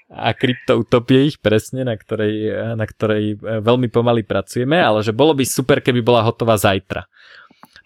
[0.08, 5.36] A kryptoutopie ich presne, na ktorej, na ktorej e, veľmi pomaly pracujeme, ale že bolo
[5.36, 7.04] by super, keby bola hotová zajtra.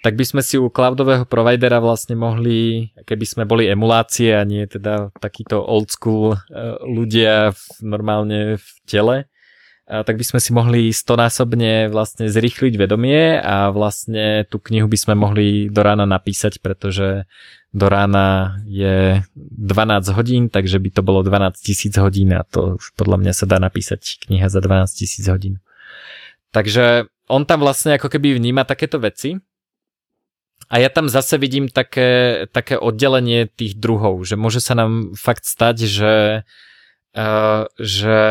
[0.03, 4.67] Tak by sme si u cloudového providera vlastne mohli, keby sme boli emulácie a nie
[4.67, 6.39] teda takíto old school e,
[6.83, 9.31] ľudia v, normálne v tele,
[9.93, 15.15] tak by sme si mohli stonásobne vlastne zrýchliť vedomie a vlastne tú knihu by sme
[15.19, 17.29] mohli do rána napísať, pretože
[17.77, 22.97] do rána je 12 hodín, takže by to bolo 12 tisíc hodín a to už
[22.97, 25.61] podľa mňa sa dá napísať kniha za 12 tisíc hodín.
[26.57, 29.37] Takže on tam vlastne ako keby vníma takéto veci
[30.73, 35.45] a ja tam zase vidím také, také oddelenie tých druhov, že môže sa nám fakt
[35.45, 36.13] stať, že
[37.13, 38.25] Uh, že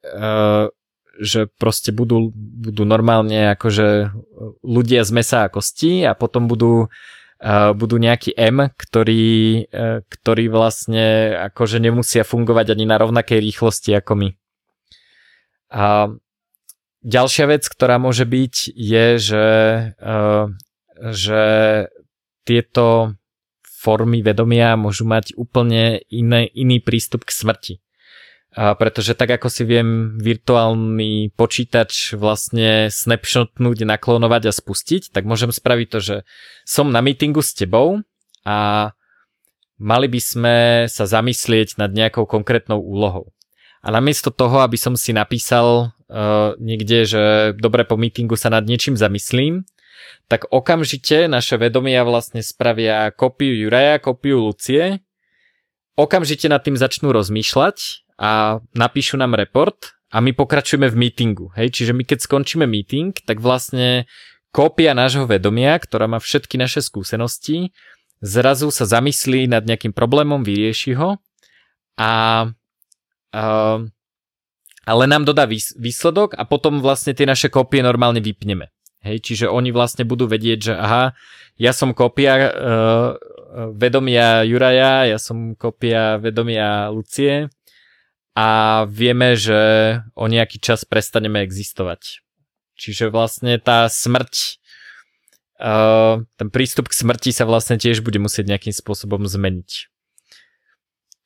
[0.00, 0.72] uh,
[1.20, 4.16] že proste budú, budú normálne akože
[4.64, 10.44] ľudia z mesa a kosti a potom budú, uh, budú nejaký M, ktorý, uh, ktorý
[10.48, 14.28] vlastne akože nemusia fungovať ani na rovnakej rýchlosti ako my.
[15.68, 16.16] A
[17.04, 19.46] ďalšia vec, ktorá môže byť, je, že,
[21.00, 21.42] že
[22.44, 23.16] tieto
[23.64, 27.74] formy vedomia môžu mať úplne iné, iný prístup k smrti.
[28.54, 35.50] A pretože tak ako si viem virtuálny počítač vlastne snapshotnúť, naklonovať a spustiť, tak môžem
[35.50, 36.16] spraviť to, že
[36.62, 38.06] som na meetingu s tebou
[38.46, 38.90] a
[39.82, 40.56] mali by sme
[40.86, 43.34] sa zamyslieť nad nejakou konkrétnou úlohou.
[43.84, 47.22] A namiesto toho, aby som si napísal uh, niekde, že
[47.58, 49.66] dobre po meetingu sa nad niečím zamyslím,
[50.26, 55.04] tak okamžite naše vedomia vlastne spravia kopiu Juraja, kopiu Lucie,
[55.94, 61.50] okamžite nad tým začnú rozmýšľať a napíšu nám report a my pokračujeme v meetingu.
[61.58, 61.74] Hej?
[61.74, 64.06] Čiže my keď skončíme meeting, tak vlastne
[64.54, 67.74] kópia nášho vedomia, ktorá má všetky naše skúsenosti,
[68.22, 71.18] zrazu sa zamyslí nad nejakým problémom, vyrieši ho
[71.98, 72.12] a,
[73.34, 73.42] a
[74.84, 78.73] ale nám dodá výsledok a potom vlastne tie naše kópie normálne vypneme.
[79.04, 81.12] Hej, čiže oni vlastne budú vedieť, že aha,
[81.60, 82.50] ja som kópia uh,
[83.76, 87.52] vedomia Juraja, ja som kópia vedomia Lucie
[88.34, 88.48] a
[88.88, 89.60] vieme, že
[90.18, 92.24] o nejaký čas prestaneme existovať.
[92.74, 94.58] Čiže vlastne tá smrť,
[95.62, 99.86] uh, ten prístup k smrti sa vlastne tiež bude musieť nejakým spôsobom zmeniť.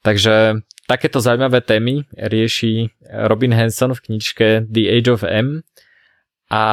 [0.03, 2.93] Takže takéto zaujímavé témy rieši
[3.31, 5.63] Robin Hanson v knižke The Age of M
[6.53, 6.65] a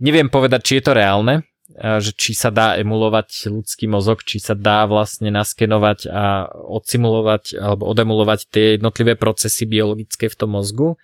[0.00, 1.46] neviem povedať, či je to reálne,
[1.76, 7.90] že či sa dá emulovať ľudský mozog, či sa dá vlastne naskenovať a odsimulovať alebo
[7.90, 10.94] odemulovať tie jednotlivé procesy biologické v tom mozgu.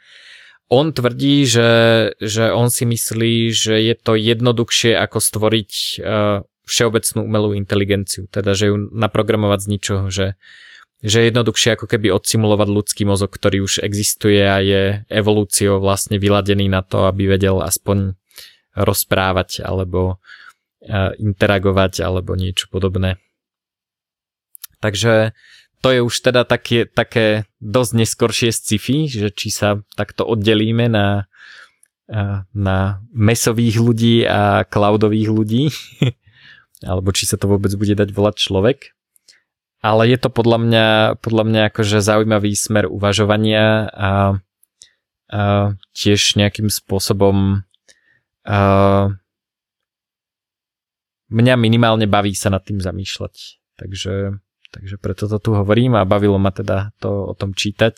[0.70, 1.70] on tvrdí, že,
[2.22, 8.54] že on si myslí, že je to jednoduchšie ako stvoriť uh, všeobecnú umelú inteligenciu, teda
[8.54, 10.38] že ju naprogramovať z ničoho, že,
[11.02, 16.22] že je jednoduchšie ako keby odsimulovať ľudský mozog, ktorý už existuje a je evolúciou vlastne
[16.22, 18.14] vyladený na to, aby vedel aspoň
[18.76, 23.20] rozprávať alebo uh, interagovať alebo niečo podobné.
[24.82, 25.32] Takže
[25.82, 31.26] to je už teda také, také dosť neskoršie sci-fi, že či sa takto oddelíme na,
[32.54, 35.64] na mesových ľudí a cloudových ľudí,
[36.90, 38.94] alebo či sa to vôbec bude dať volať človek.
[39.82, 40.86] Ale je to podľa mňa,
[41.18, 44.10] podľa mňa akože zaujímavý smer uvažovania a,
[45.26, 47.66] a tiež nejakým spôsobom
[48.46, 48.58] a,
[51.32, 53.62] mňa minimálne baví sa nad tým zamýšľať.
[53.80, 54.42] Takže
[54.72, 57.94] takže preto to tu hovorím a bavilo ma teda to o tom čítať.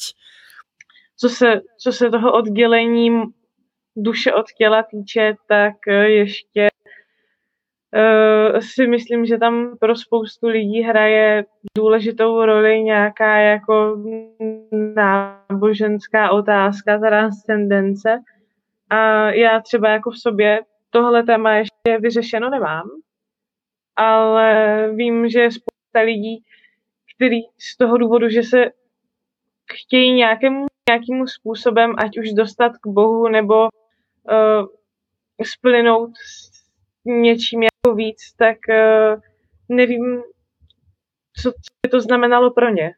[1.17, 3.11] Co se, co se toho oddělení
[3.97, 6.69] duše od těla týče, tak eh, ještě
[7.95, 11.45] uh, si myslím, že tam pro spoustu lidí hraje
[11.77, 13.97] důležitou roli nějaká jako
[14.95, 18.19] náboženská otázka, transcendence.
[18.95, 20.61] A já třeba jako v sobě
[20.91, 22.89] tohle téma ještě vyřešeno nemám,
[23.97, 26.45] ale vím, že spousta lidí
[27.17, 28.65] který z toho důvodu, že se
[29.73, 34.67] chtějí nějakým, nějakým způsobem, ať už dostat k Bohu, nebo uh,
[35.43, 36.65] splynout s
[37.05, 39.21] něčím jako víc, tak uh,
[39.69, 40.23] nevím,
[41.43, 42.95] co, co by to znamenalo pro ně.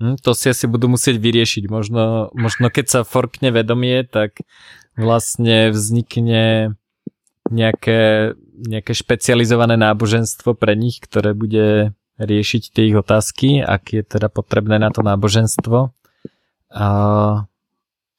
[0.00, 1.68] Hm, to si asi budú musieť vyriešiť.
[1.68, 4.40] Možno, možno keď sa forkne vedomie, tak
[4.96, 6.74] vlastne vznikne
[7.52, 8.32] nejaké,
[8.64, 14.80] nejaké špecializované náboženstvo pre nich, ktoré bude riešiť tie ich otázky, ak je teda potrebné
[14.80, 15.92] na to náboženstvo.
[16.72, 16.88] A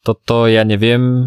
[0.06, 1.26] toto ja neviem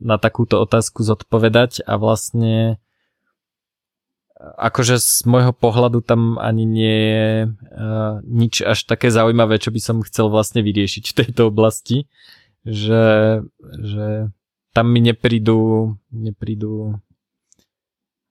[0.00, 2.80] na takúto otázku zodpovedať a vlastne
[4.58, 7.28] akože z môjho pohľadu tam ani nie je
[8.28, 12.06] nič až také zaujímavé, čo by som chcel vlastne vyriešiť v tejto oblasti,
[12.64, 14.28] že, že
[14.74, 16.98] tam mi neprídu, neprídu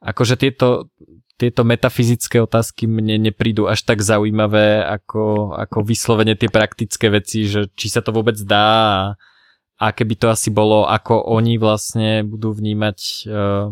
[0.03, 0.91] akože tieto,
[1.40, 7.72] tieto metafyzické otázky mne neprídu až tak zaujímavé ako, ako vyslovene tie praktické veci, že
[7.73, 8.98] či sa to vôbec dá a,
[9.80, 12.99] a keby to asi bolo, ako oni vlastne budú vnímať
[13.31, 13.72] uh,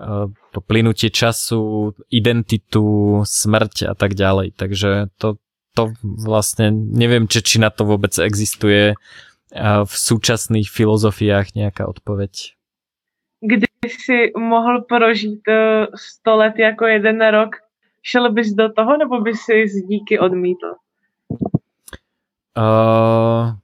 [0.00, 4.58] uh, to plynutie času, identitu, smrť a tak ďalej.
[4.58, 5.38] Takže to,
[5.78, 8.98] to vlastne neviem, či, či na to vôbec existuje
[9.54, 12.54] v súčasných filozofiách nejaká odpoveď?
[13.42, 15.42] Kdyby si mohl prožít
[15.94, 17.56] 100 let jako jeden rok,
[18.02, 20.74] šel bys do toho, nebo by si z díky odmítl?
[22.56, 23.54] Uh,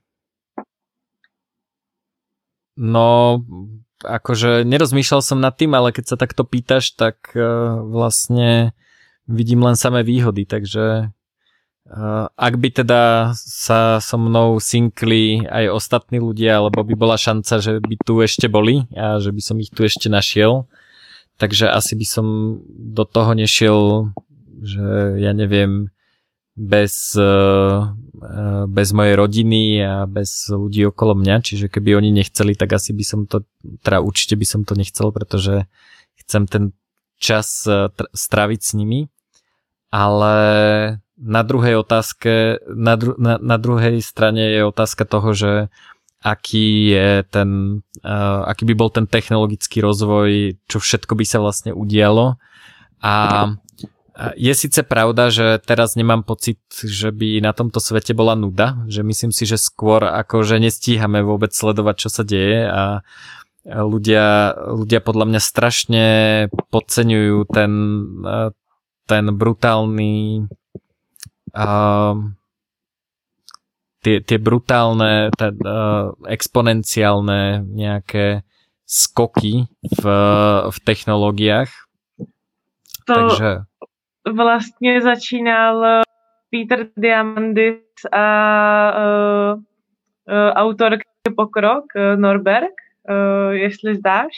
[2.77, 3.39] no,
[4.03, 8.77] akože nerozmýšľal som nad tým, ale keď sa takto pýtaš, tak uh, vlastne
[9.27, 11.11] vidím len samé výhody, takže
[12.35, 17.79] ak by teda sa so mnou synkli aj ostatní ľudia, alebo by bola šanca, že
[17.79, 20.67] by tu ešte boli a že by som ich tu ešte našiel,
[21.39, 24.11] takže asi by som do toho nešiel,
[24.59, 25.87] že ja neviem,
[26.57, 27.29] bez, e,
[28.65, 33.05] bez mojej rodiny a bez ľudí okolo mňa, čiže keby oni nechceli, tak asi by
[33.05, 33.45] som to,
[33.85, 35.69] teda určite by som to nechcel, pretože
[36.25, 36.73] chcem ten
[37.21, 39.05] čas e, straviť s nimi,
[39.93, 40.35] ale
[41.17, 45.51] na druhej otázke, na, dru, na, na druhej strane je otázka toho, že
[46.21, 51.71] aký je ten, uh, aký by bol ten technologický rozvoj, čo všetko by sa vlastne
[51.73, 52.37] udialo.
[53.01, 53.13] A
[54.33, 59.05] je síce pravda, že teraz nemám pocit, že by na tomto svete bola nuda, že
[59.05, 63.05] myslím si, že skôr ako, že nestíhame vôbec sledovať, čo sa deje a
[63.67, 66.05] ľudia, ľudia podľa mňa strašne
[66.73, 67.71] podceňujú ten,
[69.05, 70.47] ten brutálny
[71.53, 72.15] uh,
[74.01, 78.47] tie, tie brutálne, tá, uh, exponenciálne nejaké
[78.87, 80.03] skoky v,
[80.71, 81.71] v technológiách.
[83.03, 83.67] To Takže...
[84.33, 86.03] vlastně začínal
[86.51, 87.81] Peter Diamandis
[88.11, 90.97] a uh, uh, autor
[91.35, 92.71] Pokrok, uh, Norberg,
[93.09, 94.31] uh, jestli zdáš.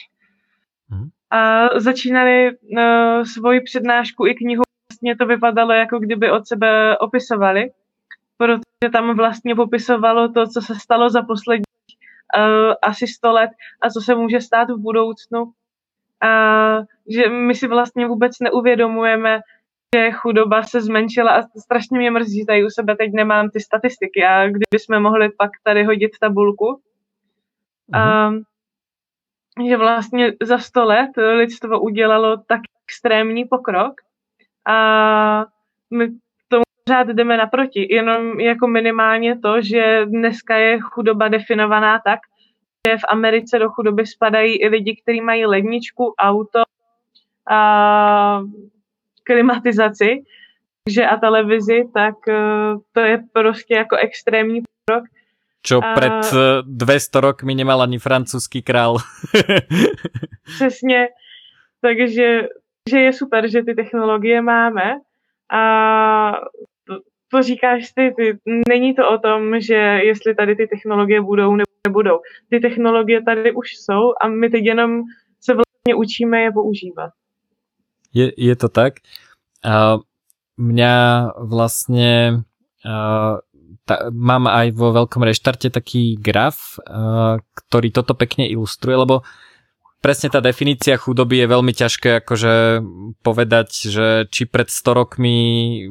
[0.90, 1.10] Hmm.
[1.32, 7.72] A začínali uh, svoji přednášku i knihu vlastně to vypadalo, jako kdyby od sebe opisovali,
[8.38, 11.64] protože tam vlastně popisovalo to, co se stalo za poslední
[12.38, 13.49] uh, asi 100 let
[13.82, 15.52] a co se může stát v budoucnu.
[16.22, 16.30] A
[17.10, 19.40] že my si vlastně vůbec neuvědomujeme,
[19.95, 23.60] že chudoba se zmenšila a strašně mě mrzí, že tady u sebe teď nemám ty
[23.60, 26.82] statistiky a kdybychom mohli pak tady hodit tabulku,
[27.94, 28.30] mm-hmm.
[29.57, 33.94] um, že vlastně za sto let lidstvo udělalo tak extrémní pokrok
[34.68, 35.45] a
[35.91, 36.07] my
[36.48, 37.95] tomu pořád jdeme naproti.
[37.95, 42.20] Jenom jako minimálně to, že dneska je chudoba definovaná tak,
[42.88, 46.61] že v Americe do chudoby spadají i lidi, kteří mají ledničku, auto,
[47.52, 48.41] a
[49.30, 50.26] klimatizaci
[50.89, 55.03] že a televizi, tak uh, to je prostě jako extrémní pokrok.
[55.61, 55.93] Čo a...
[55.93, 56.34] pred
[56.65, 58.97] 200 rokmi nemal ani francúzsky král.
[60.56, 61.07] Přesně.
[61.81, 62.47] Takže
[62.89, 64.93] že je super, že ty technologie máme
[65.51, 65.64] a
[66.88, 66.93] to,
[67.31, 68.38] to říkáš ty, ty,
[68.69, 72.19] není to o tom, že jestli tady ty technologie budou nebo nebudou.
[72.49, 75.01] Ty technologie tady už jsou a my teď jenom
[75.41, 77.11] se vlastně učíme je používat.
[78.14, 79.06] Je, je to tak.
[79.61, 79.99] A
[80.60, 80.95] mňa
[81.40, 82.44] vlastne
[82.84, 83.34] uh,
[83.88, 89.15] ta, mám aj vo veľkom reštarte taký graf, uh, ktorý toto pekne ilustruje, lebo
[89.99, 92.53] presne tá definícia chudoby je veľmi ťažké akože
[93.23, 95.38] povedať, že či pred 100 rokmi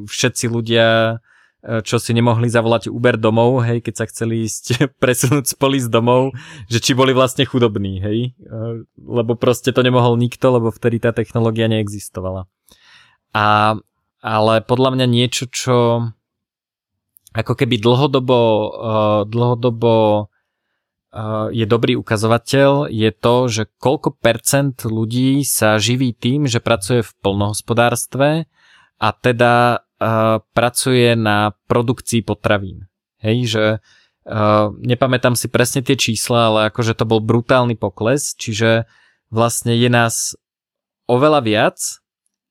[0.09, 1.21] všetci ľudia
[1.59, 4.65] čo si nemohli zavolať Uber domov, hej, keď sa chceli ísť
[5.03, 6.31] presunúť z polis domov,
[6.71, 8.19] že či boli vlastne chudobní, hej,
[8.95, 12.47] lebo proste to nemohol nikto, lebo vtedy tá technológia neexistovala.
[13.35, 13.75] A,
[14.23, 15.77] ale podľa mňa niečo, čo
[17.35, 18.41] ako keby dlhodobo,
[19.29, 20.27] dlhodobo
[21.51, 27.15] je dobrý ukazovateľ, je to, že koľko percent ľudí sa živí tým, že pracuje v
[27.19, 28.47] polnohospodárstve
[28.99, 29.87] a teda
[30.55, 32.87] pracuje na produkcii potravín.
[33.19, 38.87] Hej, že uh, nepamätám si presne tie čísla, ale akože to bol brutálny pokles, čiže
[39.35, 40.39] vlastne je nás
[41.11, 41.79] oveľa viac,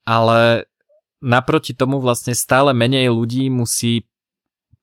[0.03, 0.68] ale
[1.24, 4.06] naproti tomu vlastne stále menej ľudí musí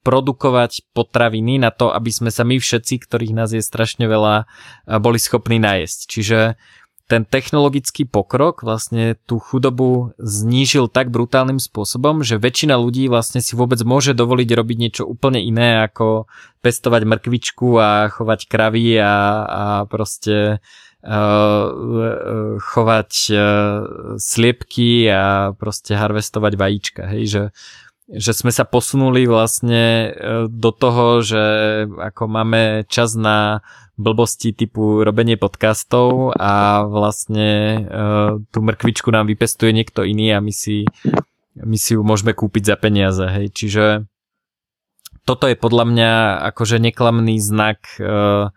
[0.04, 4.44] produkovať potraviny na to, aby sme sa my všetci, ktorých nás je strašne veľa,
[5.00, 5.98] boli schopní najesť.
[6.12, 6.38] Čiže
[7.04, 13.52] ten technologický pokrok vlastne tú chudobu znížil tak brutálnym spôsobom, že väčšina ľudí vlastne si
[13.52, 16.24] vôbec môže dovoliť robiť niečo úplne iné ako
[16.64, 19.14] pestovať mrkvičku a chovať kravy a,
[19.44, 20.64] a proste
[21.04, 21.64] uh,
[22.56, 23.44] chovať uh,
[24.16, 27.02] sliepky a proste harvestovať vajíčka.
[27.12, 27.42] Hej, že,
[28.08, 31.44] že sme sa posunuli vlastne uh, do toho, že
[31.88, 33.64] ako máme čas na
[33.94, 37.50] blbosti typu robenie podcastov a vlastne
[37.86, 40.84] uh, tú mrkvičku nám vypestuje niekto iný a my si,
[41.56, 43.24] my si ju môžeme kúpiť za peniaze.
[43.24, 43.54] Hej.
[43.54, 43.84] Čiže
[45.24, 46.12] toto je podľa mňa
[46.52, 48.52] akože neklamný znak uh,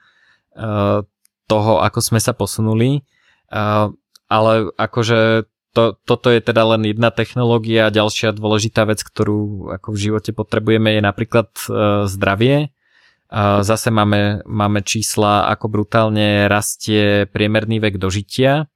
[1.48, 3.06] toho, ako sme sa posunuli.
[4.28, 5.48] Ale akože
[5.78, 7.94] to, toto je teda len jedna technológia.
[7.94, 12.74] Ďalšia dôležitá vec, ktorú ako v živote potrebujeme je napríklad uh, zdravie
[13.62, 18.72] Zase máme, máme čísla, ako brutálne rastie priemerný vek dožitia,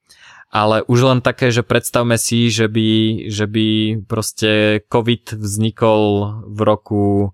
[0.52, 2.90] ale už len také, že predstavme si, že by,
[3.32, 3.68] že by
[4.03, 6.03] proste COVID vznikol
[6.52, 7.32] v roku,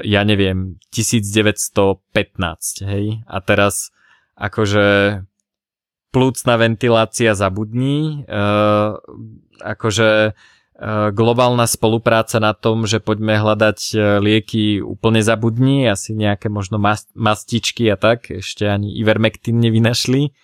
[0.00, 2.00] ja neviem, 1915,
[2.88, 3.20] hej?
[3.28, 3.92] A teraz
[4.40, 5.20] akože
[6.16, 8.24] plúcna ventilácia zabudní,
[9.60, 10.32] akože
[10.76, 16.76] Eh, globálna spolupráca na tom, že poďme hľadať eh, lieky úplne zabudní, asi nejaké možno
[17.16, 20.36] mastičky a tak, ešte ani Ivermectin nevynašli.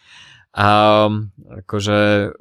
[0.57, 1.09] A
[1.65, 2.33] akože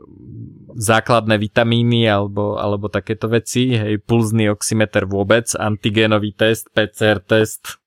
[0.76, 7.80] základné vitamíny alebo, alebo takéto veci, hej, pulzný oximeter vôbec, antigénový test, PCR test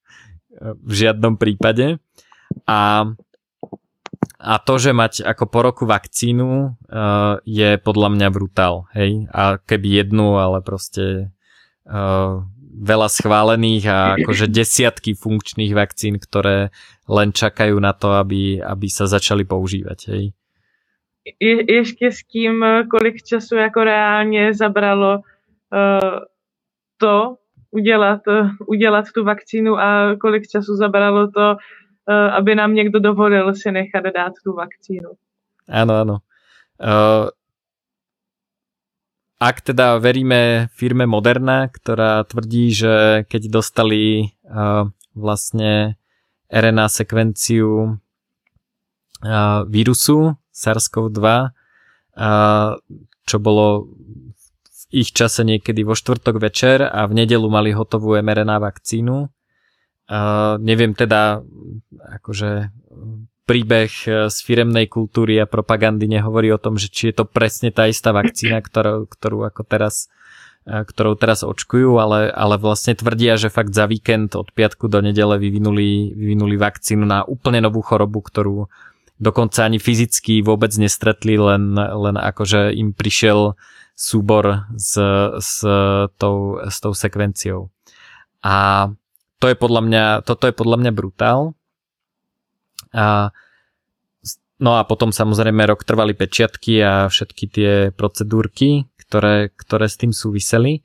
[0.60, 2.00] v žiadnom prípade.
[2.64, 3.08] A
[4.40, 9.30] a to, že mať ako po roku vakcínu uh, je podľa mňa brutál, hej.
[9.30, 11.30] A keby jednu, ale proste
[11.86, 12.42] uh,
[12.74, 16.74] veľa schválených a akože desiatky funkčných vakcín, ktoré
[17.06, 20.24] len čakajú na to, aby, aby sa začali používať, hej.
[21.40, 26.18] Je, ještě s tím, kolik času jako reálně zabralo uh,
[26.96, 27.36] to
[27.70, 28.20] udělat,
[28.66, 34.04] udělat tu vakcínu a kolik času zabralo to Eh, aby nám někdo dovolil si nechat
[34.14, 35.10] dát tu vakcínu.
[35.68, 36.16] Áno, áno.
[36.76, 37.32] Uh,
[39.40, 45.96] ak teda veríme firme Moderna, ktorá tvrdí, že keď dostali uh, vlastne
[46.52, 52.70] RNA sekvenciu uh, vírusu SARS-CoV-2, uh,
[53.24, 53.88] čo bolo
[54.68, 59.33] v ich čase niekedy vo štvrtok večer a v nedelu mali hotovú mRNA vakcínu,
[60.04, 61.40] Uh, neviem teda
[62.20, 62.68] akože
[63.44, 67.88] príbeh z firemnej kultúry a propagandy nehovorí o tom, že či je to presne tá
[67.88, 70.08] istá vakcína, ktorú, ktorú ako teraz
[70.64, 75.36] ktorou teraz očkujú, ale, ale vlastne tvrdia, že fakt za víkend od piatku do nedele
[75.36, 78.72] vyvinuli, vyvinuli vakcínu na úplne novú chorobu, ktorú
[79.20, 83.60] dokonca ani fyzicky vôbec nestretli, len, len akože im prišiel
[83.92, 84.96] súbor s,
[85.38, 85.60] s,
[86.16, 87.68] tou, s tou sekvenciou.
[88.40, 88.88] A
[89.38, 91.52] to je podľa mňa, toto je podľa mňa brutál.
[92.94, 93.34] A,
[94.62, 100.14] no a potom samozrejme rok trvali pečiatky a všetky tie procedúrky, ktoré, ktoré s tým
[100.14, 100.80] súviseli.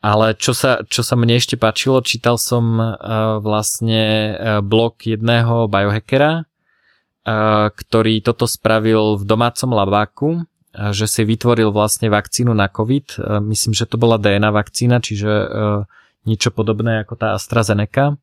[0.00, 5.68] Ale čo sa, čo sa mne ešte páčilo, čítal som uh, vlastne uh, blog jedného
[5.68, 12.72] biohackera, uh, ktorý toto spravil v domácom labáku, uh, že si vytvoril vlastne vakcínu na
[12.72, 13.06] COVID.
[13.20, 15.84] Uh, myslím, že to bola DNA vakcína, čiže uh,
[16.24, 18.16] niečo podobné ako tá AstraZeneca.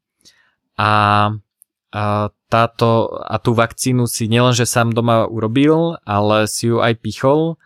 [0.77, 0.91] A,
[1.89, 2.03] a,
[2.47, 2.89] táto,
[3.25, 7.57] a tú vakcínu si nielenže sám doma urobil, ale si ju aj pichol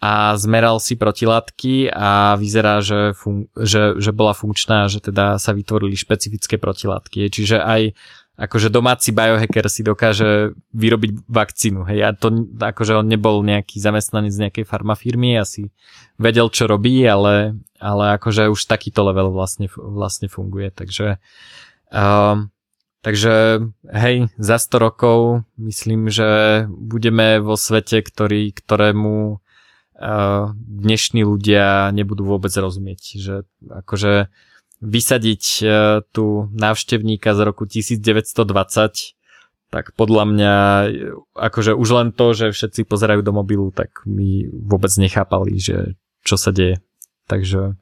[0.00, 5.52] a zmeral si protilátky a vyzerá, že, fun- že, že bola funkčná, že teda sa
[5.52, 7.28] vytvorili špecifické protilátky.
[7.28, 7.92] Čiže aj
[8.40, 11.84] akože domáci biohacker si dokáže vyrobiť vakcínu.
[11.84, 15.68] Hej, a to akože on nebol nejaký zamestnanec z nejakej farmafirmy, asi
[16.16, 20.68] vedel, čo robí, ale, ale akože už takýto level vlastne, vlastne funguje.
[20.70, 21.16] Takže,
[21.90, 22.52] um,
[23.00, 29.40] takže hej, za 100 rokov myslím, že budeme vo svete, ktorý, ktorému
[30.56, 33.20] dnešní ľudia nebudú vôbec rozumieť.
[33.20, 33.34] Že
[33.84, 34.32] akože
[34.80, 35.64] vysadiť e,
[36.08, 39.20] tu návštevníka z roku 1920
[39.70, 40.54] tak podľa mňa,
[41.30, 45.94] akože už len to, že všetci pozerajú do mobilu, tak mi vôbec nechápali, že
[46.26, 46.82] čo sa deje.
[47.30, 47.78] Takže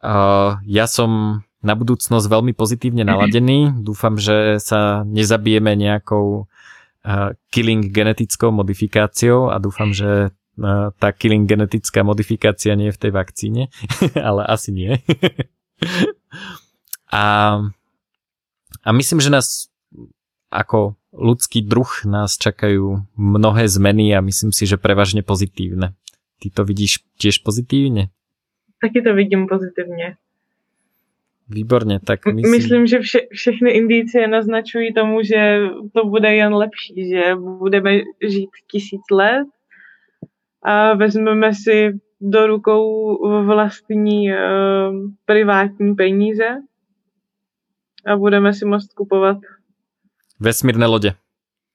[0.00, 3.84] uh, ja som na budúcnosť veľmi pozitívne naladený.
[3.84, 10.32] Dúfam, že sa nezabijeme nejakou uh, killing genetickou modifikáciou a dúfam, že
[11.00, 13.62] tá killing genetická modifikácia nie je v tej vakcíne,
[14.28, 14.92] ale asi nie.
[17.08, 17.24] a,
[18.84, 19.72] a myslím, že nás
[20.50, 25.94] ako ľudský druh nás čakajú mnohé zmeny a myslím si, že prevažne pozitívne.
[26.40, 28.10] Ty to vidíš tiež pozitívne?
[28.80, 30.16] Taky to vidím pozitivně.
[31.48, 32.50] Výborně, tak myslím...
[32.50, 35.58] Myslím, že vše, všechny indicie naznačují tomu, že
[35.92, 37.98] to bude jen lepší, že budeme
[38.28, 39.48] žít tisíc let
[40.62, 43.16] a vezmeme si do rukou
[43.46, 44.38] vlastní uh,
[45.24, 46.48] privátní peníze
[48.06, 49.36] a budeme si moct kupovat
[50.40, 51.12] vesmírné lodě.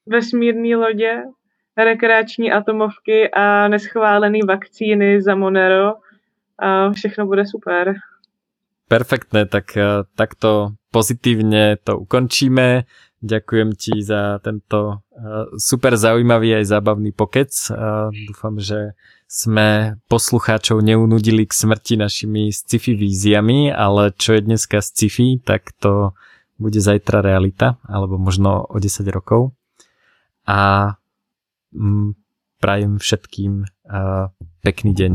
[0.06, 1.24] Vesmírné lodě,
[1.78, 5.94] rekreační atomovky a neschválené vakcíny za Monero
[6.60, 7.94] a všechno bude super.
[8.88, 12.86] Perfektné, tak eh, takto pozitívne to ukončíme.
[13.26, 17.50] Ďakujem ti za tento eh, super zaujímavý aj zábavný pokec.
[18.30, 18.94] Dúfam, že
[19.26, 26.14] sme poslucháčov neunudili k smrti našimi sci-fi víziami, ale čo je dneska sci-fi, tak to
[26.56, 29.52] bude zajtra realita, alebo možno o 10 rokov.
[30.46, 30.94] A
[31.74, 32.16] mm,
[32.62, 33.66] prajem všetkým
[34.62, 35.12] pekný deň.